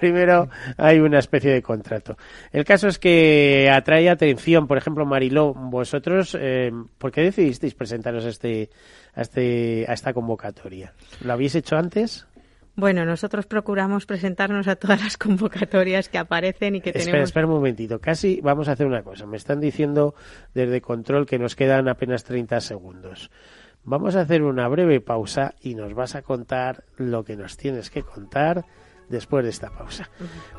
primero 0.00 0.48
hay 0.76 0.98
una 1.00 1.18
especie 1.18 1.52
de 1.52 1.62
contrato. 1.62 2.16
El 2.52 2.64
caso 2.64 2.88
es 2.88 2.98
que 2.98 3.70
atrae 3.72 4.08
atención, 4.08 4.66
por 4.66 4.78
ejemplo, 4.78 5.06
Mariló, 5.06 5.54
vosotros, 5.54 6.36
eh, 6.38 6.70
¿por 6.98 7.12
qué 7.12 7.22
decidisteis 7.22 7.74
presentaros 7.74 8.24
a, 8.24 8.28
este, 8.28 8.70
a, 9.14 9.22
este, 9.22 9.86
a 9.88 9.92
esta 9.92 10.12
convocatoria? 10.12 10.92
¿Lo 11.22 11.32
habéis 11.32 11.54
hecho 11.54 11.76
antes? 11.76 12.26
Bueno, 12.78 13.04
nosotros 13.04 13.46
procuramos 13.46 14.06
presentarnos 14.06 14.68
a 14.68 14.76
todas 14.76 15.02
las 15.02 15.16
convocatorias 15.18 16.08
que 16.08 16.16
aparecen 16.16 16.76
y 16.76 16.80
que 16.80 16.90
espera, 16.90 17.06
tenemos. 17.06 17.28
Espera 17.30 17.46
un 17.48 17.54
momentito, 17.54 17.98
casi 17.98 18.40
vamos 18.40 18.68
a 18.68 18.72
hacer 18.72 18.86
una 18.86 19.02
cosa. 19.02 19.26
Me 19.26 19.36
están 19.36 19.58
diciendo 19.58 20.14
desde 20.54 20.80
control 20.80 21.26
que 21.26 21.40
nos 21.40 21.56
quedan 21.56 21.88
apenas 21.88 22.22
30 22.22 22.60
segundos. 22.60 23.32
Vamos 23.90 24.16
a 24.16 24.20
hacer 24.20 24.42
una 24.42 24.68
breve 24.68 25.00
pausa 25.00 25.54
y 25.62 25.74
nos 25.74 25.94
vas 25.94 26.14
a 26.14 26.20
contar 26.20 26.84
lo 26.98 27.24
que 27.24 27.36
nos 27.36 27.56
tienes 27.56 27.88
que 27.88 28.02
contar 28.02 28.66
después 29.08 29.44
de 29.44 29.48
esta 29.48 29.70
pausa. 29.70 30.10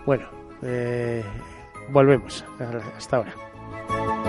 Bueno, 0.03 0.27
eh, 0.63 1.23
volvemos. 1.91 2.43
Hasta 2.97 3.17
ahora. 3.17 4.28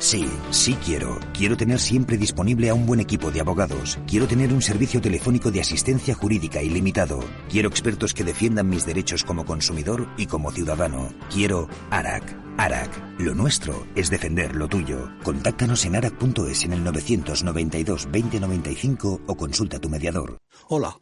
Sí, 0.00 0.26
sí 0.50 0.76
quiero. 0.82 1.20
Quiero 1.34 1.58
tener 1.58 1.78
siempre 1.78 2.16
disponible 2.16 2.70
a 2.70 2.74
un 2.74 2.86
buen 2.86 3.00
equipo 3.00 3.30
de 3.30 3.40
abogados. 3.42 3.98
Quiero 4.06 4.26
tener 4.26 4.50
un 4.50 4.62
servicio 4.62 4.98
telefónico 4.98 5.50
de 5.50 5.60
asistencia 5.60 6.14
jurídica 6.14 6.62
ilimitado. 6.62 7.20
Quiero 7.50 7.68
expertos 7.68 8.14
que 8.14 8.24
defiendan 8.24 8.70
mis 8.70 8.86
derechos 8.86 9.24
como 9.24 9.44
consumidor 9.44 10.08
y 10.16 10.24
como 10.24 10.52
ciudadano. 10.52 11.12
Quiero 11.30 11.68
ARAC. 11.90 12.34
ARAC. 12.56 13.20
Lo 13.20 13.34
nuestro 13.34 13.86
es 13.94 14.08
defender 14.08 14.56
lo 14.56 14.68
tuyo. 14.68 15.10
Contáctanos 15.22 15.84
en 15.84 15.96
arac.es 15.96 16.64
en 16.64 16.72
el 16.72 16.82
992 16.82 18.08
2095 18.10 19.20
o 19.26 19.36
consulta 19.36 19.76
a 19.76 19.80
tu 19.80 19.90
mediador. 19.90 20.38
Hola. 20.68 20.98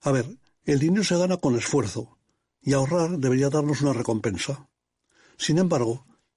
A 0.00 0.10
ver, 0.10 0.24
el 0.64 0.78
dinero 0.78 1.04
se 1.04 1.18
gana 1.18 1.36
con 1.36 1.54
esfuerzo 1.54 2.16
y 2.62 2.72
ahorrar 2.72 3.18
debería 3.18 3.50
darnos 3.50 3.82
una 3.82 3.92
recompensa. 3.92 4.70
Sin 5.36 5.58
embargo, 5.58 6.06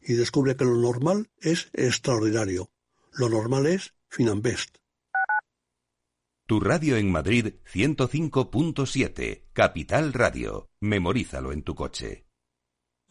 y 0.00 0.14
descubre 0.14 0.56
que 0.56 0.64
lo 0.64 0.76
normal 0.76 1.30
es 1.40 1.70
extraordinario. 1.72 2.70
Lo 3.12 3.28
normal 3.28 3.66
es 3.66 3.94
Finanbest. 4.08 4.78
Tu 6.46 6.60
radio 6.60 6.96
en 6.96 7.10
Madrid 7.10 7.54
105.7, 7.70 9.42
Capital 9.52 10.12
Radio. 10.12 10.70
Memorízalo 10.80 11.52
en 11.52 11.62
tu 11.62 11.74
coche. 11.74 12.27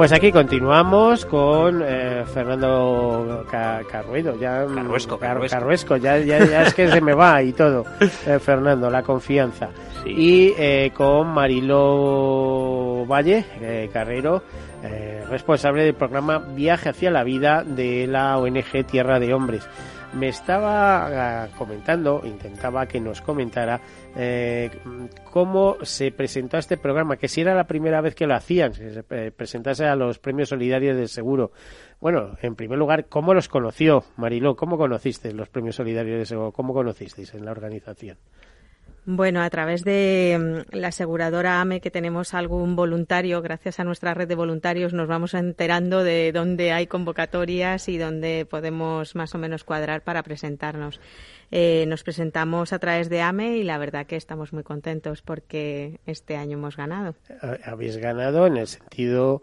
Pues 0.00 0.12
aquí 0.12 0.32
continuamos 0.32 1.26
con 1.26 1.82
eh, 1.84 2.24
Fernando 2.32 3.44
Carruedo, 3.50 4.34
ya 4.40 4.64
Carruesco, 4.74 5.18
Carruesco, 5.18 5.98
ya, 5.98 6.16
ya, 6.16 6.62
es 6.62 6.72
que 6.72 6.90
se 6.90 7.02
me 7.02 7.12
va 7.12 7.42
y 7.42 7.52
todo, 7.52 7.84
eh, 8.26 8.38
Fernando, 8.38 8.88
la 8.88 9.02
confianza. 9.02 9.68
Y 10.06 10.54
eh, 10.56 10.90
con 10.94 11.28
Marilo 11.28 13.04
Valle 13.06 13.44
Carrero, 13.92 14.42
responsable 15.28 15.84
del 15.84 15.94
programa 15.94 16.38
Viaje 16.38 16.88
hacia 16.88 17.10
la 17.10 17.22
vida 17.22 17.62
de 17.62 18.06
la 18.06 18.38
ONG 18.38 18.86
Tierra 18.90 19.20
de 19.20 19.34
Hombres 19.34 19.68
me 20.14 20.28
estaba 20.28 21.44
ah, 21.44 21.48
comentando, 21.56 22.22
intentaba 22.24 22.86
que 22.86 23.00
nos 23.00 23.20
comentara 23.20 23.80
eh, 24.16 24.70
cómo 25.30 25.76
se 25.82 26.10
presentó 26.10 26.58
este 26.58 26.76
programa, 26.76 27.16
que 27.16 27.28
si 27.28 27.40
era 27.40 27.54
la 27.54 27.66
primera 27.66 28.00
vez 28.00 28.14
que 28.14 28.26
lo 28.26 28.34
hacían, 28.34 28.72
que 28.72 28.90
se 28.90 29.02
presentase 29.30 29.86
a 29.86 29.94
los 29.94 30.18
premios 30.18 30.48
solidarios 30.48 30.96
del 30.96 31.08
seguro. 31.08 31.52
Bueno, 32.00 32.36
en 32.42 32.54
primer 32.54 32.78
lugar, 32.78 33.06
¿cómo 33.08 33.34
los 33.34 33.48
conoció, 33.48 34.04
Mariló? 34.16 34.56
¿Cómo 34.56 34.76
conocisteis 34.78 35.34
los 35.34 35.48
premios 35.48 35.76
solidarios 35.76 36.18
del 36.18 36.26
seguro? 36.26 36.52
¿Cómo 36.52 36.72
conocisteis 36.72 37.34
en 37.34 37.44
la 37.44 37.52
organización? 37.52 38.16
Bueno, 39.12 39.42
a 39.42 39.50
través 39.50 39.82
de 39.82 40.64
mm, 40.70 40.76
la 40.76 40.88
aseguradora 40.88 41.60
AME 41.60 41.80
que 41.80 41.90
tenemos 41.90 42.32
algún 42.32 42.76
voluntario, 42.76 43.42
gracias 43.42 43.80
a 43.80 43.84
nuestra 43.84 44.14
red 44.14 44.28
de 44.28 44.36
voluntarios 44.36 44.92
nos 44.92 45.08
vamos 45.08 45.34
enterando 45.34 46.04
de 46.04 46.30
dónde 46.30 46.70
hay 46.70 46.86
convocatorias 46.86 47.88
y 47.88 47.98
dónde 47.98 48.46
podemos 48.48 49.16
más 49.16 49.34
o 49.34 49.38
menos 49.38 49.64
cuadrar 49.64 50.02
para 50.02 50.22
presentarnos. 50.22 51.00
Eh, 51.50 51.86
nos 51.88 52.04
presentamos 52.04 52.72
a 52.72 52.78
través 52.78 53.08
de 53.08 53.20
AME 53.20 53.56
y 53.56 53.64
la 53.64 53.78
verdad 53.78 54.06
que 54.06 54.14
estamos 54.14 54.52
muy 54.52 54.62
contentos 54.62 55.22
porque 55.22 55.98
este 56.06 56.36
año 56.36 56.56
hemos 56.56 56.76
ganado. 56.76 57.16
Habéis 57.64 57.96
ganado 57.96 58.46
en 58.46 58.58
el 58.58 58.68
sentido 58.68 59.42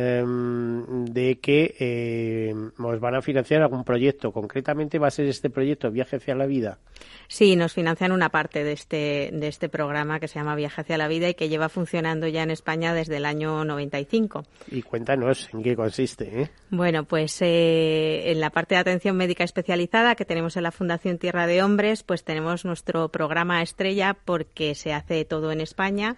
Em, 0.00 1.06
de 1.06 1.40
que 1.40 1.74
eh, 1.80 2.54
os 2.78 3.00
van 3.00 3.16
a 3.16 3.20
financiar 3.20 3.62
algún 3.62 3.82
proyecto. 3.82 4.30
Concretamente 4.30 5.00
va 5.00 5.08
a 5.08 5.10
ser 5.10 5.26
este 5.26 5.50
proyecto 5.50 5.90
Viaje 5.90 6.18
hacia 6.18 6.36
la 6.36 6.46
Vida. 6.46 6.78
Sí, 7.26 7.56
nos 7.56 7.72
financian 7.72 8.12
una 8.12 8.28
parte 8.28 8.62
de 8.62 8.70
este, 8.70 9.30
de 9.32 9.48
este 9.48 9.68
programa 9.68 10.20
que 10.20 10.28
se 10.28 10.38
llama 10.38 10.54
Viaje 10.54 10.82
hacia 10.82 10.98
la 10.98 11.08
Vida 11.08 11.28
y 11.28 11.34
que 11.34 11.48
lleva 11.48 11.68
funcionando 11.68 12.28
ya 12.28 12.44
en 12.44 12.52
España 12.52 12.94
desde 12.94 13.16
el 13.16 13.24
año 13.24 13.64
95. 13.64 14.44
Y 14.70 14.82
cuéntanos 14.82 15.48
en 15.52 15.64
qué 15.64 15.74
consiste. 15.74 16.42
¿eh? 16.42 16.50
Bueno, 16.70 17.02
pues 17.02 17.42
eh, 17.42 18.30
en 18.30 18.38
la 18.38 18.50
parte 18.50 18.76
de 18.76 18.82
atención 18.82 19.16
médica 19.16 19.42
especializada 19.42 20.14
que 20.14 20.24
tenemos 20.24 20.56
en 20.56 20.62
la 20.62 20.70
Fundación 20.70 21.18
Tierra 21.18 21.48
de 21.48 21.60
Hombres, 21.60 22.04
pues 22.04 22.22
tenemos 22.22 22.64
nuestro 22.64 23.08
programa 23.08 23.62
estrella 23.62 24.16
porque 24.24 24.76
se 24.76 24.92
hace 24.92 25.24
todo 25.24 25.50
en 25.50 25.60
España. 25.60 26.14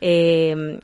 Eh, 0.00 0.80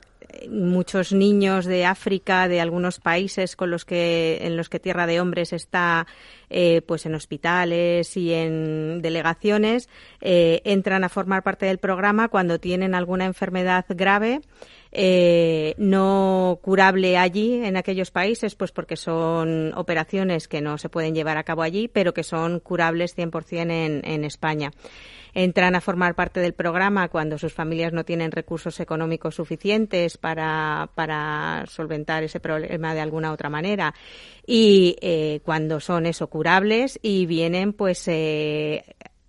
muchos 0.49 1.12
niños 1.12 1.65
de 1.65 1.85
África, 1.87 2.49
de 2.49 2.61
algunos 2.61 3.01
países 3.01 3.57
con 3.57 3.71
los 3.71 3.85
que, 3.85 4.39
en 4.43 4.57
los 4.57 4.69
que 4.69 4.81
Tierra 4.81 5.07
de 5.07 5.21
Hombres 5.21 5.53
está 5.53 6.07
eh, 6.49 6.83
pues 6.87 7.07
en 7.07 7.15
hospitales 7.15 8.17
y 8.17 8.33
en 8.33 9.03
delegaciones, 9.03 9.89
eh, 10.21 10.62
entran 10.65 11.05
a 11.05 11.09
formar 11.09 11.43
parte 11.43 11.67
del 11.67 11.79
programa 11.79 12.29
cuando 12.29 12.61
tienen 12.61 12.95
alguna 12.95 13.25
enfermedad 13.25 13.85
grave. 13.89 14.41
Eh, 14.98 15.74
no 15.76 16.59
curable 16.62 17.18
allí 17.18 17.62
en 17.62 17.76
aquellos 17.76 18.11
países, 18.11 18.54
pues 18.54 18.72
porque 18.72 18.96
son 18.96 19.74
operaciones 19.74 20.48
que 20.48 20.62
no 20.62 20.78
se 20.78 20.88
pueden 20.88 21.14
llevar 21.14 21.37
a 21.37 21.44
cabo 21.44 21.61
allí, 21.61 21.87
pero 21.87 22.14
que 22.14 22.22
son 22.22 22.61
curables 22.61 23.14
100% 23.14 23.70
en, 23.70 24.00
en 24.02 24.24
España. 24.24 24.70
Entran 25.35 25.74
a 25.74 25.82
formar 25.82 26.14
parte 26.14 26.40
del 26.40 26.54
programa 26.54 27.11
cuando 27.11 27.37
sus 27.37 27.52
familias 27.52 27.92
no 27.92 28.06
tienen 28.06 28.32
recursos 28.32 28.80
económicos 28.80 29.35
suficientes 29.35 30.16
para, 30.16 30.88
para 30.94 31.66
solventar 31.68 32.22
ese 32.22 32.40
problema 32.40 32.94
de 32.94 33.00
alguna 33.00 33.32
otra 33.32 33.50
manera. 33.50 33.92
Y 34.46 34.96
eh, 35.02 35.40
cuando 35.44 35.78
son 35.78 36.06
eso 36.06 36.28
curables 36.28 36.98
y 37.02 37.26
vienen 37.26 37.74
pues 37.74 38.09
eh, 38.09 38.82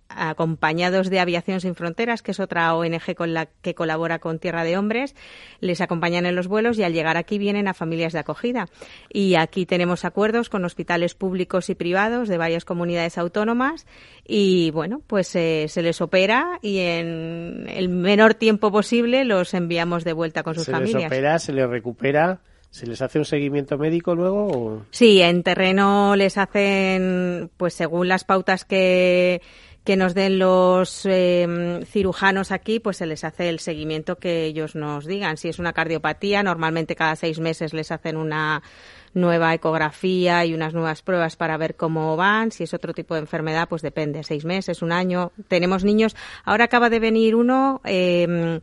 acompañados 0.08 1.10
de 1.10 1.20
Aviación 1.20 1.60
Sin 1.60 1.74
Fronteras, 1.74 2.22
que 2.22 2.30
es 2.30 2.40
otra 2.40 2.74
ONG 2.74 3.14
con 3.14 3.34
la 3.34 3.46
que 3.46 3.74
colabora 3.74 4.18
con 4.18 4.38
Tierra 4.38 4.64
de 4.64 4.76
Hombres, 4.76 5.14
les 5.60 5.80
acompañan 5.80 6.26
en 6.26 6.34
los 6.34 6.48
vuelos 6.48 6.78
y 6.78 6.82
al 6.82 6.92
llegar 6.92 7.16
aquí 7.16 7.38
vienen 7.38 7.68
a 7.68 7.74
familias 7.74 8.12
de 8.12 8.20
acogida. 8.20 8.68
Y 9.12 9.34
aquí 9.34 9.66
tenemos 9.66 10.04
acuerdos 10.04 10.48
con 10.48 10.64
hospitales 10.64 11.14
públicos 11.14 11.68
y 11.70 11.74
privados 11.74 12.28
de 12.28 12.38
varias 12.38 12.64
comunidades 12.64 13.18
autónomas 13.18 13.86
y 14.26 14.70
bueno, 14.70 15.02
pues 15.06 15.34
eh, 15.36 15.66
se 15.68 15.82
les 15.82 16.00
opera 16.00 16.58
y 16.62 16.78
en 16.78 17.66
el 17.68 17.88
menor 17.88 18.34
tiempo 18.34 18.72
posible 18.72 19.24
los 19.24 19.54
enviamos 19.54 20.04
de 20.04 20.12
vuelta 20.12 20.42
con 20.42 20.54
sus 20.54 20.66
familias. 20.66 20.92
Se 20.92 20.98
les 20.98 21.06
opera, 21.06 21.38
se 21.38 21.52
les 21.52 21.68
recupera. 21.68 22.40
¿Se 22.70 22.86
les 22.86 23.00
hace 23.00 23.18
un 23.18 23.24
seguimiento 23.24 23.78
médico 23.78 24.14
luego? 24.14 24.84
Sí, 24.90 25.22
en 25.22 25.42
terreno 25.42 26.16
les 26.16 26.36
hacen, 26.36 27.50
pues 27.56 27.72
según 27.72 28.08
las 28.08 28.24
pautas 28.24 28.66
que, 28.66 29.40
que 29.88 29.96
nos 29.96 30.12
den 30.12 30.38
los 30.38 31.06
em, 31.06 31.82
cirujanos 31.86 32.52
aquí, 32.52 32.78
pues 32.78 32.98
se 32.98 33.06
les 33.06 33.24
hace 33.24 33.48
el 33.48 33.58
seguimiento 33.58 34.16
que 34.16 34.44
ellos 34.44 34.74
nos 34.74 35.06
digan. 35.06 35.38
Si 35.38 35.48
es 35.48 35.58
una 35.58 35.72
cardiopatía, 35.72 36.42
normalmente 36.42 36.94
cada 36.94 37.16
seis 37.16 37.40
meses 37.40 37.72
les 37.72 37.90
hacen 37.90 38.18
una 38.18 38.62
nueva 39.14 39.54
ecografía 39.54 40.44
y 40.44 40.52
unas 40.52 40.74
nuevas 40.74 41.00
pruebas 41.00 41.36
para 41.36 41.56
ver 41.56 41.74
cómo 41.74 42.18
van. 42.18 42.52
Si 42.52 42.64
es 42.64 42.74
otro 42.74 42.92
tipo 42.92 43.14
de 43.14 43.20
enfermedad, 43.20 43.66
pues 43.66 43.80
depende, 43.80 44.24
seis 44.24 44.44
meses, 44.44 44.82
un 44.82 44.92
año. 44.92 45.32
Tenemos 45.48 45.84
niños. 45.84 46.14
Ahora 46.44 46.64
acaba 46.64 46.90
de 46.90 47.00
venir 47.00 47.34
uno. 47.34 47.80
Eh, 47.86 48.60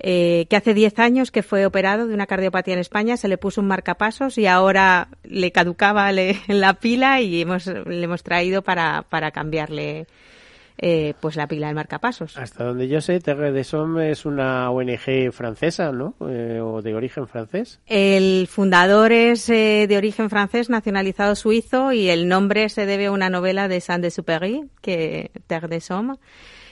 eh, 0.00 0.46
que 0.50 0.56
hace 0.56 0.74
10 0.74 0.98
años 0.98 1.30
que 1.30 1.42
fue 1.42 1.64
operado 1.64 2.06
de 2.06 2.14
una 2.14 2.26
cardiopatía 2.26 2.74
en 2.74 2.80
España, 2.80 3.16
se 3.16 3.26
le 3.26 3.38
puso 3.38 3.62
un 3.62 3.66
marcapasos 3.68 4.36
y 4.36 4.46
ahora 4.46 5.08
le 5.24 5.50
caducaba 5.50 6.12
la 6.46 6.74
pila 6.74 7.22
y 7.22 7.40
hemos, 7.40 7.66
le 7.66 8.04
hemos 8.04 8.22
traído 8.22 8.60
para, 8.60 9.06
para 9.08 9.30
cambiarle 9.30 10.06
eh, 10.78 11.14
pues 11.20 11.36
la 11.36 11.48
pila 11.48 11.66
del 11.66 11.74
marcapasos. 11.76 12.36
Hasta 12.38 12.64
donde 12.64 12.88
yo 12.88 13.00
sé, 13.00 13.18
Terre 13.20 13.50
de 13.52 13.64
Somme 13.64 14.10
es 14.10 14.24
una 14.24 14.70
ONG 14.70 15.32
francesa, 15.32 15.90
¿no? 15.90 16.14
Eh, 16.28 16.60
o 16.62 16.82
de 16.82 16.94
origen 16.94 17.26
francés. 17.26 17.80
El 17.86 18.46
fundador 18.46 19.12
es 19.12 19.48
eh, 19.50 19.86
de 19.88 19.96
origen 19.96 20.30
francés, 20.30 20.70
nacionalizado 20.70 21.34
suizo, 21.34 21.92
y 21.92 22.08
el 22.08 22.28
nombre 22.28 22.68
se 22.68 22.86
debe 22.86 23.06
a 23.06 23.12
una 23.12 23.28
novela 23.28 23.66
de 23.66 23.80
Saint-Exupéry, 23.80 24.68
que 24.80 25.32
Terre 25.48 25.68
de 25.68 25.80
Somme 25.80 26.14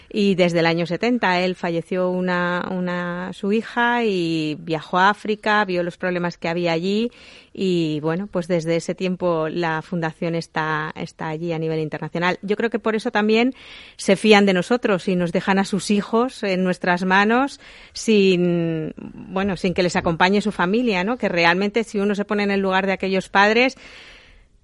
y 0.09 0.35
desde 0.35 0.61
el 0.61 0.67
año 0.67 0.87
70 0.87 1.41
él 1.41 1.55
falleció 1.55 2.11
una, 2.11 2.69
una, 2.71 3.33
su 3.33 3.53
hija 3.53 4.05
y 4.05 4.57
viajó 4.61 4.99
a 4.99 5.11
África, 5.11 5.65
vio 5.65 5.83
los 5.83 5.97
problemas 5.97 6.39
que 6.39 6.49
había 6.49 6.73
allí 6.73 7.11
y 7.53 8.01
bueno, 8.01 8.27
pues 8.27 8.49
desde 8.49 8.77
ese 8.77 8.95
tiempo 8.95 9.49
la 9.49 9.81
fundación 9.81 10.35
está, 10.35 10.93
está 10.95 11.29
allí 11.29 11.53
a 11.53 11.59
nivel 11.59 11.81
internacional. 11.81 12.39
Yo 12.43 12.55
creo 12.57 12.69
que 12.69 12.79
por 12.79 12.95
eso 12.95 13.11
también 13.11 13.55
se 13.97 14.17
fían 14.17 14.45
de 14.45 14.53
nosotros 14.53 15.09
y 15.09 15.17
nos 15.17 15.33
dejan 15.33 15.59
a 15.59 15.65
sus 15.65 15.91
hijos 15.91 16.43
en 16.43 16.65
nuestras 16.65 17.05
manos 17.05 17.61
sin, 17.93 18.93
bueno, 18.97 19.57
sin 19.57 19.73
que 19.73 19.83
les 19.83 19.97
acompañe 19.97 20.43
su 20.43 20.53
familia, 20.53 21.03
¿no? 21.03 21.17
Que 21.17 21.29
realmente 21.29 21.83
si 21.85 21.99
uno 21.99 22.15
se 22.15 22.27
pone 22.27 22.43
en 22.43 22.51
el 22.51 22.61
lugar 22.61 22.87
de 22.87 22.93
aquellos 22.93 23.29
padres, 23.29 23.77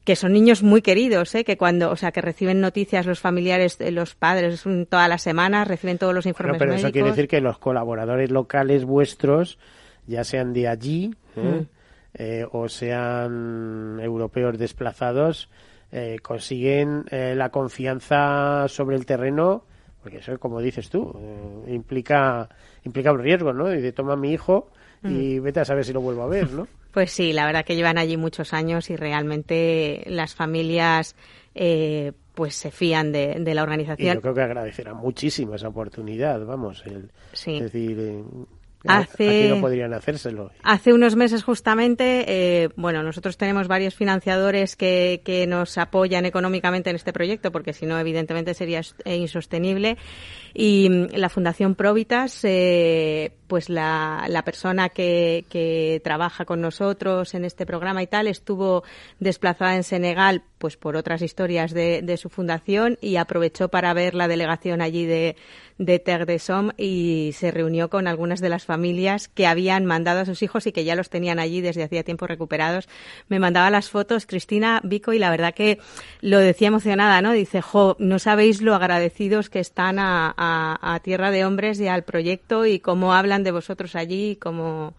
que 0.05 0.17
son 0.17 0.33
niños 0.33 0.62
muy 0.62 0.83
queridos, 0.83 1.35
¿eh? 1.35 1.45
que 1.45 1.57
cuando, 1.57 1.91
o 1.91 1.97
sea, 1.97 2.11
que 2.11 2.21
reciben 2.21 2.61
noticias 2.61 3.07
los 3.07 3.21
familiares, 3.21 3.79
los 3.93 4.15
padres 4.15 4.65
todas 4.88 5.09
las 5.09 5.23
semanas, 5.23 5.69
reciben 5.69 5.99
todos 5.99 6.15
los 6.15 6.27
informes 6.27 6.59
pero 6.59 6.75
eso 6.75 6.91
quiere 6.91 7.11
decir 7.11 7.29
que 7.29 7.41
los 7.41 7.59
colaboradores 7.59 8.31
locales 8.31 8.85
vuestros, 8.85 9.59
ya 10.07 10.25
sean 10.25 10.53
de 10.53 10.69
allí 10.69 11.15
¿eh? 11.37 11.41
Mm. 11.41 11.67
Eh, 12.15 12.47
o 12.51 12.69
sean 12.69 13.99
europeos 14.03 14.59
desplazados, 14.59 15.49
eh, 15.93 16.19
consiguen 16.23 17.05
la 17.11 17.51
confianza 17.51 18.67
sobre 18.69 18.97
el 18.97 19.07
terreno, 19.07 19.65
porque 20.03 20.19
eso, 20.19 20.38
como 20.38 20.61
dices 20.61 20.91
tú, 20.91 21.19
implica 21.69 22.49
implica 22.85 23.12
un 23.12 23.21
riesgo, 23.21 23.53
¿no? 23.53 23.73
Y 23.73 23.81
de 23.81 23.93
toma 23.93 24.17
mi 24.17 24.33
hijo 24.33 24.69
y 25.05 25.38
vete 25.38 25.61
a 25.61 25.65
saber 25.65 25.85
si 25.85 25.93
lo 25.93 26.01
vuelvo 26.01 26.23
a 26.23 26.29
ver, 26.29 26.51
¿no? 26.51 26.69
Pues 26.93 27.11
sí, 27.11 27.33
la 27.33 27.47
verdad 27.47 27.65
que 27.65 27.75
llevan 27.75 27.97
allí 27.97 28.19
muchos 28.19 28.53
años 28.53 28.91
y 28.91 28.97
realmente 28.97 30.03
las 30.09 30.35
familias 30.35 31.17
eh, 31.55 32.12
pues 32.35 32.55
se 32.55 32.71
fían 32.71 33.12
de, 33.12 33.37
de, 33.41 33.55
la 33.55 33.62
organización. 33.62 34.11
Y 34.11 34.15
yo 34.15 34.21
creo 34.21 34.35
que 34.35 34.43
agradecerán 34.43 34.99
muchísimo 34.99 35.55
esa 35.55 35.69
oportunidad, 35.69 36.45
vamos. 36.45 36.83
El, 36.85 37.11
sí. 37.33 37.57
Es 37.57 37.73
decir, 37.73 37.99
eh, 37.99 38.23
Hace, 38.87 39.45
aquí 39.45 39.49
no 39.49 39.61
podrían 39.61 39.95
hacérselo. 39.95 40.51
Hace 40.62 40.93
unos 40.93 41.15
meses 41.15 41.45
justamente, 41.45 42.25
eh, 42.27 42.69
bueno, 42.77 43.03
nosotros 43.03 43.37
tenemos 43.37 43.69
varios 43.69 43.95
financiadores 43.95 44.75
que, 44.77 45.23
que 45.25 45.47
nos 45.47 45.79
apoyan 45.79 46.27
económicamente 46.27 46.91
en 46.91 46.97
este 46.97 47.12
proyecto, 47.12 47.53
porque 47.53 47.73
si 47.73 47.87
no, 47.87 47.99
evidentemente 47.99 48.55
sería 48.55 48.81
insostenible. 49.05 49.99
Y 50.55 50.88
mm, 50.88 51.09
la 51.15 51.29
Fundación 51.29 51.75
Provitas, 51.75 52.41
eh, 52.45 53.33
pues 53.47 53.69
la, 53.69 54.25
la 54.29 54.45
persona 54.45 54.88
que, 54.88 56.01
trabaja 56.03 56.45
con 56.45 56.61
nosotros 56.61 57.35
en 57.35 57.45
este 57.45 57.67
programa 57.67 58.03
y 58.03 58.07
tal, 58.07 58.27
estuvo 58.27 58.83
desplazada 59.21 59.77
en 59.77 59.85
Senegal, 59.85 60.43
pues 60.59 60.77
por 60.77 60.97
otras 60.97 61.23
historias 61.23 61.73
de, 61.73 62.03
de 62.03 62.17
su 62.17 62.29
fundación 62.29 62.99
y 63.01 63.17
aprovechó 63.17 63.69
para 63.69 63.93
ver 63.93 64.15
la 64.15 64.29
delegación 64.29 64.81
allí 64.81 65.05
de, 65.05 65.37
de 65.79 65.99
Terre 65.99 66.27
de 66.27 66.38
Somme 66.38 66.73
y 66.77 67.33
se 67.35 67.51
reunió 67.51 67.91
con 67.91 68.07
algunas 68.07 68.41
de 68.41 68.49
las 68.49 68.65
familias 68.65 69.29
que 69.29 69.47
habían 69.47 69.85
mandado 69.85 70.21
a 70.21 70.25
sus 70.25 70.43
hijos 70.43 70.67
y 70.67 70.73
que 70.73 70.85
ya 70.85 70.95
los 70.95 71.11
tenían 71.11 71.38
allí 71.38 71.61
desde 71.61 71.83
hacía 71.83 72.05
tiempo 72.05 72.27
recuperados. 72.27 72.88
Me 73.29 73.38
mandaba 73.38 73.71
las 73.71 73.91
fotos 73.91 74.27
Cristina 74.27 74.81
Vico 74.85 75.12
y 75.12 75.19
la 75.19 75.31
verdad 75.31 75.55
que 75.55 75.79
lo 76.21 76.38
decía 76.38 76.69
emocionada, 76.69 77.21
¿no? 77.23 77.33
Dice, 77.33 77.62
jo, 77.62 77.97
no 77.99 78.19
sabéis 78.19 78.62
lo 78.62 78.75
agradecidos 78.75 79.51
que 79.51 79.61
están 79.61 79.99
a, 79.99 80.35
a, 80.43 81.01
Tierra 81.03 81.31
de 81.31 81.45
Hombres 81.45 81.81
y 81.81 81.89
al 81.89 82.03
proyecto 82.03 82.67
y 82.67 82.81
cómo 82.81 83.15
hablan 83.15 83.45
de 83.45 83.53
vosotros 83.53 83.97
allí 83.97 84.31
y 84.31 84.37
cómo 84.37 84.95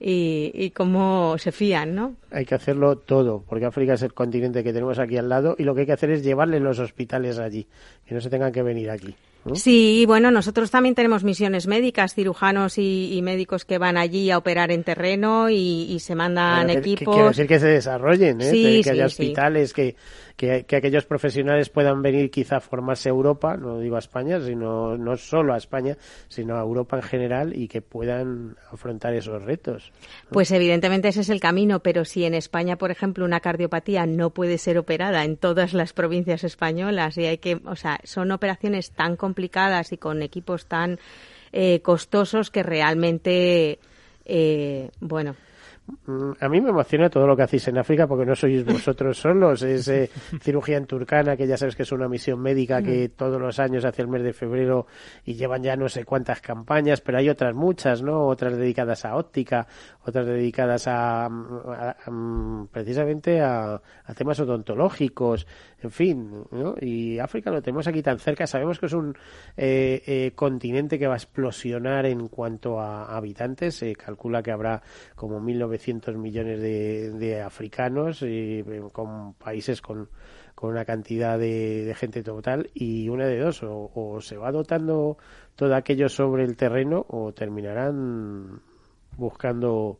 y, 0.00 0.50
y, 0.54 0.70
cómo 0.70 1.36
se 1.38 1.52
fían, 1.52 1.94
¿no? 1.94 2.16
Hay 2.30 2.44
que 2.44 2.54
hacerlo 2.54 2.96
todo, 2.96 3.44
porque 3.48 3.64
África 3.64 3.94
es 3.94 4.02
el 4.02 4.12
continente 4.12 4.64
que 4.64 4.72
tenemos 4.72 4.98
aquí 4.98 5.16
al 5.16 5.28
lado 5.28 5.54
y 5.56 5.62
lo 5.62 5.74
que 5.74 5.82
hay 5.82 5.86
que 5.86 5.92
hacer 5.92 6.10
es 6.10 6.22
llevarle 6.22 6.60
los 6.60 6.78
hospitales 6.78 7.38
allí, 7.38 7.66
que 8.04 8.14
no 8.14 8.20
se 8.20 8.28
tengan 8.28 8.52
que 8.52 8.62
venir 8.62 8.90
aquí. 8.90 9.14
¿No? 9.44 9.54
Sí, 9.54 10.04
bueno, 10.06 10.30
nosotros 10.30 10.70
también 10.70 10.94
tenemos 10.94 11.24
misiones 11.24 11.66
médicas, 11.66 12.14
cirujanos 12.14 12.78
y, 12.78 13.12
y, 13.12 13.22
médicos 13.22 13.64
que 13.64 13.78
van 13.78 13.96
allí 13.96 14.30
a 14.30 14.38
operar 14.38 14.70
en 14.70 14.84
terreno 14.84 15.50
y, 15.50 15.86
y 15.90 16.00
se 16.00 16.14
mandan 16.14 16.66
bueno, 16.66 16.80
equipos. 16.80 17.14
Quiero 17.14 17.28
decir 17.28 17.46
que 17.46 17.60
se 17.60 17.68
desarrollen, 17.68 18.40
¿eh? 18.40 18.50
Sí, 18.50 18.76
que, 18.78 18.82
sí, 18.84 18.90
haya 18.90 19.08
sí. 19.08 19.22
hospitales, 19.22 19.72
que, 19.72 19.96
que, 20.36 20.64
que, 20.64 20.76
aquellos 20.76 21.04
profesionales 21.04 21.68
puedan 21.68 22.02
venir 22.02 22.30
quizá 22.30 22.56
a 22.56 22.60
formarse 22.60 23.08
a 23.08 23.12
Europa, 23.12 23.56
no 23.56 23.78
digo 23.78 23.96
a 23.96 24.00
España, 24.00 24.40
sino 24.40 24.96
no 24.96 25.16
solo 25.16 25.54
a 25.54 25.58
España, 25.58 25.96
sino 26.28 26.56
a 26.56 26.60
Europa 26.60 26.96
en 26.96 27.02
general 27.02 27.56
y 27.56 27.68
que 27.68 27.82
puedan 27.82 28.56
afrontar 28.72 29.14
esos 29.14 29.42
retos. 29.42 29.92
¿no? 30.24 30.30
Pues 30.30 30.50
evidentemente 30.52 31.08
ese 31.08 31.20
es 31.20 31.28
el 31.28 31.40
camino, 31.40 31.80
pero 31.80 32.04
si 32.04 32.24
en 32.24 32.34
España, 32.34 32.76
por 32.76 32.90
ejemplo, 32.90 33.24
una 33.24 33.40
cardiopatía 33.40 34.06
no 34.06 34.30
puede 34.30 34.58
ser 34.58 34.78
operada 34.78 35.24
en 35.24 35.36
todas 35.36 35.74
las 35.74 35.92
provincias 35.92 36.44
españolas 36.44 37.18
y 37.18 37.26
hay 37.26 37.38
que, 37.38 37.60
o 37.64 37.76
sea, 37.76 38.00
son 38.04 38.32
operaciones 38.32 38.90
tan 38.90 39.16
complicadas 39.16 39.33
y 39.90 39.96
con 39.96 40.22
equipos 40.22 40.66
tan 40.66 40.98
eh, 41.52 41.80
costosos 41.80 42.50
que 42.50 42.62
realmente, 42.62 43.78
eh, 44.24 44.90
bueno, 45.00 45.36
Mm, 46.06 46.32
a 46.40 46.48
mí 46.48 46.62
me 46.62 46.70
emociona 46.70 47.10
todo 47.10 47.26
lo 47.26 47.36
que 47.36 47.42
hacéis 47.42 47.68
en 47.68 47.76
África 47.76 48.06
porque 48.06 48.24
no 48.24 48.34
sois 48.34 48.64
vosotros 48.64 49.18
solos. 49.18 49.62
Es 49.62 49.86
eh, 49.88 50.10
cirugía 50.40 50.78
en 50.78 50.86
Turcana, 50.86 51.36
que 51.36 51.46
ya 51.46 51.56
sabes 51.56 51.76
que 51.76 51.82
es 51.82 51.92
una 51.92 52.08
misión 52.08 52.40
médica 52.40 52.82
que 52.82 53.10
todos 53.10 53.40
los 53.40 53.58
años 53.58 53.84
hace 53.84 54.02
el 54.02 54.08
mes 54.08 54.22
de 54.22 54.32
febrero 54.32 54.86
y 55.24 55.34
llevan 55.34 55.62
ya 55.62 55.76
no 55.76 55.88
sé 55.88 56.04
cuántas 56.04 56.40
campañas, 56.40 57.00
pero 57.02 57.18
hay 57.18 57.28
otras 57.28 57.54
muchas, 57.54 58.02
¿no? 58.02 58.26
Otras 58.26 58.56
dedicadas 58.56 59.04
a 59.04 59.16
óptica, 59.16 59.66
otras 60.04 60.26
dedicadas 60.26 60.88
a, 60.88 61.26
a, 61.26 61.28
a 61.28 62.66
precisamente 62.72 63.40
a, 63.42 63.74
a, 64.04 64.14
temas 64.14 64.40
odontológicos, 64.40 65.46
en 65.84 65.90
fin, 65.90 66.44
¿no? 66.50 66.74
Y 66.80 67.18
África 67.18 67.50
lo 67.50 67.62
tenemos 67.62 67.86
aquí 67.86 68.02
tan 68.02 68.18
cerca. 68.18 68.46
Sabemos 68.46 68.78
que 68.78 68.86
es 68.86 68.92
un 68.92 69.16
eh, 69.56 70.02
eh, 70.06 70.32
continente 70.34 70.98
que 70.98 71.06
va 71.06 71.14
a 71.14 71.18
explosionar 71.18 72.06
en 72.06 72.28
cuanto 72.28 72.80
a 72.80 73.16
habitantes. 73.16 73.76
Se 73.76 73.94
calcula 73.94 74.42
que 74.42 74.50
habrá 74.50 74.82
como 75.14 75.40
1900 75.40 76.16
millones 76.16 76.60
de, 76.60 77.10
de 77.10 77.42
africanos 77.42 78.22
y 78.22 78.64
con 78.92 79.34
países 79.34 79.80
con, 79.80 80.08
una 80.62 80.84
cantidad 80.86 81.38
de, 81.38 81.94
gente 81.96 82.22
total 82.22 82.70
y 82.72 83.08
una 83.10 83.26
de 83.26 83.38
dos 83.38 83.60
o, 83.62 84.18
se 84.22 84.38
va 84.38 84.50
dotando 84.50 85.18
todo 85.56 85.74
aquello 85.74 86.08
sobre 86.08 86.44
el 86.44 86.56
terreno 86.56 87.04
o 87.08 87.34
terminarán 87.34 88.62
buscando 89.18 89.98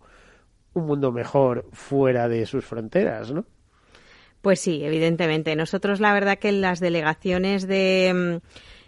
un 0.72 0.86
mundo 0.86 1.12
mejor 1.12 1.66
fuera 1.72 2.28
de 2.28 2.46
sus 2.46 2.64
fronteras, 2.64 3.30
¿no? 3.30 3.44
Pues 4.44 4.60
sí, 4.60 4.84
evidentemente. 4.84 5.56
Nosotros 5.56 6.00
la 6.00 6.12
verdad 6.12 6.38
que 6.38 6.50
en 6.50 6.60
las 6.60 6.78
delegaciones 6.78 7.66
de 7.66 8.42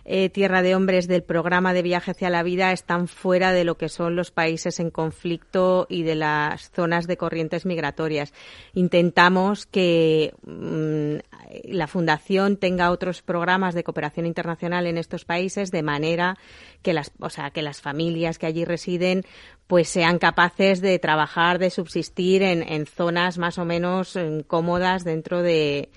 eh, 0.08 0.30
Tierra 0.30 0.62
de 0.62 0.76
Hombres 0.76 1.08
del 1.08 1.24
programa 1.24 1.74
de 1.74 1.82
viaje 1.82 2.12
hacia 2.12 2.30
la 2.30 2.44
vida 2.44 2.72
están 2.72 3.08
fuera 3.08 3.52
de 3.52 3.64
lo 3.64 3.76
que 3.76 3.88
son 3.88 4.14
los 4.14 4.30
países 4.30 4.78
en 4.78 4.90
conflicto 4.90 5.86
y 5.90 6.04
de 6.04 6.14
las 6.14 6.70
zonas 6.70 7.08
de 7.08 7.16
corrientes 7.16 7.66
migratorias. 7.66 8.32
Intentamos 8.72 9.66
que 9.66 10.32
mmm, 10.44 11.16
la 11.64 11.86
Fundación 11.88 12.56
tenga 12.56 12.92
otros 12.92 13.22
programas 13.22 13.74
de 13.74 13.82
cooperación 13.82 14.26
internacional 14.26 14.86
en 14.86 14.96
estos 14.96 15.24
países 15.24 15.70
de 15.72 15.82
manera 15.82 16.38
que 16.82 16.92
las, 16.92 17.10
o 17.18 17.28
sea, 17.28 17.50
que 17.50 17.62
las 17.62 17.80
familias 17.80 18.38
que 18.38 18.46
allí 18.46 18.64
residen 18.64 19.24
pues 19.66 19.88
sean 19.88 20.20
capaces 20.20 20.80
de 20.80 21.00
trabajar, 21.00 21.58
de 21.58 21.70
subsistir 21.70 22.42
en, 22.42 22.62
en 22.62 22.86
zonas 22.86 23.38
más 23.38 23.58
o 23.58 23.64
menos 23.64 24.14
eh, 24.14 24.44
cómodas 24.46 25.02
dentro 25.02 25.42
de, 25.42 25.88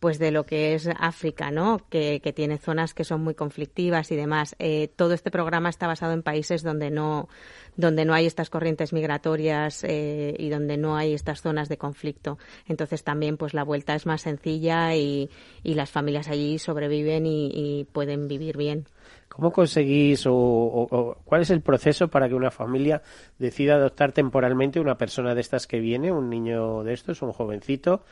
pues 0.00 0.18
de 0.18 0.30
lo 0.30 0.46
que 0.46 0.74
es 0.74 0.88
África, 0.98 1.50
¿no? 1.50 1.82
Que, 1.90 2.20
que, 2.20 2.32
tiene 2.32 2.56
zonas 2.56 2.94
que 2.94 3.04
son 3.04 3.22
muy 3.22 3.34
conflictivas 3.34 4.10
y 4.10 4.16
demás. 4.16 4.56
Eh, 4.58 4.88
todo 4.96 5.12
este 5.12 5.30
programa 5.30 5.68
está 5.68 5.86
basado 5.86 6.14
en 6.14 6.22
países 6.22 6.62
donde 6.62 6.90
no, 6.90 7.28
donde 7.76 8.06
no 8.06 8.14
hay 8.14 8.24
estas 8.24 8.48
corrientes 8.48 8.94
migratorias 8.94 9.84
eh, 9.84 10.34
y 10.38 10.48
donde 10.48 10.78
no 10.78 10.96
hay 10.96 11.12
estas 11.12 11.42
zonas 11.42 11.68
de 11.68 11.76
conflicto. 11.76 12.38
Entonces 12.66 13.04
también, 13.04 13.36
pues 13.36 13.52
la 13.52 13.62
vuelta 13.62 13.94
es 13.94 14.06
más 14.06 14.22
sencilla 14.22 14.96
y, 14.96 15.28
las 15.62 15.90
familias 15.90 16.28
allí 16.28 16.58
sobreviven 16.58 17.26
y, 17.26 17.50
y, 17.54 17.84
pueden 17.84 18.26
vivir 18.26 18.56
bien. 18.56 18.86
¿Cómo 19.28 19.52
conseguís 19.52 20.26
o, 20.26 20.34
o, 20.34 20.88
o, 20.90 21.18
cuál 21.24 21.42
es 21.42 21.50
el 21.50 21.60
proceso 21.60 22.08
para 22.08 22.28
que 22.28 22.34
una 22.34 22.50
familia 22.50 23.02
decida 23.38 23.74
adoptar 23.74 24.12
temporalmente 24.12 24.80
una 24.80 24.98
persona 24.98 25.34
de 25.34 25.40
estas 25.40 25.66
que 25.66 25.78
viene, 25.78 26.10
un 26.10 26.28
niño 26.28 26.82
de 26.82 26.94
estos, 26.94 27.22
un 27.22 27.32
jovencito? 27.32 28.02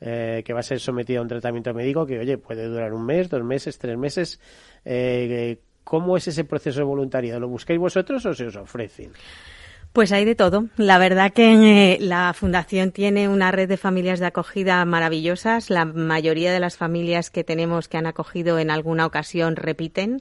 Eh, 0.00 0.42
que 0.44 0.52
va 0.52 0.60
a 0.60 0.62
ser 0.62 0.80
sometido 0.80 1.20
a 1.20 1.22
un 1.22 1.28
tratamiento 1.28 1.74
médico 1.74 2.06
que, 2.06 2.18
oye, 2.18 2.38
puede 2.38 2.66
durar 2.66 2.92
un 2.92 3.04
mes, 3.04 3.28
dos 3.28 3.42
meses, 3.42 3.78
tres 3.78 3.96
meses. 3.98 4.40
Eh, 4.84 5.58
¿Cómo 5.84 6.16
es 6.16 6.28
ese 6.28 6.44
proceso 6.44 6.80
de 6.80 6.84
voluntariado? 6.84 7.40
¿Lo 7.40 7.48
buscáis 7.48 7.80
vosotros 7.80 8.24
o 8.26 8.34
se 8.34 8.46
os 8.46 8.56
ofrecen? 8.56 9.12
Pues 9.92 10.12
hay 10.12 10.24
de 10.24 10.34
todo. 10.34 10.66
La 10.76 10.98
verdad 10.98 11.32
que 11.32 11.94
eh, 11.94 11.98
la 12.00 12.32
Fundación 12.34 12.92
tiene 12.92 13.28
una 13.28 13.50
red 13.50 13.68
de 13.68 13.78
familias 13.78 14.20
de 14.20 14.26
acogida 14.26 14.84
maravillosas. 14.84 15.70
La 15.70 15.86
mayoría 15.86 16.52
de 16.52 16.60
las 16.60 16.76
familias 16.76 17.30
que 17.30 17.42
tenemos 17.42 17.88
que 17.88 17.96
han 17.96 18.06
acogido 18.06 18.58
en 18.58 18.70
alguna 18.70 19.06
ocasión 19.06 19.56
repiten. 19.56 20.20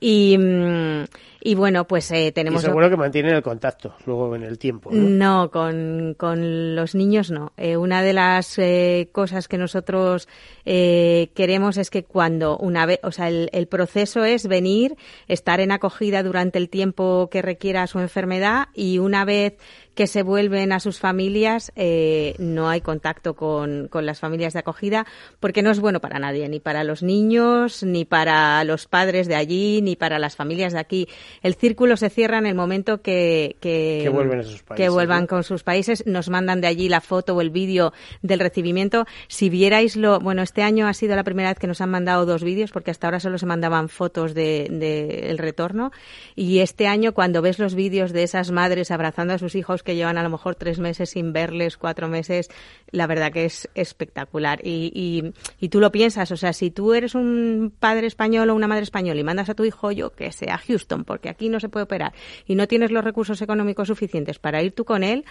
Y, 0.00 0.36
mm, 0.38 1.04
y 1.40 1.54
bueno, 1.54 1.86
pues 1.86 2.10
eh, 2.10 2.32
tenemos. 2.32 2.62
Y 2.62 2.66
seguro 2.66 2.90
que 2.90 2.96
mantienen 2.96 3.34
el 3.34 3.42
contacto 3.42 3.94
luego 4.04 4.34
en 4.34 4.42
el 4.42 4.58
tiempo. 4.58 4.90
No, 4.92 5.44
no 5.44 5.50
con, 5.50 6.14
con, 6.18 6.74
los 6.74 6.94
niños 6.94 7.30
no. 7.30 7.52
Eh, 7.56 7.76
una 7.76 8.02
de 8.02 8.12
las 8.12 8.58
eh, 8.58 9.08
cosas 9.12 9.46
que 9.46 9.56
nosotros 9.56 10.28
eh, 10.64 11.30
queremos 11.34 11.76
es 11.76 11.90
que 11.90 12.04
cuando 12.04 12.58
una 12.58 12.84
vez, 12.84 12.98
o 13.04 13.12
sea, 13.12 13.28
el, 13.28 13.48
el, 13.52 13.68
proceso 13.68 14.24
es 14.24 14.48
venir, 14.48 14.96
estar 15.28 15.60
en 15.60 15.70
acogida 15.70 16.22
durante 16.22 16.58
el 16.58 16.68
tiempo 16.68 17.28
que 17.30 17.42
requiera 17.42 17.86
su 17.86 18.00
enfermedad 18.00 18.66
y 18.74 18.98
una 18.98 19.24
vez 19.24 19.54
que 19.96 20.06
se 20.06 20.22
vuelven 20.22 20.72
a 20.72 20.78
sus 20.78 21.00
familias, 21.00 21.72
eh, 21.74 22.34
no 22.38 22.68
hay 22.68 22.82
contacto 22.82 23.34
con, 23.34 23.88
con, 23.88 24.04
las 24.04 24.20
familias 24.20 24.52
de 24.52 24.58
acogida 24.58 25.06
porque 25.40 25.62
no 25.62 25.70
es 25.70 25.80
bueno 25.80 26.00
para 26.00 26.18
nadie, 26.18 26.48
ni 26.50 26.60
para 26.60 26.84
los 26.84 27.02
niños, 27.02 27.82
ni 27.82 28.04
para 28.04 28.62
los 28.64 28.86
padres 28.86 29.26
de 29.26 29.36
allí, 29.36 29.80
ni 29.80 29.96
para 29.96 30.18
las 30.18 30.36
familias 30.36 30.74
de 30.74 30.80
aquí. 30.80 31.08
El 31.42 31.54
círculo 31.54 31.96
se 31.96 32.10
cierra 32.10 32.36
en 32.36 32.44
el 32.44 32.54
momento 32.54 33.00
que, 33.00 33.56
que, 33.60 34.00
que 34.02 34.10
vuelven, 34.10 34.40
a 34.40 34.42
sus 34.42 34.62
países, 34.62 34.84
que 34.84 34.90
vuelvan 34.90 35.26
con 35.26 35.42
sus 35.44 35.62
países, 35.62 36.06
nos 36.06 36.28
mandan 36.28 36.60
de 36.60 36.66
allí 36.66 36.90
la 36.90 37.00
foto 37.00 37.34
o 37.34 37.40
el 37.40 37.48
vídeo 37.48 37.94
del 38.20 38.40
recibimiento. 38.40 39.06
Si 39.28 39.48
vierais 39.48 39.96
lo, 39.96 40.20
bueno, 40.20 40.42
este 40.42 40.62
año 40.62 40.88
ha 40.88 40.94
sido 40.94 41.16
la 41.16 41.24
primera 41.24 41.48
vez 41.48 41.58
que 41.58 41.66
nos 41.66 41.80
han 41.80 41.88
mandado 41.88 42.26
dos 42.26 42.44
vídeos 42.44 42.70
porque 42.70 42.90
hasta 42.90 43.06
ahora 43.06 43.18
solo 43.18 43.38
se 43.38 43.46
mandaban 43.46 43.88
fotos 43.88 44.34
del 44.34 44.78
de, 44.78 45.24
de 45.28 45.34
retorno 45.38 45.90
y 46.34 46.58
este 46.58 46.86
año 46.86 47.14
cuando 47.14 47.40
ves 47.40 47.58
los 47.58 47.74
vídeos 47.74 48.12
de 48.12 48.24
esas 48.24 48.50
madres 48.50 48.90
abrazando 48.90 49.32
a 49.32 49.38
sus 49.38 49.54
hijos 49.54 49.82
que 49.86 49.96
llevan 49.96 50.18
a 50.18 50.22
lo 50.22 50.28
mejor 50.28 50.54
tres 50.54 50.78
meses 50.78 51.08
sin 51.10 51.32
verles, 51.32 51.78
cuatro 51.78 52.08
meses, 52.08 52.50
la 52.90 53.06
verdad 53.06 53.32
que 53.32 53.46
es 53.46 53.68
espectacular. 53.74 54.60
Y, 54.62 54.92
y, 54.94 55.32
y, 55.58 55.70
tú 55.70 55.80
lo 55.80 55.90
piensas, 55.90 56.30
o 56.30 56.36
sea, 56.36 56.52
si 56.52 56.70
tú 56.70 56.92
eres 56.92 57.14
un 57.14 57.72
padre 57.80 58.06
español 58.06 58.50
o 58.50 58.54
una 58.54 58.68
madre 58.68 58.84
española 58.84 59.18
y 59.18 59.24
mandas 59.24 59.48
a 59.48 59.54
tu 59.54 59.64
hijo, 59.64 59.90
yo 59.90 60.10
que 60.10 60.30
sea 60.30 60.54
a 60.54 60.58
Houston, 60.58 61.04
por 61.04 61.16
porque 61.16 61.30
aquí 61.30 61.48
no 61.48 61.60
se 61.60 61.70
puede 61.70 61.84
operar 61.84 62.12
y 62.46 62.56
no 62.56 62.68
tienes 62.68 62.90
los 62.90 63.02
recursos 63.02 63.40
económicos 63.40 63.88
suficientes 63.88 64.38
para 64.38 64.62
ir 64.62 64.72
tú 64.72 64.84
con 64.84 65.02
él, 65.02 65.24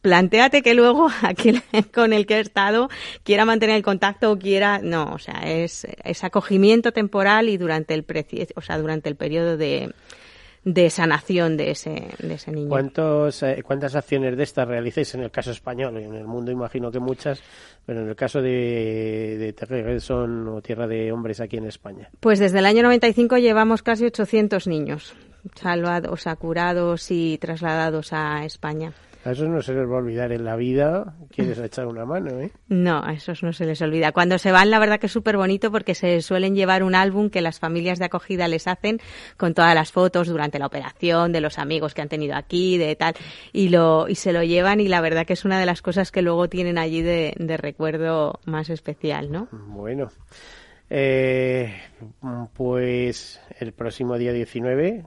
planteate 0.00 0.60
que 0.60 0.74
luego 0.74 1.08
aquel 1.22 1.62
con 1.94 2.12
el 2.12 2.26
que 2.26 2.38
he 2.38 2.40
estado 2.40 2.88
quiera 3.22 3.44
mantener 3.44 3.76
el 3.76 3.84
contacto 3.84 4.32
o 4.32 4.38
quiera 4.40 4.80
no 4.82 5.12
o 5.12 5.18
sea 5.20 5.42
es, 5.44 5.86
es 6.02 6.24
acogimiento 6.24 6.90
temporal 6.90 7.48
y 7.48 7.58
durante 7.58 7.94
el 7.94 8.02
precio 8.02 8.44
o 8.56 8.60
sea 8.60 8.76
durante 8.78 9.08
el 9.08 9.14
periodo 9.14 9.56
de, 9.56 9.94
de 10.64 10.90
sanación 10.90 11.56
de 11.56 11.70
ese, 11.70 12.08
de 12.18 12.34
ese 12.34 12.52
niño. 12.52 12.68
¿Cuántos, 12.68 13.42
eh, 13.42 13.62
¿Cuántas 13.64 13.94
acciones 13.94 14.36
de 14.36 14.42
estas 14.42 14.68
realizáis 14.68 15.14
en 15.14 15.22
el 15.22 15.30
caso 15.30 15.50
español? 15.50 15.96
En 15.96 16.14
el 16.14 16.26
mundo 16.26 16.50
imagino 16.50 16.90
que 16.90 17.00
muchas, 17.00 17.42
pero 17.86 18.02
en 18.02 18.08
el 18.08 18.16
caso 18.16 18.42
de, 18.42 19.54
de 19.56 20.00
son 20.00 20.48
o 20.48 20.60
Tierra 20.60 20.86
de 20.86 21.12
Hombres 21.12 21.40
aquí 21.40 21.56
en 21.56 21.66
España. 21.66 22.10
Pues 22.20 22.38
desde 22.38 22.58
el 22.58 22.66
año 22.66 22.82
95 22.82 23.38
llevamos 23.38 23.82
casi 23.82 24.04
800 24.04 24.66
niños 24.66 25.14
salvados, 25.54 26.12
o 26.12 26.16
sea, 26.16 26.36
curados 26.36 27.10
y 27.10 27.38
trasladados 27.38 28.12
a 28.12 28.44
España. 28.44 28.92
A 29.24 29.32
esos 29.32 29.48
no 29.48 29.60
se 29.60 29.74
les 29.74 29.86
va 29.86 29.96
a 29.96 29.98
olvidar 29.98 30.32
en 30.32 30.44
la 30.44 30.56
vida. 30.56 31.14
Quieres 31.28 31.58
echar 31.58 31.86
una 31.86 32.06
mano, 32.06 32.40
¿eh? 32.40 32.52
No, 32.68 33.02
a 33.04 33.12
esos 33.12 33.42
no 33.42 33.52
se 33.52 33.66
les 33.66 33.82
olvida. 33.82 34.12
Cuando 34.12 34.38
se 34.38 34.50
van, 34.50 34.70
la 34.70 34.78
verdad 34.78 34.98
que 34.98 35.06
es 35.06 35.12
súper 35.12 35.36
bonito 35.36 35.70
porque 35.70 35.94
se 35.94 36.22
suelen 36.22 36.54
llevar 36.54 36.82
un 36.82 36.94
álbum 36.94 37.28
que 37.28 37.42
las 37.42 37.58
familias 37.58 37.98
de 37.98 38.06
acogida 38.06 38.48
les 38.48 38.66
hacen 38.66 38.98
con 39.36 39.52
todas 39.52 39.74
las 39.74 39.92
fotos 39.92 40.28
durante 40.28 40.58
la 40.58 40.66
operación, 40.66 41.32
de 41.32 41.42
los 41.42 41.58
amigos 41.58 41.92
que 41.92 42.00
han 42.00 42.08
tenido 42.08 42.34
aquí, 42.34 42.78
de 42.78 42.96
tal, 42.96 43.14
y, 43.52 43.68
lo, 43.68 44.08
y 44.08 44.14
se 44.14 44.32
lo 44.32 44.42
llevan 44.42 44.80
y 44.80 44.88
la 44.88 45.02
verdad 45.02 45.26
que 45.26 45.34
es 45.34 45.44
una 45.44 45.60
de 45.60 45.66
las 45.66 45.82
cosas 45.82 46.10
que 46.10 46.22
luego 46.22 46.48
tienen 46.48 46.78
allí 46.78 47.02
de, 47.02 47.34
de 47.38 47.56
recuerdo 47.58 48.40
más 48.46 48.70
especial, 48.70 49.30
¿no? 49.30 49.48
Bueno. 49.52 50.08
Eh, 50.92 51.72
pues 52.54 53.40
el 53.60 53.72
próximo 53.72 54.18
día 54.18 54.32
19 54.32 55.04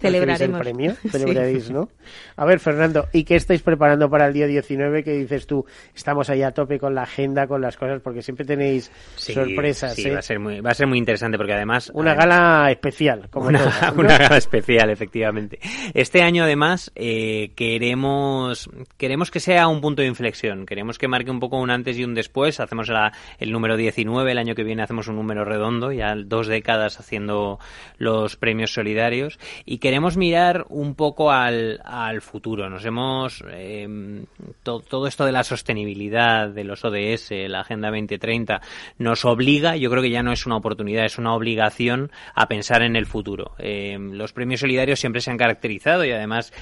celebraremos. 0.00 0.58
el 0.58 0.62
premio, 0.62 0.94
celebraréis, 1.10 1.70
¿no? 1.70 1.88
A 2.36 2.44
ver, 2.44 2.60
Fernando, 2.60 3.06
¿y 3.12 3.24
qué 3.24 3.36
estáis 3.36 3.62
preparando 3.62 4.08
para 4.10 4.26
el 4.26 4.32
día 4.32 4.46
19? 4.46 5.02
Que 5.04 5.12
dices 5.12 5.46
tú, 5.46 5.64
estamos 5.94 6.30
ahí 6.30 6.42
a 6.42 6.52
tope 6.52 6.78
con 6.78 6.94
la 6.94 7.02
agenda, 7.02 7.46
con 7.46 7.60
las 7.60 7.76
cosas, 7.76 8.00
porque 8.02 8.22
siempre 8.22 8.44
tenéis 8.44 8.90
sorpresas. 9.16 9.94
Sí, 9.94 10.08
¿eh? 10.08 10.12
va, 10.12 10.18
a 10.18 10.22
ser 10.22 10.38
muy, 10.38 10.60
va 10.60 10.70
a 10.70 10.74
ser 10.74 10.86
muy 10.86 10.98
interesante, 10.98 11.36
porque 11.36 11.52
además... 11.52 11.90
Una 11.94 12.14
gala 12.14 12.70
especial, 12.70 13.28
como 13.30 13.48
una, 13.48 13.92
una 13.96 14.18
gala 14.18 14.36
especial, 14.36 14.90
efectivamente. 14.90 15.58
Este 15.94 16.22
año, 16.22 16.44
además, 16.44 16.90
eh, 16.94 17.52
queremos, 17.54 18.68
queremos 18.96 19.30
que 19.30 19.40
sea 19.40 19.68
un 19.68 19.80
punto 19.80 20.02
de 20.02 20.08
inflexión, 20.08 20.66
queremos 20.66 20.98
que 20.98 21.08
marque 21.08 21.30
un 21.30 21.40
poco 21.40 21.58
un 21.58 21.70
antes 21.70 21.98
y 21.98 22.04
un 22.04 22.14
después. 22.14 22.60
Hacemos 22.60 22.88
la, 22.88 23.12
el 23.38 23.52
número 23.52 23.76
19, 23.76 24.32
el 24.32 24.38
año 24.38 24.54
que 24.54 24.64
viene 24.64 24.82
hacemos 24.82 25.08
un 25.08 25.16
número 25.16 25.44
redondo, 25.44 25.92
ya 25.92 26.14
dos 26.16 26.46
décadas 26.46 26.98
haciendo 27.00 27.58
los 27.98 28.36
premios 28.36 28.72
solidarios, 28.72 29.38
y 29.64 29.78
queremos 29.84 30.16
mirar 30.16 30.64
un 30.70 30.94
poco 30.94 31.30
al, 31.30 31.78
al 31.84 32.22
futuro. 32.22 32.70
Nos 32.70 32.86
hemos. 32.86 33.44
Eh, 33.50 34.24
todo 34.62 35.06
esto 35.06 35.26
de 35.26 35.32
la 35.32 35.44
sostenibilidad, 35.44 36.48
de 36.48 36.64
los 36.64 36.86
ODS, 36.86 37.32
la 37.48 37.60
Agenda 37.60 37.90
2030, 37.90 38.62
nos 38.96 39.26
obliga, 39.26 39.76
yo 39.76 39.90
creo 39.90 40.02
que 40.02 40.08
ya 40.08 40.22
no 40.22 40.32
es 40.32 40.46
una 40.46 40.56
oportunidad, 40.56 41.04
es 41.04 41.18
una 41.18 41.34
obligación 41.34 42.10
a 42.34 42.48
pensar 42.48 42.80
en 42.80 42.96
el 42.96 43.04
futuro. 43.04 43.52
Eh, 43.58 43.98
los 44.00 44.32
premios 44.32 44.60
solidarios 44.60 45.00
siempre 45.00 45.20
se 45.20 45.30
han 45.30 45.36
caracterizado 45.36 46.02
y 46.06 46.12
además 46.12 46.54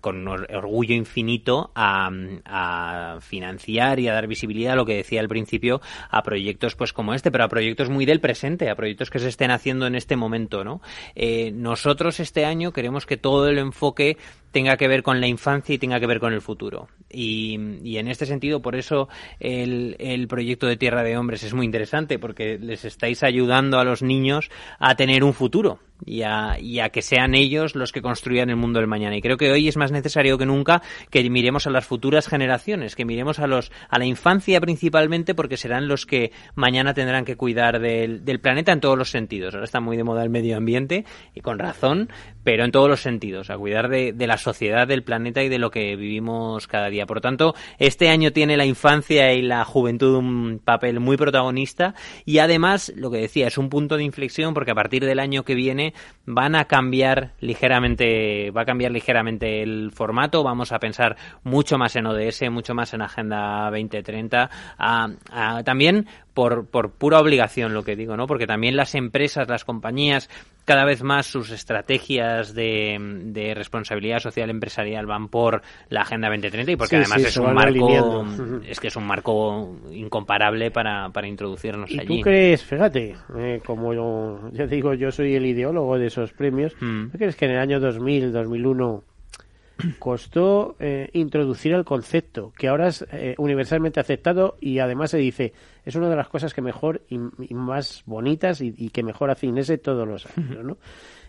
con 0.00 0.26
orgullo 0.26 0.94
infinito 0.94 1.70
a, 1.74 3.18
financiar 3.20 4.00
y 4.00 4.08
a 4.08 4.14
dar 4.14 4.26
visibilidad 4.26 4.72
a 4.72 4.76
lo 4.76 4.86
que 4.86 4.96
decía 4.96 5.20
al 5.20 5.28
principio 5.28 5.80
a 6.10 6.22
proyectos 6.22 6.74
pues 6.74 6.92
como 6.92 7.14
este 7.14 7.30
pero 7.30 7.44
a 7.44 7.48
proyectos 7.48 7.90
muy 7.90 8.06
del 8.06 8.20
presente 8.20 8.70
a 8.70 8.74
proyectos 8.74 9.10
que 9.10 9.18
se 9.18 9.28
estén 9.28 9.50
haciendo 9.50 9.86
en 9.86 9.94
este 9.94 10.16
momento 10.16 10.64
no 10.64 10.80
eh, 11.14 11.50
nosotros 11.52 12.20
este 12.20 12.44
año 12.44 12.72
queremos 12.72 13.06
que 13.06 13.16
todo 13.16 13.48
el 13.48 13.58
enfoque 13.58 14.16
tenga 14.54 14.76
que 14.76 14.86
ver 14.86 15.02
con 15.02 15.20
la 15.20 15.26
infancia 15.26 15.74
y 15.74 15.78
tenga 15.78 15.98
que 15.98 16.06
ver 16.06 16.20
con 16.20 16.32
el 16.32 16.40
futuro. 16.40 16.86
Y, 17.10 17.54
en 17.54 18.08
este 18.08 18.24
sentido, 18.24 18.62
por 18.62 18.76
eso 18.76 19.08
el, 19.40 19.96
el, 19.98 20.28
proyecto 20.28 20.68
de 20.68 20.76
Tierra 20.76 21.02
de 21.02 21.18
Hombres 21.18 21.42
es 21.42 21.52
muy 21.52 21.66
interesante, 21.66 22.20
porque 22.20 22.56
les 22.58 22.84
estáis 22.84 23.24
ayudando 23.24 23.78
a 23.80 23.84
los 23.84 24.02
niños 24.02 24.50
a 24.78 24.94
tener 24.94 25.24
un 25.24 25.34
futuro 25.34 25.80
y 26.06 26.22
a, 26.22 26.88
que 26.92 27.02
sean 27.02 27.34
ellos 27.34 27.74
los 27.74 27.92
que 27.92 28.02
construyan 28.02 28.50
el 28.50 28.56
mundo 28.56 28.78
del 28.78 28.88
mañana. 28.88 29.16
Y 29.16 29.22
creo 29.22 29.36
que 29.36 29.50
hoy 29.50 29.68
es 29.68 29.76
más 29.76 29.92
necesario 29.92 30.38
que 30.38 30.46
nunca 30.46 30.82
que 31.10 31.28
miremos 31.30 31.66
a 31.66 31.70
las 31.70 31.86
futuras 31.86 32.28
generaciones, 32.28 32.94
que 32.94 33.04
miremos 33.04 33.38
a, 33.38 33.46
los, 33.46 33.72
a 33.88 33.98
la 33.98 34.04
infancia 34.04 34.60
principalmente, 34.60 35.34
porque 35.34 35.56
serán 35.56 35.88
los 35.88 36.06
que 36.06 36.32
mañana 36.54 36.94
tendrán 36.94 37.24
que 37.24 37.36
cuidar 37.36 37.80
del, 37.80 38.24
del 38.24 38.40
planeta 38.40 38.72
en 38.72 38.80
todos 38.80 38.98
los 38.98 39.10
sentidos. 39.10 39.54
Ahora 39.54 39.64
está 39.64 39.80
muy 39.80 39.96
de 39.96 40.04
moda 40.04 40.22
el 40.22 40.30
medio 40.30 40.56
ambiente, 40.56 41.04
y 41.34 41.40
con 41.40 41.58
razón, 41.58 42.10
pero 42.42 42.64
en 42.64 42.72
todos 42.72 42.88
los 42.88 43.00
sentidos, 43.00 43.50
a 43.50 43.56
cuidar 43.56 43.88
de, 43.88 44.12
de 44.12 44.26
las 44.26 44.43
sociedad, 44.44 44.86
del 44.86 45.02
planeta 45.02 45.42
y 45.42 45.48
de 45.48 45.58
lo 45.58 45.70
que 45.70 45.96
vivimos 45.96 46.68
cada 46.68 46.88
día. 46.88 47.06
Por 47.06 47.20
tanto, 47.20 47.54
este 47.78 48.08
año 48.08 48.32
tiene 48.32 48.56
la 48.56 48.64
infancia 48.64 49.32
y 49.32 49.42
la 49.42 49.64
juventud 49.64 50.16
un 50.16 50.60
papel 50.64 51.00
muy 51.00 51.16
protagonista 51.16 51.94
y 52.24 52.38
además, 52.38 52.92
lo 52.94 53.10
que 53.10 53.18
decía, 53.18 53.48
es 53.48 53.58
un 53.58 53.68
punto 53.68 53.96
de 53.96 54.04
inflexión 54.04 54.54
porque 54.54 54.70
a 54.70 54.74
partir 54.74 55.04
del 55.04 55.18
año 55.18 55.42
que 55.42 55.54
viene 55.54 55.94
van 56.26 56.54
a 56.54 56.66
cambiar 56.66 57.32
ligeramente, 57.40 58.50
va 58.50 58.62
a 58.62 58.64
cambiar 58.64 58.92
ligeramente 58.92 59.62
el 59.62 59.90
formato, 59.92 60.42
vamos 60.44 60.72
a 60.72 60.78
pensar 60.78 61.16
mucho 61.42 61.78
más 61.78 61.96
en 61.96 62.06
ODS, 62.06 62.50
mucho 62.50 62.74
más 62.74 62.94
en 62.94 63.02
Agenda 63.02 63.70
2030, 63.70 64.50
a, 64.78 65.08
a, 65.30 65.62
también 65.64 66.06
por, 66.34 66.66
por 66.66 66.90
pura 66.90 67.20
obligación 67.20 67.72
lo 67.72 67.84
que 67.84 67.96
digo, 67.96 68.16
¿no? 68.16 68.26
Porque 68.26 68.46
también 68.46 68.76
las 68.76 68.94
empresas, 68.94 69.48
las 69.48 69.64
compañías, 69.64 70.28
cada 70.64 70.84
vez 70.84 71.02
más 71.02 71.26
sus 71.26 71.50
estrategias 71.50 72.54
de, 72.54 72.98
de 73.26 73.54
responsabilidad 73.54 74.18
social 74.18 74.50
empresarial 74.50 75.06
van 75.06 75.28
por 75.28 75.62
la 75.88 76.00
Agenda 76.02 76.28
2030 76.28 76.72
y 76.72 76.76
porque 76.76 76.96
Sí, 76.96 77.02
además 77.02 77.22
sí, 77.22 77.28
es 77.28 77.36
un 77.36 77.54
marco, 77.54 77.68
alineando. 77.68 78.26
es 78.68 78.80
que 78.80 78.88
es 78.88 78.96
un 78.96 79.06
marco 79.06 79.76
incomparable 79.92 80.70
para, 80.70 81.08
para 81.10 81.28
introducirnos 81.28 81.90
¿Y 81.90 82.00
allí. 82.00 82.16
tú 82.18 82.20
crees, 82.22 82.64
fíjate, 82.64 83.14
eh, 83.38 83.60
como 83.64 83.94
yo, 83.94 84.50
yo 84.52 84.66
digo, 84.66 84.94
yo 84.94 85.10
soy 85.12 85.34
el 85.36 85.46
ideólogo 85.46 85.98
de 85.98 86.06
esos 86.06 86.32
premios, 86.32 86.74
Mm. 86.80 87.10
¿tú 87.10 87.18
crees 87.18 87.36
que 87.36 87.44
en 87.44 87.52
el 87.52 87.58
año 87.58 87.78
2000, 87.80 88.32
2001 88.32 89.04
costó 89.98 90.76
eh, 90.78 91.10
introducir 91.12 91.72
el 91.72 91.84
concepto, 91.84 92.52
que 92.56 92.68
ahora 92.68 92.88
es 92.88 93.04
eh, 93.12 93.34
universalmente 93.38 94.00
aceptado 94.00 94.56
y 94.60 94.78
además 94.78 95.10
se 95.10 95.18
dice, 95.18 95.52
es 95.84 95.94
una 95.94 96.08
de 96.08 96.16
las 96.16 96.28
cosas 96.28 96.54
que 96.54 96.62
mejor 96.62 97.02
y, 97.08 97.16
y 97.16 97.54
más 97.54 98.02
bonitas 98.06 98.60
y, 98.60 98.74
y 98.76 98.90
que 98.90 99.02
mejor 99.02 99.30
hace 99.30 99.46
Inese 99.46 99.78
todos 99.78 100.06
los 100.06 100.26
años, 100.36 100.64
¿no? 100.64 100.76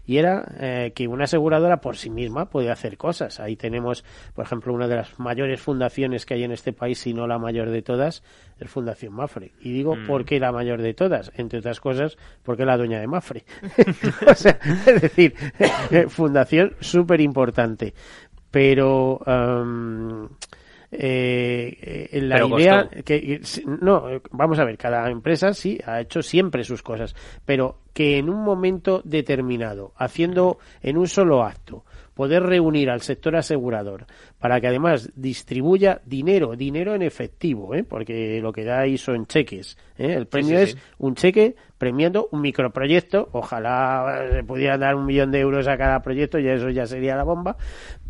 Y 0.07 0.17
era 0.17 0.45
eh, 0.59 0.91
que 0.93 1.07
una 1.07 1.23
aseguradora 1.23 1.81
por 1.81 1.97
sí 1.97 2.09
misma 2.09 2.49
puede 2.49 2.69
hacer 2.69 2.97
cosas. 2.97 3.39
Ahí 3.39 3.55
tenemos, 3.55 4.03
por 4.35 4.45
ejemplo, 4.45 4.71
una 4.73 4.87
de 4.87 4.97
las 4.97 5.19
mayores 5.19 5.59
fundaciones 5.59 6.25
que 6.25 6.35
hay 6.35 6.43
en 6.43 6.51
este 6.51 6.73
país, 6.73 6.99
si 6.99 7.13
no 7.13 7.25
la 7.25 7.39
mayor 7.39 7.71
de 7.71 7.81
todas, 7.81 8.21
es 8.59 8.69
Fundación 8.69 9.13
Mafre. 9.13 9.53
Y 9.61 9.71
digo, 9.71 9.95
Mm. 9.95 10.05
¿por 10.05 10.25
qué 10.25 10.39
la 10.39 10.51
mayor 10.51 10.81
de 10.81 10.93
todas? 10.93 11.31
Entre 11.35 11.59
otras 11.59 11.79
cosas, 11.79 12.17
porque 12.43 12.63
es 12.63 12.67
la 12.67 12.77
dueña 12.77 12.99
de 12.99 13.07
Mafre. 13.07 13.45
o 14.27 14.35
sea, 14.35 14.59
es 14.85 15.01
decir, 15.01 15.33
fundación 16.09 16.75
súper 16.79 17.21
importante. 17.21 17.95
Pero... 18.55 19.19
am, 19.25 20.29
eh, 20.89 22.07
eh, 22.13 22.21
la 22.21 22.35
Pero 22.35 22.57
idea 22.57 22.83
costó. 22.83 23.03
que 23.03 23.41
no 23.81 24.05
vamos 24.31 24.59
a 24.59 24.63
ver 24.63 24.77
cada 24.77 25.09
empresa 25.09 25.53
sí 25.53 25.77
ha 25.85 25.99
hecho 25.99 26.21
siempre 26.21 26.63
sus 26.63 26.81
cosas 26.81 27.13
pero 27.43 27.79
que 27.93 28.17
en 28.17 28.29
un 28.29 28.45
momento 28.45 29.01
determinado 29.03 29.91
haciendo 29.97 30.59
en 30.81 30.97
un 30.97 31.07
solo 31.07 31.43
acto 31.43 31.83
poder 32.13 32.43
reunir 32.43 32.89
al 32.89 33.01
sector 33.01 33.35
asegurador 33.35 34.05
para 34.39 34.61
que 34.61 34.67
además 34.67 35.11
distribuya 35.15 35.99
dinero 36.05 36.55
dinero 36.55 36.95
en 36.95 37.01
efectivo 37.01 37.75
¿eh? 37.75 37.83
porque 37.83 38.39
lo 38.39 38.53
que 38.53 38.63
da 38.63 38.81
ahí 38.81 38.97
son 38.97 39.25
cheques 39.25 39.77
¿eh? 39.97 40.13
el 40.13 40.27
premio 40.27 40.57
sí, 40.57 40.63
es 40.63 40.71
sí. 40.71 40.77
un 40.99 41.15
cheque 41.15 41.57
premiando 41.77 42.29
un 42.31 42.39
microproyecto 42.39 43.27
ojalá 43.33 44.29
se 44.31 44.43
pudiera 44.43 44.77
dar 44.77 44.95
un 44.95 45.05
millón 45.05 45.31
de 45.31 45.41
euros 45.41 45.67
a 45.67 45.77
cada 45.77 46.01
proyecto 46.01 46.39
y 46.39 46.47
eso 46.47 46.69
ya 46.69 46.85
sería 46.85 47.17
la 47.17 47.23
bomba 47.23 47.57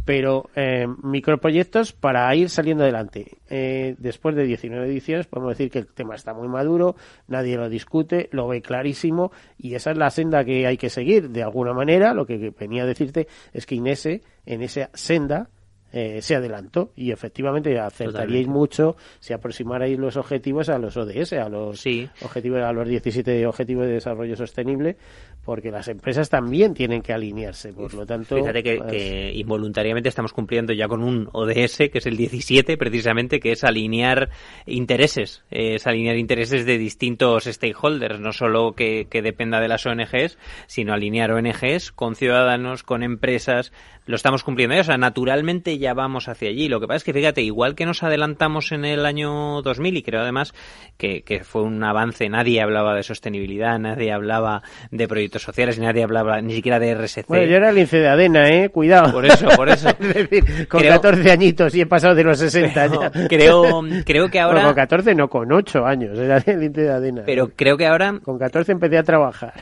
pero 0.05 0.49
eh, 0.55 0.87
microproyectos 1.03 1.91
para 1.91 2.33
ir 2.35 2.49
saliendo 2.49 2.83
adelante. 2.83 3.39
Eh, 3.49 3.95
después 3.97 4.35
de 4.35 4.43
19 4.43 4.85
ediciones 4.85 5.25
podemos 5.25 5.57
decir 5.57 5.71
que 5.71 5.79
el 5.79 5.87
tema 5.87 6.15
está 6.15 6.33
muy 6.33 6.47
maduro, 6.47 6.95
nadie 7.27 7.57
lo 7.57 7.67
discute, 7.67 8.29
lo 8.31 8.47
ve 8.47 8.61
clarísimo 8.61 9.31
y 9.57 9.73
esa 9.73 9.91
es 9.91 9.97
la 9.97 10.11
senda 10.11 10.45
que 10.45 10.67
hay 10.67 10.77
que 10.77 10.89
seguir. 10.89 11.29
De 11.29 11.43
alguna 11.43 11.73
manera, 11.73 12.13
lo 12.13 12.25
que 12.25 12.53
venía 12.57 12.83
a 12.83 12.85
decirte 12.85 13.27
es 13.51 13.65
que 13.65 13.75
Inés 13.75 14.05
en 14.05 14.61
esa 14.61 14.91
senda 14.93 15.49
eh, 15.95 16.21
se 16.21 16.35
adelantó 16.35 16.91
y 16.97 17.11
efectivamente 17.11 17.79
acertaríais 17.79 18.47
mucho 18.47 18.97
si 19.21 19.31
aproximarais 19.31 19.97
los 19.97 20.17
objetivos 20.17 20.67
a 20.67 20.77
los 20.77 20.97
ODS, 20.97 21.31
a 21.33 21.47
los 21.47 21.85
objetivos, 22.21 22.61
a 22.61 22.73
los 22.73 22.85
17 22.85 23.47
objetivos 23.47 23.85
de 23.85 23.93
desarrollo 23.93 24.35
sostenible, 24.35 24.97
porque 25.45 25.69
las 25.69 25.87
empresas 25.87 26.29
también 26.29 26.73
tienen 26.73 27.01
que 27.01 27.13
alinearse. 27.13 27.71
Por 27.71 27.93
lo 27.93 28.05
tanto, 28.05 28.35
fíjate 28.35 28.63
que, 28.63 28.77
pues, 28.77 29.35
involuntariamente 29.35 30.09
estamos 30.09 30.33
cumpliendo 30.33 30.73
ya 30.73 30.87
con 30.87 31.03
un 31.03 31.29
ODS 31.31 31.89
que 31.91 31.99
es 31.99 32.05
el 32.07 32.17
17, 32.17 32.77
precisamente, 32.77 33.39
que 33.39 33.51
es 33.51 33.63
alinear 33.63 34.29
intereses, 34.65 35.43
es 35.51 35.85
alinear 35.85 36.17
intereses 36.17 36.65
de 36.65 36.79
distintos 36.79 37.45
stakeholders, 37.45 38.19
no 38.19 38.33
solo 38.33 38.73
que, 38.73 39.07
que 39.09 39.21
dependa 39.21 39.59
de 39.59 39.67
las 39.67 39.85
ONGs, 39.85 40.37
sino 40.65 40.93
alinear 40.93 41.31
ONGs 41.31 41.91
con 41.91 42.15
ciudadanos, 42.15 42.81
con 42.81 43.03
empresas, 43.03 43.71
lo 44.07 44.15
estamos 44.15 44.43
cumpliendo. 44.43 44.79
O 44.79 44.83
sea, 44.83 44.97
naturalmente 44.97 45.77
ya 45.77 45.93
vamos 45.93 46.27
hacia 46.27 46.49
allí. 46.49 46.67
Lo 46.67 46.79
que 46.79 46.87
pasa 46.87 46.97
es 46.97 47.03
que, 47.03 47.13
fíjate, 47.13 47.41
igual 47.41 47.75
que 47.75 47.85
nos 47.85 48.03
adelantamos 48.03 48.71
en 48.71 48.85
el 48.85 49.05
año 49.05 49.61
2000, 49.61 49.97
y 49.97 50.03
creo 50.03 50.21
además 50.21 50.53
que, 50.97 51.23
que 51.23 51.43
fue 51.43 51.63
un 51.63 51.83
avance, 51.83 52.29
nadie 52.29 52.61
hablaba 52.61 52.95
de 52.95 53.03
sostenibilidad, 53.03 53.77
nadie 53.79 54.11
hablaba 54.11 54.63
de 54.91 55.07
proyectos 55.07 55.34
sociales, 55.41 55.79
nadie 55.79 56.03
hablaba 56.03 56.41
ni 56.41 56.55
siquiera 56.55 56.79
de 56.79 56.93
RSC. 56.95 57.27
Bueno, 57.27 57.45
yo 57.45 57.55
era 57.57 57.69
el 57.69 57.75
lince 57.75 57.97
de 57.97 58.07
ADENA, 58.07 58.49
¿eh? 58.49 58.69
Cuidado. 58.69 59.11
Por 59.11 59.25
eso, 59.25 59.47
por 59.55 59.69
eso. 59.69 59.89
es 59.99 60.29
decir, 60.29 60.67
con 60.67 60.83
14 60.83 61.31
añitos 61.31 61.75
y 61.75 61.81
he 61.81 61.85
pasado 61.85 62.15
de 62.15 62.23
los 62.23 62.39
60 62.39 62.87
ya. 62.87 63.27
Creo, 63.27 63.81
creo 64.05 64.29
que 64.29 64.39
ahora... 64.39 64.63
con 64.63 64.73
14 64.73 65.15
no, 65.15 65.27
con 65.29 65.51
8 65.51 65.85
años 65.85 66.17
era 66.17 66.37
el 66.45 66.59
lince 66.59 66.81
de 66.81 66.91
ADENA. 66.91 67.23
Pero 67.25 67.49
creo 67.55 67.77
que 67.77 67.85
ahora... 67.85 68.19
Con 68.23 68.37
14 68.37 68.71
empecé 68.71 68.97
a 68.97 69.03
trabajar. 69.03 69.53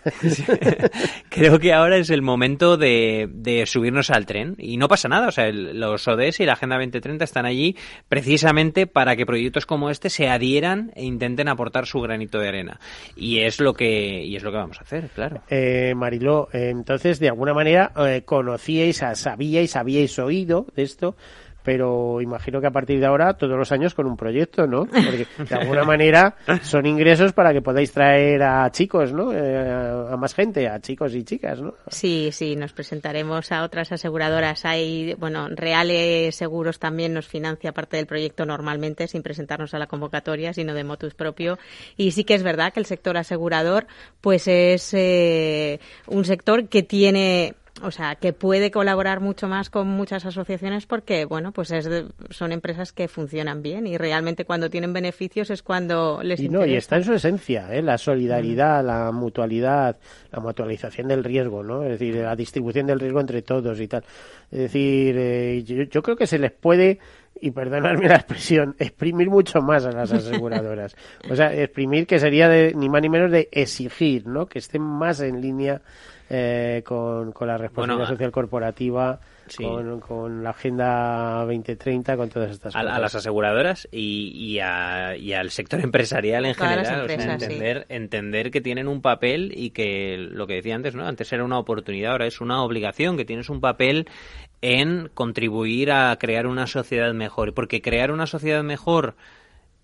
creo 1.30 1.60
que 1.60 1.74
ahora 1.74 1.98
es 1.98 2.10
el 2.10 2.22
momento 2.22 2.78
de, 2.78 3.30
de 3.32 3.66
subirnos 3.66 4.10
al 4.10 4.26
tren 4.26 4.56
y 4.58 4.78
no 4.78 4.88
pasa 4.88 5.08
nada. 5.08 5.28
O 5.28 5.32
sea, 5.32 5.52
los 5.52 6.08
ODS 6.08 6.40
y 6.40 6.46
la 6.46 6.54
Agenda 6.54 6.78
2030 6.78 7.24
están 7.24 7.46
allí 7.46 7.76
precisamente 8.10 8.88
para 8.88 9.16
que 9.16 9.26
proyectos 9.26 9.66
como 9.66 9.90
este 9.90 10.10
se 10.10 10.28
adhieran 10.28 10.92
e 10.96 11.04
intenten 11.04 11.48
aportar 11.48 11.86
su 11.86 12.00
granito 12.02 12.40
de 12.40 12.48
arena. 12.48 12.80
Y 13.16 13.40
es 13.40 13.60
lo 13.60 13.74
que, 13.74 14.24
y 14.24 14.36
es 14.36 14.44
lo 14.44 14.52
que 14.52 14.58
vamos 14.58 14.80
a 14.80 14.84
hacer, 14.84 15.10
claro. 15.10 15.42
Eh, 15.50 15.63
Mariló, 15.96 16.50
entonces, 16.54 17.20
de 17.20 17.30
alguna 17.30 17.54
manera, 17.54 17.92
eh, 17.98 18.24
conocíais, 18.26 19.04
sabíais, 19.16 19.76
habíais 19.76 20.18
oído 20.20 20.68
de 20.76 20.84
esto, 20.84 21.16
pero 21.64 22.22
imagino 22.22 22.60
que 22.62 22.68
a 22.68 22.72
partir 22.72 23.00
de 23.00 23.06
ahora 23.06 23.34
todos 23.34 23.58
los 23.58 23.72
años 23.72 23.94
con 23.94 24.06
un 24.06 24.18
proyecto, 24.18 24.68
¿no? 24.68 24.86
Porque 24.86 25.26
de 25.38 25.56
alguna 25.56 25.84
manera 25.84 26.36
son 26.62 26.86
ingresos 26.86 27.34
para 27.34 27.54
que 27.54 27.62
podáis 27.62 27.92
traer 27.92 28.44
a 28.44 28.70
chicos, 28.72 29.14
¿no? 29.14 29.34
Eh, 29.34 30.08
a 30.12 30.18
más 30.18 30.34
gente, 30.34 30.68
a 30.68 30.80
chicos 30.80 31.16
y 31.16 31.24
chicas, 31.24 31.62
¿no? 31.62 31.74
Sí, 31.88 32.30
sí, 32.32 32.56
nos 32.56 32.74
presentaremos 32.74 33.52
a 33.52 33.64
otras 33.64 33.92
aseguradoras. 33.92 34.66
Hay, 34.66 35.16
bueno, 35.16 35.48
Reales 35.50 36.36
Seguros 36.36 36.80
también 36.80 37.14
nos 37.14 37.28
financia 37.28 37.72
parte 37.72 37.98
del 37.98 38.06
proyecto 38.06 38.46
normalmente 38.46 39.08
sin 39.08 39.24
presentarnos 39.24 39.74
a 39.74 39.80
la 39.80 39.88
convocatoria, 39.88 40.54
sino 40.54 40.74
de 40.74 40.84
motus 40.84 41.14
propio. 41.14 41.58
Y 41.96 42.12
sí 42.12 42.24
que 42.24 42.36
es 42.36 42.44
verdad 42.44 42.74
que 42.74 42.80
el 42.80 42.86
sector 42.86 43.18
asegurador, 43.18 43.88
pues 44.22 44.48
es 44.48 44.94
eh, 44.94 45.80
un 46.08 46.26
sector 46.26 46.68
que 46.68 46.84
tiene 46.84 47.56
o 47.82 47.90
sea, 47.90 48.16
que 48.16 48.34
puede 48.34 48.70
colaborar 48.70 49.20
mucho 49.20 49.48
más 49.48 49.70
con 49.70 49.88
muchas 49.88 50.26
asociaciones 50.26 50.86
porque, 50.86 51.26
bueno, 51.26 51.52
pues 51.52 51.72
es 51.72 51.90
son 52.30 52.52
empresas 52.52 52.94
que 52.94 53.08
funcionan 53.08 53.64
bien 53.64 53.88
y 53.88 53.98
realmente 53.98 54.46
cuando 54.46 54.70
tienen 54.70 54.94
beneficios 54.94 55.50
es 55.50 55.64
cuando 55.64 56.22
les 56.22 56.40
y 56.40 56.50
no, 56.50 56.66
y 56.66 56.76
está 56.76 56.98
en 56.98 57.04
su 57.04 57.14
esencia, 57.14 57.74
¿eh? 57.74 57.82
la 57.82 57.98
solidaridad, 57.98 58.86
la 58.86 59.12
mutualidad, 59.12 59.98
la 60.32 60.40
mutualización 60.40 61.08
del 61.08 61.24
riesgo, 61.24 61.64
¿no? 61.64 61.84
Es 61.84 62.00
decir, 62.00 62.16
la 62.16 62.36
distribución 62.36 62.86
del 62.86 63.00
riesgo 63.00 63.20
entre 63.20 63.42
todos 63.42 63.80
y 63.80 63.88
tal. 63.88 64.04
Es 64.52 64.60
decir, 64.60 65.16
eh, 65.18 65.64
yo, 65.64 66.04
creo 66.04 66.16
que 66.16 66.28
se 66.28 66.38
les 66.38 66.52
puede 66.52 67.00
y 67.42 67.50
perdonadme 67.52 68.08
la 68.08 68.16
expresión, 68.16 68.76
exprimir 68.78 69.30
mucho 69.30 69.62
más 69.62 69.86
a 69.86 69.92
las 69.92 70.12
aseguradoras. 70.12 70.96
O 71.30 71.36
sea, 71.36 71.54
exprimir 71.54 72.06
que 72.06 72.20
sería 72.20 72.48
de, 72.48 72.74
ni 72.76 72.88
más 72.88 73.02
ni 73.02 73.10
menos 73.10 73.32
de 73.32 73.50
exigir, 73.52 74.28
¿no? 74.28 74.46
Que 74.46 74.60
estén 74.60 74.84
más 74.84 75.20
en 75.22 75.42
línea 75.42 75.82
eh, 76.30 76.82
con, 76.86 77.32
con, 77.32 77.48
la 77.48 77.58
responsabilidad 77.58 78.08
social 78.08 78.32
corporativa, 78.32 79.20
con, 80.08 80.44
la 80.44 80.52
Agenda 80.52 81.42
2030, 81.42 82.18
con 82.18 82.30
todas 82.30 82.52
estas 82.52 82.74
cosas. 82.74 82.92
A, 82.92 83.00
las 83.00 83.16
aseguradoras 83.16 83.88
y, 83.92 84.58
y, 84.58 84.60
al 85.34 85.52
sector 85.52 85.80
empresarial 85.84 86.46
en 86.46 86.56
general. 86.56 87.10
entender, 87.10 87.86
entender 87.90 88.52
que 88.52 88.62
tienen 88.62 88.88
un 88.88 89.02
papel 89.02 89.54
y 89.56 89.72
que 89.72 90.18
lo 90.18 90.48
que 90.48 90.56
decía 90.56 90.76
antes, 90.76 90.96
¿no? 90.96 91.06
Antes 91.06 91.32
era 91.34 91.44
una 91.44 91.60
oportunidad, 91.60 92.14
ahora 92.14 92.26
es 92.26 92.42
una 92.42 92.64
obligación, 92.64 93.18
que 93.18 93.26
tienes 93.26 93.50
un 93.50 93.60
papel 93.60 94.08
en 94.62 95.10
contribuir 95.14 95.92
a 95.92 96.16
crear 96.18 96.48
una 96.48 96.68
sociedad 96.68 97.14
mejor. 97.14 97.54
Porque 97.54 97.82
crear 97.82 98.12
una 98.12 98.28
sociedad 98.28 98.64
mejor 98.64 99.16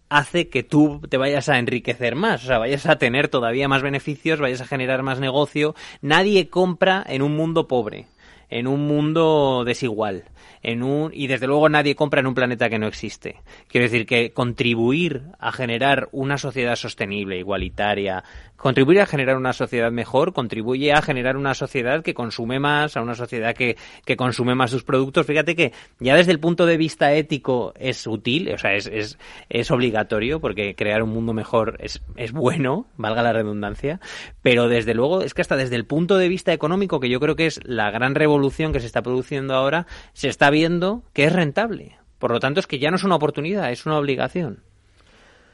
hace 0.09 0.49
que 0.49 0.63
tú 0.63 1.01
te 1.09 1.17
vayas 1.17 1.49
a 1.49 1.59
enriquecer 1.59 2.15
más, 2.15 2.43
o 2.43 2.47
sea, 2.47 2.57
vayas 2.57 2.85
a 2.85 2.97
tener 2.97 3.27
todavía 3.27 3.67
más 3.67 3.81
beneficios, 3.81 4.39
vayas 4.39 4.61
a 4.61 4.67
generar 4.67 5.03
más 5.03 5.19
negocio. 5.19 5.75
Nadie 6.01 6.49
compra 6.49 7.05
en 7.07 7.21
un 7.21 7.35
mundo 7.35 7.67
pobre, 7.67 8.07
en 8.49 8.67
un 8.67 8.87
mundo 8.87 9.63
desigual 9.65 10.25
en 10.61 10.83
un 10.83 11.11
y 11.13 11.27
desde 11.27 11.47
luego 11.47 11.69
nadie 11.69 11.95
compra 11.95 12.19
en 12.19 12.27
un 12.27 12.35
planeta 12.35 12.69
que 12.69 12.79
no 12.79 12.87
existe. 12.87 13.41
Quiero 13.67 13.85
decir 13.85 14.05
que 14.05 14.33
contribuir 14.33 15.23
a 15.39 15.51
generar 15.51 16.09
una 16.11 16.37
sociedad 16.37 16.75
sostenible, 16.75 17.37
igualitaria, 17.37 18.23
contribuir 18.59 18.99
a 19.01 19.05
generar 19.05 19.37
una 19.37 19.53
sociedad 19.53 19.91
mejor, 19.91 20.33
contribuye 20.33 20.91
a 20.91 21.01
generar 21.01 21.37
una 21.37 21.53
sociedad 21.53 22.03
que 22.03 22.13
consume 22.13 22.59
más, 22.59 22.97
a 22.97 23.01
una 23.01 23.15
sociedad 23.15 23.55
que, 23.55 23.77
que 24.05 24.17
consume 24.17 24.53
más 24.53 24.69
sus 24.69 24.83
productos. 24.83 25.25
Fíjate 25.25 25.55
que 25.55 25.73
ya 25.99 26.15
desde 26.15 26.33
el 26.33 26.39
punto 26.39 26.65
de 26.65 26.77
vista 26.77 27.13
ético 27.13 27.73
es 27.79 28.05
útil, 28.05 28.51
o 28.53 28.57
sea, 28.57 28.75
es, 28.75 28.87
es, 28.87 29.17
es 29.49 29.71
obligatorio 29.71 30.41
porque 30.41 30.75
crear 30.75 31.01
un 31.01 31.11
mundo 31.11 31.33
mejor 31.33 31.77
es, 31.79 32.01
es 32.17 32.33
bueno, 32.33 32.85
valga 32.97 33.23
la 33.23 33.33
redundancia, 33.33 33.99
pero 34.41 34.67
desde 34.67 34.93
luego 34.93 35.21
es 35.21 35.33
que 35.33 35.41
hasta 35.41 35.55
desde 35.55 35.77
el 35.77 35.85
punto 35.85 36.17
de 36.17 36.27
vista 36.27 36.51
económico, 36.51 36.99
que 36.99 37.09
yo 37.09 37.19
creo 37.19 37.37
que 37.37 37.45
es 37.45 37.61
la 37.63 37.91
gran 37.91 38.13
revolución 38.13 38.73
que 38.73 38.81
se 38.81 38.87
está 38.87 39.01
produciendo 39.01 39.55
ahora, 39.55 39.87
se 40.13 40.27
está 40.27 40.49
viendo 40.49 41.03
que 41.13 41.23
es 41.23 41.33
rentable. 41.33 41.97
Por 42.17 42.31
lo 42.31 42.41
tanto, 42.41 42.59
es 42.59 42.67
que 42.67 42.79
ya 42.79 42.91
no 42.91 42.97
es 42.97 43.05
una 43.05 43.15
oportunidad, 43.15 43.71
es 43.71 43.85
una 43.85 43.97
obligación. 43.97 44.63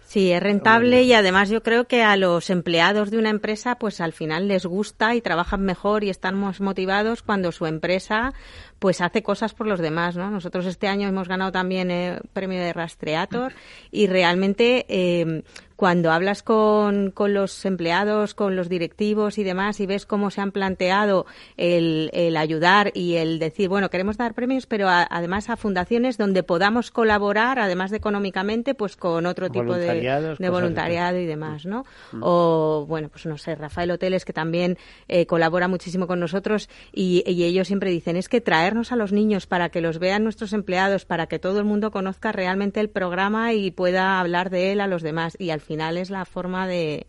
Sí, 0.06 0.32
es 0.32 0.42
rentable 0.42 1.02
y 1.02 1.14
además 1.14 1.50
yo 1.50 1.64
creo 1.64 1.88
que 1.88 2.04
a 2.04 2.16
los 2.16 2.52
empleados 2.52 3.10
de 3.10 3.18
una 3.18 3.32
empresa 3.32 3.76
pues 3.80 4.00
al 4.00 4.14
final 4.14 4.48
les 4.48 4.66
gusta 4.66 5.16
y 5.16 5.22
trabajan 5.22 5.62
mejor 5.62 6.04
y 6.04 6.10
están 6.10 6.36
más 6.36 6.62
motivados 6.62 7.24
cuando 7.24 7.52
su 7.52 7.66
empresa 7.66 8.34
pues 8.78 9.02
hace 9.02 9.24
cosas 9.24 9.56
por 9.56 9.66
los 9.66 9.80
demás, 9.80 10.16
¿no? 10.16 10.30
Nosotros 10.30 10.68
este 10.68 10.88
año 10.88 11.08
hemos 11.08 11.28
ganado 11.28 11.52
también 11.52 11.90
el 11.90 12.22
premio 12.34 12.62
de 12.62 12.72
Rastreator 12.72 13.54
y 13.92 14.06
realmente 14.06 14.86
eh, 14.90 15.44
cuando 15.76 16.12
hablas 16.12 16.44
con, 16.44 17.12
con, 17.12 17.34
los 17.34 17.66
empleados, 17.66 18.34
con 18.34 18.56
los 18.56 18.70
directivos 18.70 19.38
y 19.38 19.44
demás 19.44 19.80
y 19.80 19.86
ves 19.86 20.06
cómo 20.06 20.32
se 20.32 20.42
han 20.42 20.52
planteado 20.52 21.26
el, 21.58 22.10
el 22.14 22.38
ayudar 22.38 22.92
y 22.94 23.16
el 23.16 23.40
decir, 23.40 23.70
bueno, 23.70 23.90
queremos 23.90 24.18
dar 24.18 24.34
premios, 24.34 24.66
pero 24.66 24.88
además 24.90 25.50
a 25.50 25.58
fundaciones 25.58 26.18
donde 26.18 26.44
podamos 26.44 26.92
colaborar, 26.92 27.60
además 27.60 27.92
de 27.92 27.98
económicamente, 27.98 28.74
pues 28.76 28.96
con 28.96 29.26
otro 29.26 29.50
tipo 29.50 29.76
de, 29.76 30.36
de 30.38 30.50
voluntariado 30.50 31.18
y 31.18 31.26
demás, 31.26 31.66
¿no? 31.66 31.86
Mm. 32.12 32.22
O, 32.22 32.86
bueno, 32.88 33.10
pues 33.10 33.26
no 33.26 33.38
sé, 33.38 33.56
Rafael 33.56 33.92
Hoteles, 33.92 34.26
que 34.26 34.34
también 34.34 34.78
eh, 35.08 35.26
colabora 35.26 35.68
muchísimo 35.68 36.08
con 36.08 36.20
nosotros 36.20 36.70
y, 36.94 37.24
y 37.26 37.44
ellos 37.44 37.68
siempre 37.68 37.90
dicen, 37.90 38.16
es 38.16 38.30
que 38.30 38.42
traernos 38.42 38.92
a 38.92 38.96
los 38.96 39.12
niños 39.12 39.48
para 39.48 39.70
que 39.70 39.82
los 39.82 40.00
vean 40.00 40.24
nuestros 40.24 40.54
empleados, 40.54 41.06
para 41.06 41.28
que 41.28 41.40
todo 41.40 41.60
el 41.60 41.66
mundo 41.66 41.92
conozca 41.92 42.32
realmente 42.32 42.80
el 42.80 42.90
programa 42.90 43.54
y 43.54 43.72
pueda 43.72 44.20
hablar 44.20 44.50
de 44.50 44.72
él 44.72 44.82
a 44.82 44.88
los 44.88 45.02
demás. 45.02 45.36
Y 45.40 45.50
al 45.50 45.62
final 45.66 45.98
es 45.98 46.10
la 46.10 46.26
forma 46.26 46.68
de, 46.68 47.06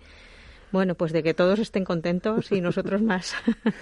bueno, 0.73 0.95
pues 0.95 1.13
de 1.13 1.23
que 1.23 1.35
todos 1.35 1.59
estén 1.59 1.85
contentos 1.85 2.51
y 2.53 2.61
nosotros 2.61 3.03
más. 3.03 3.35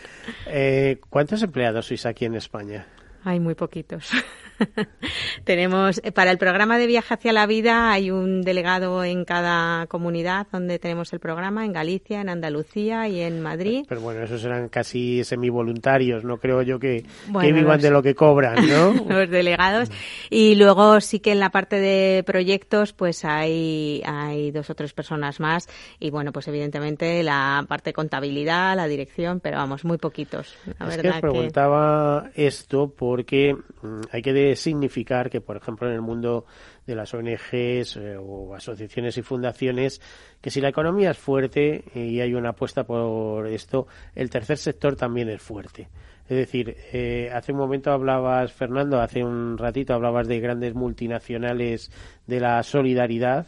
eh, 0.47 0.99
¿Cuántos 1.09 1.43
empleados 1.43 1.87
sois 1.87 2.05
aquí 2.07 2.25
en 2.27 2.35
España? 2.35 2.87
Hay 3.25 3.41
muy 3.41 3.55
poquitos. 3.55 4.11
tenemos, 5.45 6.01
eh, 6.05 6.13
para 6.13 6.31
el 6.31 6.39
programa 6.39 6.79
de 6.79 6.87
Viaje 6.87 7.15
hacia 7.15 7.33
la 7.33 7.47
Vida 7.47 7.91
hay 7.91 8.11
un 8.11 8.43
delegado 8.43 9.05
en 9.05 9.25
cada 9.25 9.87
comunidad 9.87 10.47
donde 10.53 10.79
tenemos 10.79 11.13
el 11.13 11.21
programa, 11.21 11.65
en 11.65 11.73
Galicia, 11.73 12.21
en 12.21 12.29
Andalucía 12.29 13.09
y 13.09 13.21
en 13.21 13.41
Madrid. 13.43 13.85
Pero 13.89 14.01
bueno, 14.01 14.23
esos 14.23 14.45
eran 14.45 14.69
casi 14.69 15.25
semivoluntarios, 15.25 16.25
no 16.25 16.39
creo 16.39 16.63
yo 16.63 16.79
que, 16.79 17.05
vivan 17.33 17.81
de 17.81 17.91
lo 17.91 18.03
que 18.03 18.15
cobran, 18.15 18.57
¿no? 18.67 18.93
los 19.09 19.31
delegados. 19.31 19.91
Y 20.31 20.55
luego 20.57 21.01
sí 21.01 21.21
que 21.21 21.33
en 21.33 21.41
la 21.41 21.51
parte 21.51 21.77
de 21.81 22.23
proyectos 22.25 22.93
pues 22.93 23.25
hay, 23.25 24.03
hay 24.05 24.51
dos 24.51 24.71
o 24.71 24.75
tres 24.75 24.93
personas 24.93 25.41
más 25.41 25.69
y 25.99 26.11
bueno, 26.11 26.33
pues 26.33 26.49
evidentemente 26.49 27.23
la 27.23 27.65
parte 27.69 27.91
de 27.91 27.95
contabilidad, 27.95 28.77
la 28.77 28.87
dirección, 28.87 29.41
pero 29.41 29.59
vamos, 29.59 29.85
muy 29.85 29.99
poquitos. 29.99 30.55
La 30.79 30.89
es 30.89 30.99
que 30.99 31.13
preguntaba 31.21 32.31
esto 32.35 32.91
por 32.91 33.14
porque 33.15 33.55
mm, 33.55 34.01
hay 34.11 34.23
que 34.23 34.57
significar 34.57 35.31
que, 35.31 35.41
por 35.41 35.57
ejemplo, 35.57 35.87
en 35.87 35.95
el 35.95 36.01
mundo 36.01 36.47
de 36.85 36.97
las 36.97 37.15
ONGs 37.15 37.97
eh, 37.97 38.17
o 38.19 38.57
asociaciones 38.57 39.17
y 39.19 39.23
fundaciones, 39.23 40.01
que 40.41 40.51
si 40.51 40.61
la 40.61 40.71
economía 40.71 41.13
es 41.13 41.19
fuerte 41.19 41.85
y 41.95 42.19
hay 42.19 42.35
una 42.35 42.49
apuesta 42.49 42.83
por 42.83 43.47
esto, 43.47 43.87
el 44.17 44.31
tercer 44.31 44.59
sector 44.59 44.97
también 44.97 45.29
es 45.29 45.41
fuerte. 45.41 45.87
Es 46.29 46.37
decir, 46.37 46.77
eh, 46.93 47.31
hace 47.33 47.53
un 47.53 47.59
momento 47.59 47.93
hablabas, 47.93 48.53
Fernando, 48.53 49.01
hace 49.01 49.23
un 49.23 49.57
ratito 49.57 49.95
hablabas 49.95 50.27
de 50.27 50.41
grandes 50.41 50.75
multinacionales 50.75 51.93
de 52.27 52.41
la 52.41 52.61
solidaridad 52.65 53.47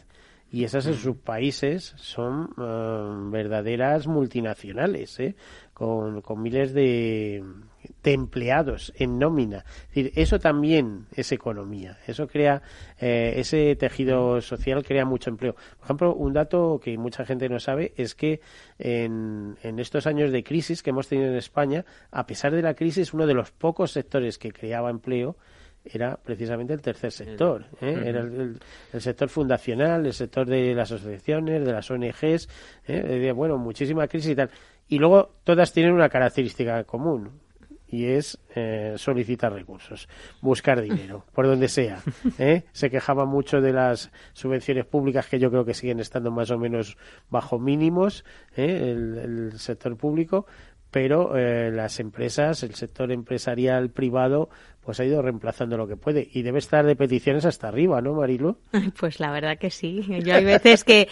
y 0.51 0.62
esas 0.62 0.87
en 0.87 0.95
sus 0.95 1.17
países 1.17 1.93
son 1.97 2.51
eh, 2.57 3.31
verdaderas 3.33 4.07
multinacionales, 4.07 5.19
¿eh? 5.19 5.35
con, 5.75 6.21
con 6.23 6.41
miles 6.41 6.73
de, 6.73 7.43
de, 8.03 8.12
empleados 8.12 8.93
en 8.97 9.18
nómina. 9.18 9.64
Es 9.89 9.95
decir, 9.95 10.12
eso 10.14 10.39
también 10.39 11.07
es 11.14 11.32
economía, 11.32 11.99
eso 12.07 12.26
crea, 12.26 12.62
eh, 13.01 13.34
ese 13.37 13.76
tejido 13.76 14.41
social 14.41 14.84
crea 14.84 15.05
mucho 15.05 15.30
empleo. 15.30 15.55
Por 15.55 15.84
ejemplo, 15.84 16.14
un 16.14 16.32
dato 16.32 16.80
que 16.82 16.97
mucha 16.99 17.24
gente 17.24 17.49
no 17.49 17.59
sabe 17.59 17.93
es 17.97 18.14
que 18.14 18.41
en, 18.78 19.57
en 19.62 19.78
estos 19.78 20.07
años 20.07 20.32
de 20.32 20.43
crisis 20.43 20.82
que 20.82 20.91
hemos 20.91 21.09
tenido 21.09 21.30
en 21.30 21.37
España, 21.37 21.84
a 22.11 22.26
pesar 22.26 22.53
de 22.53 22.62
la 22.62 22.74
crisis, 22.74 23.14
uno 23.14 23.26
de 23.26 23.34
los 23.34 23.51
pocos 23.51 23.93
sectores 23.93 24.39
que 24.39 24.53
creaba 24.53 24.91
empleo 24.91 25.37
era 25.93 26.16
precisamente 26.16 26.72
el 26.72 26.82
tercer 26.82 27.12
sector. 27.12 27.64
¿eh? 27.80 28.03
Era 28.07 28.20
el, 28.20 28.59
el, 28.93 29.01
sector 29.01 29.28
fundacional, 29.28 30.05
el 30.05 30.12
sector 30.12 30.47
de 30.47 30.74
las 30.74 30.91
asociaciones, 30.91 31.64
de 31.64 31.72
las 31.72 31.91
ONGs. 31.91 32.49
¿eh? 32.87 33.32
Bueno, 33.34 33.57
muchísima 33.57 34.09
crisis 34.09 34.32
y 34.32 34.37
tal. 34.37 34.51
Y 34.89 34.99
luego 34.99 35.37
todas 35.45 35.72
tienen 35.72 35.93
una 35.93 36.09
característica 36.09 36.84
común 36.84 37.46
y 37.89 38.07
es 38.07 38.39
eh, 38.55 38.95
solicitar 38.97 39.53
recursos, 39.53 40.09
buscar 40.41 40.80
dinero, 40.80 41.24
por 41.32 41.47
donde 41.47 41.68
sea. 41.68 42.03
¿eh? 42.39 42.64
Se 42.72 42.91
quejaba 42.91 43.24
mucho 43.24 43.61
de 43.61 43.72
las 43.72 44.11
subvenciones 44.32 44.87
públicas 44.87 45.26
que 45.26 45.39
yo 45.39 45.51
creo 45.51 45.64
que 45.64 45.74
siguen 45.74 46.01
estando 46.01 46.30
más 46.30 46.51
o 46.51 46.59
menos 46.59 46.97
bajo 47.30 47.59
mínimos, 47.59 48.24
¿eh? 48.57 48.93
el, 48.93 49.18
el 49.18 49.59
sector 49.59 49.97
público, 49.97 50.47
pero 50.91 51.37
eh, 51.37 51.70
las 51.70 52.01
empresas, 52.01 52.62
el 52.62 52.74
sector 52.74 53.12
empresarial 53.12 53.91
privado, 53.91 54.49
pues 54.87 55.01
ha 55.01 55.05
ido 55.05 55.20
reemplazando 55.20 55.76
lo 55.76 55.89
que 55.89 55.97
puede 55.97 56.28
y 56.32 56.43
debe 56.43 56.61
estar 56.61 56.87
de 56.87 56.95
peticiones 56.95 57.45
hasta 57.45 57.66
arriba, 57.66 58.01
¿no, 58.01 58.14
Marilu? 58.14 58.57
Pues 59.01 59.18
la 59.18 59.32
verdad 59.32 59.59
que 59.59 59.70
sí. 59.70 60.07
Yo 60.24 60.34
hay 60.34 60.45
veces 60.45 60.84
que, 60.84 61.09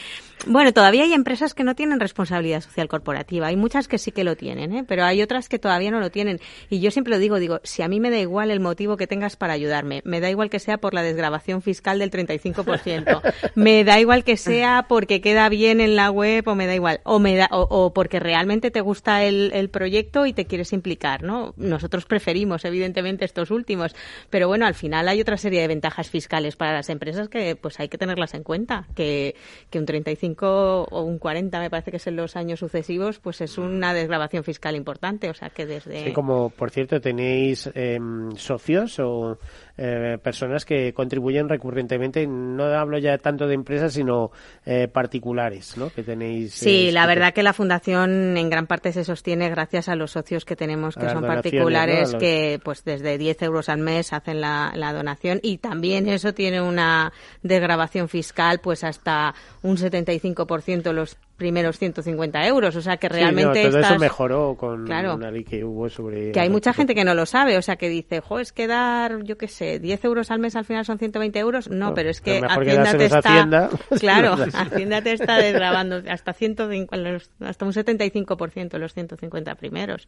bueno, 0.46 0.72
todavía 0.72 1.02
hay 1.02 1.12
empresas 1.12 1.54
que 1.54 1.64
no 1.64 1.74
tienen 1.74 1.98
responsabilidad 1.98 2.60
social 2.60 2.86
corporativa. 2.86 3.48
Hay 3.48 3.56
muchas 3.56 3.88
que 3.88 3.98
sí 3.98 4.12
que 4.12 4.22
lo 4.22 4.36
tienen, 4.36 4.72
¿eh? 4.72 4.84
pero 4.86 5.04
hay 5.04 5.22
otras 5.22 5.48
que 5.48 5.58
todavía 5.58 5.90
no 5.90 5.98
lo 5.98 6.10
tienen. 6.10 6.38
Y 6.70 6.78
yo 6.78 6.92
siempre 6.92 7.12
lo 7.12 7.18
digo, 7.18 7.40
digo, 7.40 7.60
si 7.64 7.82
a 7.82 7.88
mí 7.88 7.98
me 7.98 8.10
da 8.10 8.18
igual 8.18 8.52
el 8.52 8.60
motivo 8.60 8.96
que 8.96 9.08
tengas 9.08 9.34
para 9.34 9.54
ayudarme, 9.54 10.02
me 10.04 10.20
da 10.20 10.30
igual 10.30 10.50
que 10.50 10.60
sea 10.60 10.78
por 10.78 10.94
la 10.94 11.02
desgrabación 11.02 11.60
fiscal 11.60 11.98
del 11.98 12.12
35%, 12.12 13.22
me 13.56 13.82
da 13.82 13.98
igual 13.98 14.22
que 14.22 14.36
sea 14.36 14.86
porque 14.88 15.20
queda 15.20 15.48
bien 15.48 15.80
en 15.80 15.96
la 15.96 16.12
web 16.12 16.46
o 16.46 16.54
me 16.54 16.68
da 16.68 16.76
igual, 16.76 17.00
o 17.02 17.18
me 17.18 17.34
da, 17.34 17.48
o, 17.50 17.66
o 17.68 17.92
porque 17.92 18.20
realmente 18.20 18.70
te 18.70 18.80
gusta 18.80 19.24
el, 19.24 19.50
el 19.52 19.68
proyecto 19.68 20.26
y 20.26 20.32
te 20.32 20.44
quieres 20.44 20.72
implicar, 20.72 21.24
¿no? 21.24 21.54
Nosotros 21.56 22.04
preferimos, 22.04 22.64
evidentemente, 22.64 23.24
estos 23.24 23.50
últimos 23.50 23.63
últimos. 23.64 23.96
Pero 24.30 24.46
bueno, 24.46 24.66
al 24.66 24.74
final 24.74 25.08
hay 25.08 25.20
otra 25.20 25.38
serie 25.38 25.62
de 25.62 25.68
ventajas 25.68 26.10
fiscales 26.10 26.56
para 26.56 26.74
las 26.74 26.90
empresas 26.90 27.28
que 27.28 27.56
pues 27.56 27.80
hay 27.80 27.88
que 27.88 27.96
tenerlas 27.96 28.34
en 28.34 28.42
cuenta. 28.42 28.86
Que, 28.94 29.34
que 29.70 29.78
un 29.78 29.86
35 29.86 30.88
o 30.90 31.02
un 31.02 31.18
40, 31.18 31.58
me 31.60 31.70
parece 31.70 31.90
que 31.90 31.96
es 31.96 32.06
en 32.06 32.16
los 32.16 32.36
años 32.36 32.60
sucesivos, 32.60 33.18
pues 33.18 33.40
es 33.40 33.56
una 33.56 33.94
desgrabación 33.94 34.44
fiscal 34.44 34.76
importante. 34.76 35.30
O 35.30 35.34
sea 35.34 35.48
que 35.48 35.64
desde. 35.64 36.04
Sí, 36.04 36.12
como 36.12 36.50
por 36.50 36.70
cierto, 36.70 37.00
tenéis 37.00 37.70
eh, 37.74 37.98
socios 38.36 38.98
o 38.98 39.38
eh, 39.78 40.18
personas 40.22 40.64
que 40.64 40.92
contribuyen 40.92 41.48
recurrentemente. 41.48 42.26
No 42.26 42.64
hablo 42.64 42.98
ya 42.98 43.16
tanto 43.18 43.46
de 43.46 43.54
empresas, 43.54 43.94
sino 43.94 44.30
eh, 44.66 44.88
particulares, 44.88 45.76
¿no? 45.76 45.90
Que 45.90 46.02
tenéis. 46.02 46.52
Sí, 46.52 46.90
la 46.90 47.06
verdad 47.06 47.32
que 47.32 47.42
la 47.42 47.52
fundación 47.52 48.36
en 48.36 48.50
gran 48.50 48.66
parte 48.66 48.92
se 48.92 49.04
sostiene 49.04 49.48
gracias 49.48 49.88
a 49.88 49.94
los 49.94 50.10
socios 50.10 50.44
que 50.44 50.56
tenemos, 50.56 50.96
que 50.96 51.08
son 51.08 51.22
particulares, 51.22 52.08
¿no? 52.08 52.12
Los... 52.14 52.20
que 52.20 52.60
pues 52.62 52.84
desde 52.84 53.16
10 53.16 53.42
euros 53.42 53.54
euros 53.54 53.68
al 53.68 53.78
mes 53.78 54.12
hacen 54.12 54.40
la, 54.40 54.72
la, 54.74 54.92
donación 54.92 55.38
y 55.42 55.58
también 55.58 56.08
eso 56.08 56.34
tiene 56.34 56.60
una 56.60 57.12
desgrabación 57.42 58.08
fiscal 58.08 58.60
pues 58.60 58.82
hasta 58.84 59.34
un 59.62 59.76
75% 59.76 60.92
los 60.92 61.16
primeros 61.36 61.78
150 61.78 62.46
euros, 62.46 62.76
o 62.76 62.80
sea 62.80 62.96
que 62.96 63.08
realmente 63.08 63.60
sí, 63.60 63.64
no, 63.64 63.70
todo 63.70 63.78
estás... 63.80 63.92
eso 63.92 64.00
mejoró 64.00 64.56
con 64.56 64.84
claro, 64.84 65.14
una 65.14 65.30
ley 65.30 65.44
que 65.44 65.64
hubo 65.64 65.88
sobre... 65.88 66.32
Que 66.32 66.40
hay 66.40 66.48
mucha 66.48 66.72
gente 66.72 66.94
que 66.94 67.04
no 67.04 67.14
lo 67.14 67.26
sabe, 67.26 67.58
o 67.58 67.62
sea 67.62 67.76
que 67.76 67.88
dice, 67.88 68.20
jo, 68.20 68.38
es 68.38 68.52
que 68.52 68.66
dar, 68.66 69.22
yo 69.24 69.36
qué 69.36 69.48
sé, 69.48 69.78
10 69.80 70.04
euros 70.04 70.30
al 70.30 70.38
mes 70.38 70.56
al 70.56 70.64
final 70.64 70.84
son 70.84 70.98
120 70.98 71.38
euros, 71.38 71.68
no, 71.68 71.88
no 71.88 71.94
pero 71.94 72.10
es 72.10 72.20
que 72.20 72.38
Hacienda 72.48 72.96
te 72.96 73.04
está... 73.06 73.18
Hacienda. 73.18 73.70
Claro, 73.98 74.36
Hacienda 74.52 75.02
te 75.02 75.12
está 75.12 75.38
desgrabando 75.38 76.02
hasta, 76.08 76.32
150, 76.32 77.24
hasta 77.40 77.64
un 77.64 77.72
75% 77.72 78.78
los 78.78 78.94
150 78.94 79.54
primeros. 79.56 80.06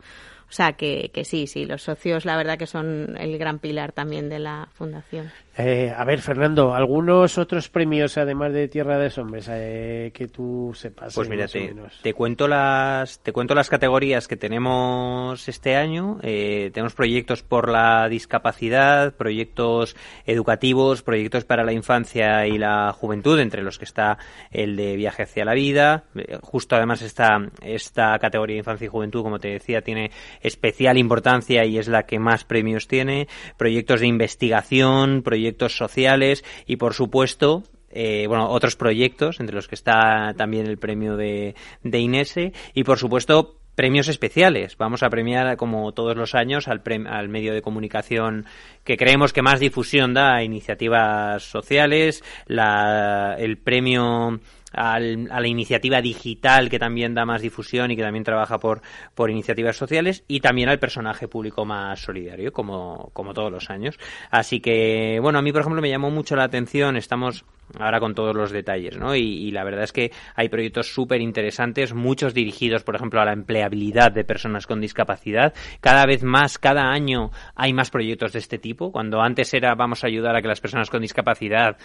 O 0.48 0.52
sea 0.52 0.74
que, 0.74 1.10
que 1.12 1.24
sí, 1.24 1.46
sí, 1.46 1.64
los 1.64 1.82
socios 1.82 2.24
la 2.24 2.36
verdad 2.36 2.58
que 2.58 2.66
son 2.66 3.16
el 3.18 3.38
gran 3.38 3.58
pilar 3.58 3.92
también 3.92 4.28
de 4.28 4.38
la 4.38 4.68
fundación. 4.72 5.30
Eh, 5.56 5.92
a 5.96 6.04
ver, 6.04 6.20
Fernando, 6.20 6.74
¿algunos 6.74 7.38
otros 7.38 7.68
premios 7.68 8.18
además 8.18 8.52
de 8.52 8.68
Tierra 8.68 8.98
de 8.98 9.10
Hombres 9.20 9.48
eh, 9.50 10.10
que 10.14 10.28
tú 10.28 10.72
sepas? 10.74 11.15
Pues 11.16 11.28
mira, 11.28 11.48
te, 11.48 11.74
te, 12.02 12.14
cuento 12.14 12.46
las 12.46 13.20
te 13.20 13.32
cuento 13.32 13.54
las 13.54 13.70
categorías 13.70 14.28
que 14.28 14.36
tenemos 14.36 15.48
este 15.48 15.74
año. 15.74 16.18
Eh, 16.22 16.70
tenemos 16.72 16.94
proyectos 16.94 17.42
por 17.42 17.70
la 17.70 18.08
discapacidad, 18.08 19.14
proyectos 19.14 19.96
educativos, 20.26 21.02
proyectos 21.02 21.44
para 21.44 21.64
la 21.64 21.72
infancia 21.72 22.46
y 22.46 22.58
la 22.58 22.92
juventud, 22.92 23.40
entre 23.40 23.62
los 23.62 23.78
que 23.78 23.86
está 23.86 24.18
el 24.50 24.76
de 24.76 24.96
viaje 24.96 25.22
hacia 25.22 25.44
la 25.44 25.54
vida. 25.54 26.04
Eh, 26.14 26.38
justo 26.42 26.76
además 26.76 27.02
esta 27.02 27.38
esta 27.62 28.18
categoría 28.18 28.54
de 28.54 28.58
infancia 28.58 28.84
y 28.84 28.88
juventud, 28.88 29.22
como 29.22 29.38
te 29.38 29.48
decía, 29.48 29.82
tiene 29.82 30.10
especial 30.42 30.98
importancia 30.98 31.64
y 31.64 31.78
es 31.78 31.88
la 31.88 32.04
que 32.04 32.18
más 32.18 32.44
premios 32.44 32.88
tiene. 32.88 33.28
Proyectos 33.56 34.00
de 34.00 34.06
investigación, 34.06 35.22
proyectos 35.22 35.76
sociales 35.76 36.44
y 36.66 36.76
por 36.76 36.94
supuesto 36.94 37.62
eh, 37.96 38.26
bueno, 38.26 38.48
otros 38.50 38.76
proyectos, 38.76 39.40
entre 39.40 39.56
los 39.56 39.68
que 39.68 39.74
está 39.74 40.34
también 40.36 40.66
el 40.66 40.76
premio 40.76 41.16
de, 41.16 41.54
de 41.82 41.98
Inese, 41.98 42.52
y 42.74 42.84
por 42.84 42.98
supuesto 42.98 43.56
premios 43.76 44.08
especiales. 44.08 44.76
Vamos 44.76 45.02
a 45.02 45.10
premiar, 45.10 45.56
como 45.56 45.92
todos 45.92 46.16
los 46.16 46.34
años, 46.34 46.66
al, 46.66 46.82
al, 47.08 47.28
medio 47.28 47.54
de 47.54 47.62
comunicación 47.62 48.46
que 48.82 48.96
creemos 48.96 49.32
que 49.32 49.42
más 49.42 49.60
difusión 49.60 50.14
da 50.14 50.36
a 50.36 50.42
iniciativas 50.42 51.44
sociales, 51.44 52.24
la, 52.46 53.36
el 53.38 53.58
premio 53.58 54.40
al, 54.72 55.28
a 55.30 55.40
la 55.40 55.48
iniciativa 55.48 56.00
digital 56.00 56.68
que 56.68 56.78
también 56.78 57.14
da 57.14 57.24
más 57.24 57.42
difusión 57.42 57.90
y 57.90 57.96
que 57.96 58.02
también 58.02 58.24
trabaja 58.24 58.58
por, 58.58 58.82
por 59.14 59.30
iniciativas 59.30 59.76
sociales 59.76 60.24
y 60.26 60.40
también 60.40 60.68
al 60.68 60.78
personaje 60.78 61.28
público 61.28 61.64
más 61.64 62.00
solidario, 62.00 62.52
como, 62.52 63.10
como 63.12 63.34
todos 63.34 63.52
los 63.52 63.70
años. 63.70 63.98
Así 64.30 64.60
que, 64.60 65.18
bueno, 65.20 65.38
a 65.38 65.42
mí, 65.42 65.52
por 65.52 65.60
ejemplo, 65.60 65.82
me 65.82 65.90
llamó 65.90 66.10
mucho 66.10 66.34
la 66.34 66.44
atención, 66.44 66.96
estamos 66.96 67.44
ahora 67.78 68.00
con 68.00 68.14
todos 68.14 68.34
los 68.34 68.50
detalles, 68.50 68.98
¿no? 68.98 69.14
Y, 69.14 69.22
y 69.22 69.50
la 69.50 69.64
verdad 69.64 69.84
es 69.84 69.92
que 69.92 70.12
hay 70.34 70.48
proyectos 70.48 70.92
súper 70.92 71.20
interesantes, 71.20 71.94
muchos 71.94 72.34
dirigidos, 72.34 72.82
por 72.84 72.96
ejemplo, 72.96 73.20
a 73.20 73.24
la 73.24 73.32
empleabilidad 73.32 74.12
de 74.12 74.24
personas 74.24 74.66
con 74.66 74.80
discapacidad. 74.80 75.54
Cada 75.80 76.06
vez 76.06 76.22
más, 76.22 76.58
cada 76.58 76.90
año 76.90 77.30
hay 77.54 77.72
más 77.72 77.90
proyectos 77.90 78.32
de 78.32 78.38
este 78.38 78.58
tipo. 78.58 78.92
Cuando 78.92 79.20
antes 79.20 79.52
era 79.54 79.74
vamos 79.74 80.04
a 80.04 80.06
ayudar 80.06 80.36
a 80.36 80.42
que 80.42 80.48
las 80.48 80.60
personas 80.60 80.90
con 80.90 81.02
discapacidad 81.02 81.76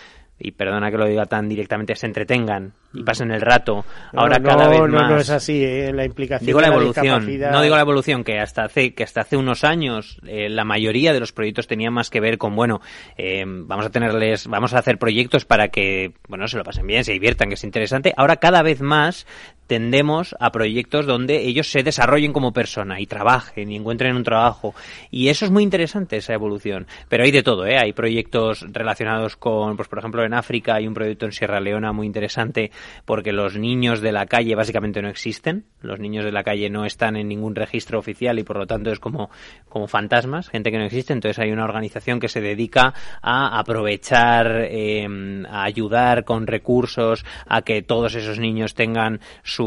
y 0.44 0.52
perdona 0.52 0.90
que 0.90 0.98
lo 0.98 1.06
diga 1.06 1.26
tan 1.26 1.48
directamente, 1.48 1.96
se 1.96 2.08
entretengan 2.08 2.74
y 2.94 3.04
pasen 3.04 3.32
el 3.32 3.42
rato. 3.42 3.86
Ahora 4.14 4.38
no, 4.40 4.50
cada 4.50 4.66
no, 4.66 4.70
vez 4.72 4.80
no, 4.80 4.88
más. 5.00 5.10
No 5.10 5.18
es 5.18 5.30
así, 5.30 5.64
¿eh? 5.64 5.92
la 5.94 6.04
implicación. 6.04 6.46
Digo 6.46 6.62
la 6.62 6.68
evolución. 6.68 7.40
La 7.40 7.52
no 7.52 7.62
digo 7.62 7.76
la 7.76 7.82
evolución 7.82 8.24
que 8.24 8.40
hasta 8.40 8.64
hace 8.64 8.94
que 8.94 9.04
hasta 9.04 9.22
hace 9.22 9.38
unos 9.38 9.64
años 9.64 10.20
eh, 10.26 10.50
la 10.50 10.66
mayoría 10.66 11.14
de 11.14 11.20
los 11.20 11.32
proyectos 11.32 11.68
tenían 11.68 11.94
más 11.94 12.10
que 12.10 12.20
ver 12.20 12.38
con 12.38 12.56
bueno, 12.56 12.82
eh, 13.18 13.44
vamos 13.46 13.86
a 13.86 13.90
tenerles, 13.92 14.48
vamos 14.48 14.74
a 14.74 14.80
hacer 14.80 14.98
proyectos 14.98 15.46
para 15.46 15.70
que 15.72 16.14
bueno 16.28 16.48
se 16.48 16.58
lo 16.58 16.64
pasen 16.64 16.88
bien, 16.88 17.04
se 17.04 17.14
diviertan, 17.14 17.50
que 17.50 17.56
es 17.56 17.64
interesante. 17.64 18.14
Ahora 18.18 18.38
cada 18.38 18.62
vez 18.62 18.82
más 18.82 19.26
tendemos 19.72 20.36
a 20.42 20.52
proyectos 20.52 21.06
donde 21.06 21.48
ellos 21.48 21.72
se 21.72 21.82
desarrollen 21.82 22.34
como 22.34 22.52
persona 22.52 23.00
y 23.00 23.06
trabajen 23.06 23.72
y 23.72 23.78
encuentren 23.78 24.18
un 24.18 24.24
trabajo. 24.24 24.76
Y 25.12 25.30
eso 25.30 25.46
es 25.46 25.52
muy 25.52 25.64
interesante, 25.64 26.18
esa 26.18 26.34
evolución. 26.34 26.88
Pero 27.08 27.24
hay 27.24 27.32
de 27.32 27.42
todo, 27.42 27.66
¿eh? 27.66 27.78
Hay 27.78 27.94
proyectos 27.94 28.66
relacionados 28.70 29.38
con, 29.38 29.78
pues 29.78 29.88
por 29.88 30.00
ejemplo, 30.00 30.26
en 30.26 30.34
África 30.34 30.76
hay 30.76 30.88
un 30.88 30.94
proyecto 30.94 31.26
en 31.26 31.32
Sierra 31.32 31.62
Leona 31.62 31.94
muy 31.94 32.06
interesante 32.06 32.70
porque 33.06 33.32
los 33.32 33.56
niños 33.56 34.02
de 34.02 34.12
la 34.12 34.26
calle 34.26 34.56
básicamente 34.56 35.02
no 35.02 35.08
existen. 35.08 35.64
Los 35.80 36.02
niños 36.02 36.26
de 36.26 36.34
la 36.34 36.44
calle 36.44 36.70
no 36.70 36.84
están 36.84 37.16
en 37.16 37.30
ningún 37.30 37.56
registro 37.56 37.98
oficial 37.98 38.40
y 38.40 38.44
por 38.44 38.58
lo 38.58 38.68
tanto 38.68 38.92
es 38.92 39.00
como, 39.00 39.30
como 39.70 39.88
fantasmas, 39.88 40.50
gente 40.50 40.70
que 40.70 40.80
no 40.80 40.84
existe. 40.84 41.14
Entonces 41.14 41.40
hay 41.40 41.50
una 41.50 41.64
organización 41.64 42.20
que 42.20 42.28
se 42.28 42.42
dedica 42.42 42.94
a 43.22 43.58
aprovechar, 43.58 44.68
eh, 44.70 45.08
a 45.50 45.61
ayudar 45.64 46.24
con 46.24 46.48
recursos 46.48 47.26
a 47.48 47.62
que 47.62 47.82
todos 47.82 48.16
esos 48.16 48.40
niños 48.40 48.74
tengan 48.74 49.20
su 49.44 49.62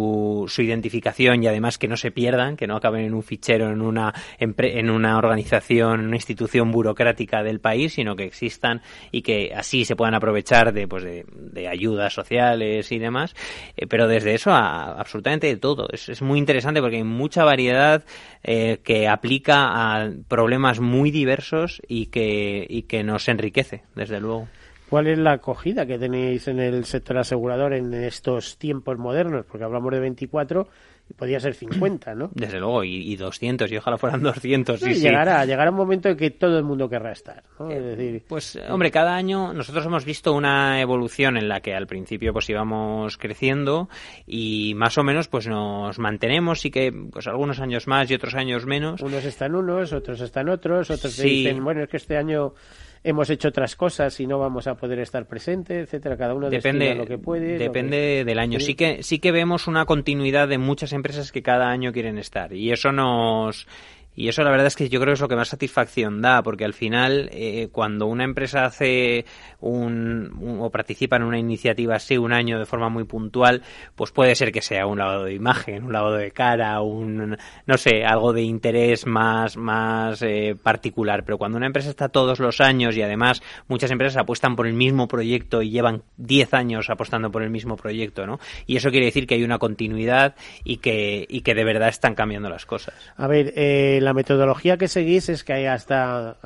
su, 0.47 0.63
identificación 0.63 1.43
y 1.43 1.47
además 1.47 1.79
que 1.79 1.89
no 1.89 1.97
se 1.97 2.11
pierdan, 2.11 2.57
que 2.57 2.67
no 2.67 2.77
acaben 2.77 3.05
en 3.05 3.15
un 3.15 3.23
fichero, 3.23 3.71
en 3.71 3.81
una, 3.81 4.13
en 4.39 4.91
una 4.91 5.19
organización, 5.19 6.01
en 6.01 6.07
una 6.07 6.17
institución 6.17 6.71
burocrática 6.71 7.43
del 7.43 7.61
país, 7.61 7.95
sino 7.95 8.17
que 8.17 8.25
existan 8.25 8.83
y 9.13 9.23
que 9.23 9.53
así 9.55 9.85
se 9.85 9.97
puedan 9.97 10.15
aprovechar 10.15 10.73
de, 10.73 10.89
pues 10.89 11.05
de, 11.05 11.25
de 11.29 11.69
ayudas 11.69 12.13
sociales 12.13 12.91
y 12.93 12.99
demás. 12.99 13.35
Eh, 13.77 13.87
pero 13.87 14.09
desde 14.09 14.35
eso 14.35 14.51
a 14.51 14.99
absolutamente 14.99 15.47
de 15.47 15.57
todo. 15.57 15.89
Es, 15.93 16.09
es 16.09 16.23
muy 16.23 16.39
interesante 16.39 16.81
porque 16.81 16.97
hay 16.97 17.05
mucha 17.05 17.45
variedad 17.45 18.05
eh, 18.43 18.81
que 18.83 19.09
aplica 19.09 19.97
a 19.97 20.11
problemas 20.29 20.81
muy 20.81 21.11
diversos 21.11 21.83
y 21.89 22.07
que, 22.07 22.67
y 22.69 22.83
que 22.83 23.03
nos 23.03 23.29
enriquece, 23.29 23.83
desde 23.95 24.21
luego. 24.21 24.49
¿Cuál 24.89 25.07
es 25.09 25.19
la 25.19 25.33
acogida 25.33 25.87
que 25.87 25.99
tenéis 25.99 26.47
en 26.49 26.61
el 26.61 26.85
sector 26.85 27.19
asegurador 27.19 27.75
en 27.75 27.93
estos 27.95 28.59
tiempos 28.59 28.99
modernos? 28.99 29.47
Porque 29.47 29.65
hablamos 29.65 29.93
de 29.93 30.01
24 30.01 30.69
podía 31.17 31.39
ser 31.39 31.55
50, 31.55 32.15
¿no? 32.15 32.31
Desde 32.35 32.59
luego, 32.59 32.83
y, 32.85 33.15
200, 33.17 33.71
y 33.71 33.77
ojalá 33.77 33.99
fueran 33.99 34.23
200. 34.23 34.81
Sí, 34.81 34.95
llegará, 34.95 35.45
llegará 35.45 35.71
un 35.71 35.77
momento 35.77 36.09
en 36.09 36.17
que 36.17 36.31
todo 36.31 36.59
el 36.59 36.65
mundo 36.65 36.89
querrá 36.89 37.13
estar, 37.13 37.43
¿no? 37.59 37.71
Es 37.71 37.83
decir... 37.83 38.25
Pues, 38.27 38.59
hombre, 38.69 38.91
cada 38.91 39.15
año 39.15 39.53
nosotros 39.53 39.85
hemos 39.87 40.05
visto 40.05 40.33
una 40.33 40.81
evolución 40.81 41.37
en 41.37 41.49
la 41.49 41.61
que 41.61 41.75
al 41.75 41.87
principio 41.87 42.33
pues 42.33 42.49
íbamos 42.49 43.17
creciendo 43.19 43.89
y 44.27 44.75
más 44.77 44.97
o 44.99 45.05
menos 45.05 45.29
pues 45.29 45.47
nos 45.47 45.99
mantenemos 45.99 46.65
y 46.65 46.71
que 46.71 46.93
pues 47.13 47.27
algunos 47.27 47.61
años 47.61 47.87
más 47.87 48.11
y 48.11 48.15
otros 48.15 48.35
años 48.35 48.67
menos. 48.67 49.01
Unos 49.03 49.25
están 49.25 49.55
unos, 49.55 49.93
otros 49.93 50.21
están 50.21 50.49
otros, 50.49 50.91
otros 50.91 51.17
dicen, 51.17 51.63
bueno, 51.63 51.83
es 51.83 51.89
que 51.89 51.99
este 51.99 52.17
año 52.17 52.55
hemos 53.05 53.29
hecho 53.31 53.49
otras 53.49 53.77
cosas 53.77 54.19
y 54.19 54.27
no 54.27 54.39
vamos 54.39 54.67
a 54.67 54.75
poder 54.75 54.99
estar 54.99 55.27
presentes, 55.27 55.85
etcétera. 55.85 56.17
Cada 56.17 56.35
uno 56.35 56.51
depende 56.51 56.95
lo 56.95 57.07
que 57.07 57.19
puede. 57.19 57.59
Depende 57.59 58.25
del 58.25 58.39
año. 58.39 58.59
Sí 58.59 58.75
que 58.75 59.03
sí 59.03 59.19
que 59.19 59.31
vemos 59.31 59.69
una 59.69 59.85
continuidad 59.85 60.49
de 60.49 60.59
muchas 60.59 60.93
empresas 60.93 61.31
que 61.31 61.43
cada 61.43 61.69
año 61.69 61.93
quieren 61.93 62.19
estar 62.19 62.53
y 62.55 62.73
eso 62.73 62.91
nos 62.91 63.69
y 64.17 64.29
eso 64.29 64.45
la 64.45 64.51
verdad 64.51 64.67
es 64.67 64.77
que 64.77 64.89
yo 64.89 65.01
creo 65.01 65.13
que 65.13 65.15
es 65.15 65.21
lo 65.21 65.29
que 65.29 65.37
más 65.37 65.49
satisfacción 65.49 66.23
da, 66.23 66.43
porque 66.43 66.65
al 66.65 66.75
final 66.75 67.29
eh, 67.33 67.69
cuando 67.73 68.07
una 68.07 68.25
empresa 68.25 68.65
hace 68.65 69.25
un, 69.61 70.59
o 70.61 70.71
participa 70.71 71.17
en 71.17 71.25
una 71.25 71.39
iniciativa 71.39 71.97
así 71.97 72.17
un 72.17 72.33
año 72.33 72.59
de 72.59 72.67
forma 72.67 72.89
muy 72.89 73.05
puntual, 73.05 73.63
pues 73.97 74.13
puede 74.13 74.35
ser 74.37 74.53
que 74.53 74.63
sea 74.63 74.87
un 74.87 74.99
lavado 74.99 75.25
de 75.25 75.35
imagen, 75.35 75.85
un 75.85 75.93
lavado 75.93 76.17
de 76.17 76.31
cara, 76.31 76.81
un 76.81 77.37
no 77.67 77.79
sé, 77.79 78.05
algo 78.05 78.33
de 78.33 78.43
interés 78.43 79.07
más 79.07 79.57
más 79.57 80.23
eh, 80.23 80.57
particular. 80.63 81.25
Pero 81.25 81.39
cuando 81.39 81.57
una 81.57 81.67
empresa 81.67 81.91
está 81.91 82.09
todos 82.09 82.39
los 82.39 82.61
años 82.61 82.97
y 82.97 83.03
además 83.03 83.43
muchas 83.67 83.91
empresas 83.91 84.21
apuestan 84.21 84.55
por 84.55 84.67
el 84.67 84.75
mismo 84.75 85.09
proyecto 85.09 85.63
y 85.63 85.71
llevan 85.71 86.03
10 86.19 86.55
años 86.55 86.89
apostando 86.89 87.31
por 87.31 87.43
el 87.43 87.51
mismo 87.51 87.77
proyecto, 87.77 88.27
¿no? 88.27 88.39
Y 88.67 88.77
eso 88.77 88.91
quiere 88.91 89.07
decir 89.07 89.27
que 89.27 89.35
hay 89.35 89.43
una 89.43 89.59
continuidad 89.59 90.37
y 90.63 90.77
que 90.77 91.27
y 91.29 91.41
que 91.41 91.55
de 91.55 91.65
verdad 91.65 91.89
están 91.89 92.15
cambiando 92.15 92.49
las 92.49 92.65
cosas. 92.65 92.95
A 93.17 93.27
ver. 93.27 93.53
Eh 93.57 94.03
la 94.05 94.15
metodología 94.15 94.77
que 94.77 94.89
seguís 94.89 95.29
es 95.29 95.45
que 95.45 95.69
hasta 95.69 96.37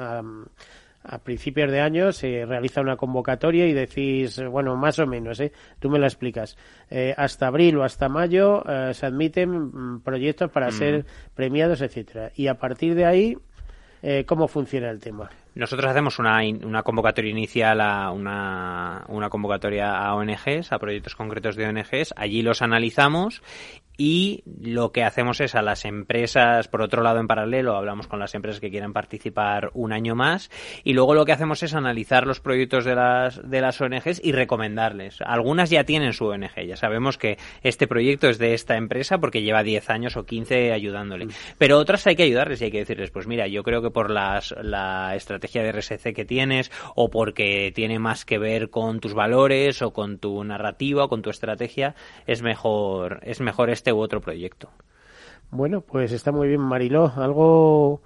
a 1.09 1.19
principios 1.19 1.71
de 1.71 1.81
año 1.81 2.13
se 2.13 2.45
realiza 2.45 2.81
una 2.81 2.97
convocatoria 2.97 3.67
y 3.67 3.73
decís, 3.73 4.41
bueno, 4.51 4.77
más 4.77 4.99
o 4.99 5.07
menos, 5.07 5.41
¿eh? 5.41 5.53
tú 5.79 5.89
me 5.89 5.99
la 5.99 6.07
explicas, 6.07 6.57
eh, 6.91 7.15
hasta 7.17 7.47
abril 7.47 7.79
o 7.79 7.85
hasta 7.85 8.09
mayo 8.09 8.63
eh, 8.69 8.93
se 8.93 9.07
admiten 9.07 9.51
mm, 9.51 10.01
proyectos 10.01 10.51
para 10.51 10.71
ser 10.71 11.07
premiados, 11.35 11.81
etcétera. 11.81 12.31
Y 12.35 12.49
a 12.49 12.55
partir 12.55 12.95
de 12.95 13.07
ahí, 13.07 13.39
eh, 14.03 14.25
¿cómo 14.27 14.49
funciona 14.49 14.91
el 14.91 15.01
tema? 15.01 15.31
Nosotros 15.59 15.91
hacemos 15.91 16.21
una, 16.21 16.39
una 16.65 16.85
convocatoria 16.85 17.33
inicial 17.33 17.81
a 17.81 18.13
una, 18.13 19.05
una 19.09 19.29
convocatoria 19.29 19.91
a 19.91 20.15
ONGs, 20.15 20.71
a 20.71 20.79
proyectos 20.79 21.17
concretos 21.17 21.57
de 21.57 21.67
ONGs. 21.67 22.15
Allí 22.17 22.43
los 22.43 22.63
analizamos 22.63 23.43
y 24.01 24.45
lo 24.63 24.93
que 24.93 25.03
hacemos 25.03 25.41
es 25.41 25.57
a 25.57 25.63
las 25.63 25.85
empresas, 25.85 26.69
por 26.69 26.83
otro 26.83 27.03
lado 27.03 27.19
en 27.19 27.27
paralelo, 27.27 27.75
hablamos 27.75 28.07
con 28.07 28.21
las 28.21 28.33
empresas 28.37 28.61
que 28.61 28.71
quieran 28.71 28.93
participar 28.93 29.71
un 29.75 29.93
año 29.93 30.15
más 30.15 30.49
y 30.85 30.93
luego 30.93 31.15
lo 31.15 31.25
que 31.25 31.33
hacemos 31.33 31.65
es 31.65 31.75
analizar 31.75 32.25
los 32.25 32.39
proyectos 32.39 32.85
de 32.85 32.95
las, 32.95 33.43
de 33.43 33.61
las 33.61 33.81
ONGs 33.81 34.21
y 34.23 34.31
recomendarles. 34.31 35.19
Algunas 35.23 35.71
ya 35.71 35.83
tienen 35.83 36.13
su 36.13 36.27
ONG, 36.27 36.65
ya 36.69 36.77
sabemos 36.77 37.19
que 37.19 37.37
este 37.65 37.89
proyecto 37.89 38.29
es 38.29 38.39
de 38.39 38.55
esta 38.55 38.77
empresa 38.77 39.19
porque 39.19 39.43
lleva 39.43 39.65
10 39.65 39.91
años 39.91 40.17
o 40.17 40.25
15 40.25 40.73
ayudándole. 40.73 41.27
Mm. 41.27 41.31
Pero 41.59 41.79
otras 41.79 42.07
hay 42.07 42.15
que 42.15 42.23
ayudarles 42.23 42.61
y 42.61 42.67
hay 42.67 42.71
que 42.71 42.79
decirles, 42.79 43.11
pues 43.11 43.27
mira, 43.27 43.49
yo 43.49 43.65
creo 43.65 43.83
que 43.83 43.91
por 43.91 44.13
las, 44.13 44.55
la 44.63 45.17
estrategia 45.17 45.48
de 45.53 45.73
RSC 45.73 46.15
que 46.15 46.25
tienes 46.25 46.71
o 46.95 47.11
porque 47.11 47.73
tiene 47.75 47.99
más 47.99 48.25
que 48.25 48.39
ver 48.39 48.71
con 48.71 49.01
tus 49.01 49.15
valores 49.15 49.83
o 49.83 49.93
con 49.93 50.19
tu 50.19 50.45
narrativa 50.45 51.05
o 51.05 51.09
con 51.09 51.23
tu 51.23 51.31
estrategia, 51.31 51.95
es 52.27 52.43
mejor, 52.43 53.21
es 53.23 53.41
mejor 53.41 53.71
este 53.71 53.93
u 53.93 53.99
otro 53.99 54.21
proyecto. 54.21 54.71
Bueno, 55.51 55.81
pues 55.81 56.13
está 56.13 56.31
muy 56.31 56.49
bien, 56.49 56.61
Mariló. 56.61 57.13
¿Algo 57.17 58.03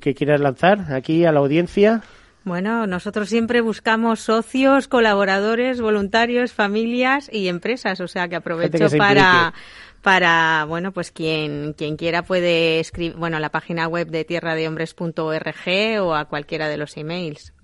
que 0.00 0.14
quieras 0.14 0.40
lanzar 0.40 0.92
aquí 0.92 1.24
a 1.24 1.32
la 1.32 1.40
audiencia? 1.40 2.02
Bueno, 2.44 2.86
nosotros 2.86 3.28
siempre 3.28 3.60
buscamos 3.60 4.20
socios, 4.20 4.88
colaboradores, 4.88 5.80
voluntarios, 5.80 6.52
familias 6.52 7.30
y 7.32 7.48
empresas, 7.48 8.00
o 8.00 8.08
sea 8.08 8.28
que 8.28 8.36
aprovecho 8.36 8.86
para 8.96 9.52
para, 10.02 10.64
bueno, 10.66 10.92
pues 10.92 11.12
quien, 11.12 11.74
quien 11.74 11.96
quiera 11.96 12.22
puede 12.22 12.80
escribir, 12.80 13.16
bueno, 13.16 13.36
a 13.36 13.40
la 13.40 13.50
página 13.50 13.86
web 13.86 14.08
de 14.08 14.24
tierradehombres.org 14.24 16.02
o 16.02 16.14
a 16.14 16.24
cualquiera 16.26 16.68
de 16.68 16.76
los 16.76 16.96
emails. 16.96 17.54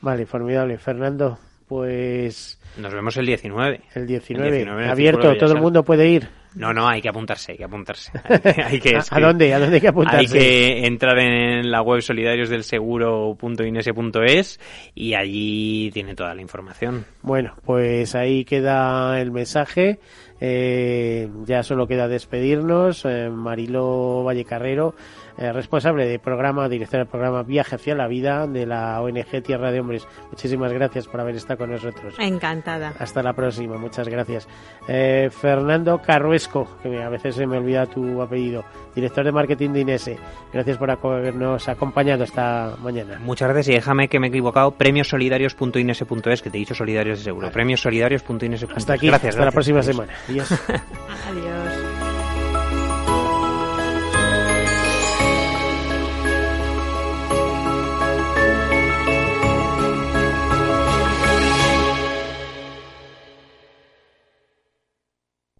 Vale, 0.00 0.24
formidable. 0.26 0.78
Fernando, 0.78 1.38
pues... 1.66 2.60
Nos 2.76 2.94
vemos 2.94 3.16
el 3.16 3.26
19. 3.26 3.80
El 3.94 4.06
19. 4.06 4.88
Abierto, 4.88 5.36
todo 5.36 5.54
el 5.54 5.60
mundo 5.60 5.82
puede 5.82 6.08
ir. 6.08 6.28
No, 6.58 6.74
no, 6.74 6.86
hay 6.88 7.00
que 7.00 7.08
apuntarse, 7.08 7.52
hay 7.52 7.58
que 7.58 7.64
apuntarse. 7.64 8.10
Hay 8.64 8.80
que, 8.80 8.96
¿A 8.96 9.20
dónde? 9.20 9.54
¿A 9.54 9.60
dónde 9.60 9.76
hay 9.76 9.80
que 9.80 9.86
apuntarse? 9.88 10.18
Hay 10.18 10.26
que 10.26 10.84
entrar 10.86 11.16
en 11.18 11.70
la 11.70 11.80
web 11.82 12.00
solidariosdelseguro.inese.es 12.02 14.58
y 14.94 15.14
allí 15.14 15.90
tiene 15.92 16.14
toda 16.16 16.34
la 16.34 16.42
información. 16.42 17.06
Bueno, 17.22 17.54
pues 17.64 18.16
ahí 18.16 18.44
queda 18.44 19.20
el 19.20 19.30
mensaje. 19.30 20.00
Eh, 20.40 21.28
ya 21.44 21.62
solo 21.62 21.86
queda 21.86 22.08
despedirnos. 22.08 23.04
Eh, 23.04 23.28
Marilo 23.30 24.24
Vallecarrero 24.24 24.96
eh, 25.38 25.52
responsable 25.52 26.06
de 26.06 26.18
programa, 26.18 26.68
directora 26.68 27.04
del 27.04 27.10
programa 27.10 27.42
Viaje 27.42 27.76
hacia 27.76 27.94
la 27.94 28.08
Vida 28.08 28.46
de 28.46 28.66
la 28.66 29.00
ONG 29.00 29.42
Tierra 29.42 29.70
de 29.70 29.80
Hombres. 29.80 30.06
Muchísimas 30.30 30.72
gracias 30.72 31.06
por 31.06 31.20
haber 31.20 31.36
estado 31.36 31.58
con 31.58 31.70
nosotros. 31.70 32.14
Encantada. 32.18 32.92
Hasta 32.98 33.22
la 33.22 33.32
próxima, 33.32 33.76
muchas 33.76 34.08
gracias. 34.08 34.48
Eh, 34.88 35.30
Fernando 35.30 36.02
Carruesco, 36.02 36.68
que 36.82 37.02
a 37.02 37.08
veces 37.08 37.36
se 37.36 37.46
me 37.46 37.58
olvida 37.58 37.86
tu 37.86 38.20
apellido, 38.20 38.64
director 38.94 39.24
de 39.24 39.32
marketing 39.32 39.70
de 39.70 39.80
Inese. 39.80 40.18
Gracias 40.52 40.76
por 40.76 40.90
habernos 40.90 41.68
acompañado 41.68 42.24
esta 42.24 42.74
mañana. 42.82 43.18
Muchas 43.20 43.48
gracias 43.48 43.68
y 43.68 43.72
déjame 43.74 44.08
que 44.08 44.18
me 44.18 44.26
he 44.26 44.30
equivocado. 44.30 44.72
Premiosolidarios.inese.es, 44.72 46.42
que 46.42 46.50
te 46.50 46.56
he 46.56 46.60
dicho 46.60 46.74
solidarios 46.74 47.18
de 47.18 47.24
seguro. 47.24 47.50
Premiosolidarios.inese.es. 47.50 48.76
Hasta 48.76 48.94
aquí, 48.94 49.06
gracias, 49.06 49.34
hasta 49.34 49.44
la 49.44 49.52
próxima 49.52 49.82
semana. 49.82 50.12
Adiós. 50.28 50.50
Adiós. 50.50 51.58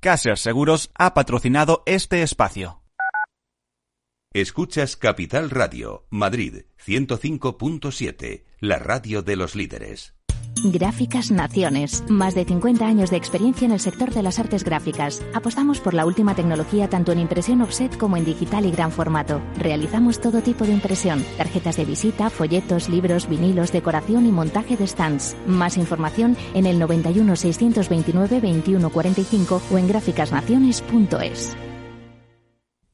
Caser 0.01 0.39
Seguros 0.39 0.91
ha 0.95 1.13
patrocinado 1.13 1.83
este 1.85 2.23
espacio. 2.23 2.83
Escuchas 4.33 4.97
Capital 4.97 5.51
Radio, 5.51 6.07
Madrid 6.11 6.67
105.7, 6.85 8.45
la 8.61 8.79
radio 8.79 9.23
de 9.23 9.37
los 9.37 9.57
líderes. 9.57 10.18
Gráficas 10.65 11.31
Naciones. 11.31 12.05
Más 12.09 12.35
de 12.35 12.45
50 12.45 12.87
años 12.87 13.11
de 13.11 13.17
experiencia 13.17 13.67
en 13.67 13.73
el 13.73 13.81
sector 13.81 14.13
de 14.13 14.23
las 14.23 14.39
artes 14.39 14.65
gráficas. 14.65 15.23
Apostamos 15.35 15.81
por 15.81 15.95
la 15.95 16.07
última 16.07 16.35
tecnología 16.35 16.89
tanto 16.89 17.13
en 17.13 17.21
impresión 17.21 17.63
offset 17.63 17.97
como 17.97 18.17
en 18.17 18.25
digital 18.25 18.67
y 18.67 18.71
gran 18.71 18.91
formato. 18.91 19.41
Realizamos 19.57 20.21
todo 20.21 20.43
tipo 20.43 20.65
de 20.65 20.73
impresión. 20.73 21.25
Tarjetas 21.37 21.77
de 21.77 21.85
visita, 21.85 22.31
folletos, 22.31 22.89
libros, 22.89 23.29
vinilos, 23.29 23.73
decoración 23.73 24.27
y 24.27 24.33
montaje 24.33 24.77
de 24.77 24.87
stands. 24.87 25.37
Más 25.47 25.77
información 25.77 26.37
en 26.55 26.67
el 26.67 26.79
91 26.79 27.37
629 27.37 28.41
2145 28.41 29.63
o 29.71 29.79
en 29.79 29.89
gráficasnaciones.es. 29.89 31.57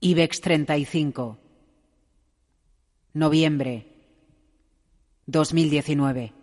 IBEX 0.01 0.41
35. 0.43 1.39
Noviembre 3.15 3.87
2019. 5.27 6.34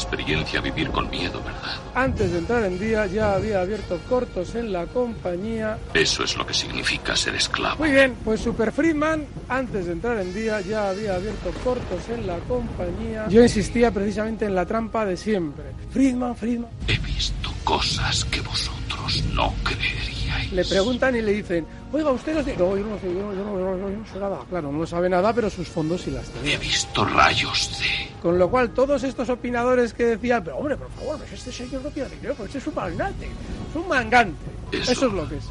Experiencia 0.00 0.60
vivir 0.60 0.90
con 0.90 1.10
miedo, 1.10 1.42
¿verdad? 1.44 1.76
Antes 1.94 2.32
de 2.32 2.38
entrar 2.38 2.64
en 2.64 2.78
día 2.78 3.06
ya 3.06 3.34
había 3.34 3.60
abierto 3.60 4.00
cortos 4.08 4.54
en 4.54 4.72
la 4.72 4.86
compañía. 4.86 5.78
Eso 5.94 6.24
es 6.24 6.36
lo 6.36 6.46
que 6.46 6.54
significa 6.54 7.14
ser 7.16 7.34
esclavo. 7.34 7.78
Muy 7.78 7.90
bien, 7.90 8.16
pues 8.24 8.40
Super 8.40 8.72
Friedman, 8.72 9.26
antes 9.48 9.86
de 9.86 9.92
entrar 9.92 10.18
en 10.18 10.32
día 10.34 10.60
ya 10.60 10.90
había 10.90 11.14
abierto 11.16 11.50
cortos 11.62 12.08
en 12.08 12.26
la 12.26 12.38
compañía. 12.40 13.26
Yo 13.28 13.42
insistía 13.42 13.90
precisamente 13.90 14.46
en 14.46 14.54
la 14.54 14.66
trampa 14.66 15.04
de 15.04 15.16
siempre. 15.16 15.64
Friedman, 15.90 16.36
Friedman. 16.36 16.70
He 16.88 16.98
visto 16.98 17.50
cosas 17.64 18.24
que 18.24 18.40
vosotros 18.40 19.22
no 19.34 19.54
creeríais. 19.62 20.09
Le 20.52 20.64
preguntan 20.64 21.14
y 21.14 21.22
le 21.22 21.32
dicen, 21.32 21.66
oiga, 21.92 22.10
usted 22.10 22.34
no 22.34 22.40
yo 22.42 22.86
no 22.86 22.98
sé, 22.98 23.06
yo 23.06 23.22
no, 23.22 23.34
yo 23.34 23.44
no, 23.44 23.58
yo 23.58 23.76
no, 23.76 23.90
yo 23.90 23.96
no 23.96 24.06
sé 24.06 24.18
nada. 24.18 24.40
Claro, 24.48 24.72
no 24.72 24.86
sabe 24.86 25.08
nada, 25.08 25.32
pero 25.32 25.48
sus 25.48 25.68
fondos 25.68 26.02
sí 26.02 26.10
las 26.10 26.28
tiene. 26.28 26.54
He 26.54 26.58
visto 26.58 27.04
rayos 27.04 27.78
de... 27.78 28.10
Con 28.20 28.38
lo 28.38 28.50
cual, 28.50 28.70
todos 28.70 29.02
estos 29.04 29.28
opinadores 29.28 29.94
que 29.94 30.04
decían, 30.04 30.42
pero 30.42 30.56
hombre, 30.58 30.76
por 30.76 30.90
favor, 30.90 31.18
pues 31.18 31.32
este 31.32 31.52
señor 31.52 31.82
no 31.82 31.90
tiene 31.90 32.08
dinero, 32.10 32.34
pues 32.34 32.48
este 32.48 32.58
es 32.58 32.66
un 32.66 32.74
magnate, 32.74 33.26
es 33.26 33.76
un 33.76 33.88
mangante. 33.88 34.44
Eso. 34.72 34.92
Eso 34.92 35.06
es 35.06 35.12
lo 35.12 35.28
que 35.28 35.36
es. 35.36 35.44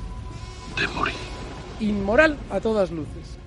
de 0.79 0.87
morir. 0.89 1.15
Inmoral 1.79 2.37
a 2.51 2.59
todas 2.59 2.91
luces. 2.91 3.37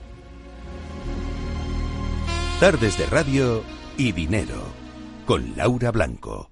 Tardes 2.61 2.97
de 2.97 3.07
radio 3.07 3.63
y 3.97 4.13
dinero 4.13 4.63
con 5.27 5.55
Laura 5.57 5.91
Blanco. 5.91 6.52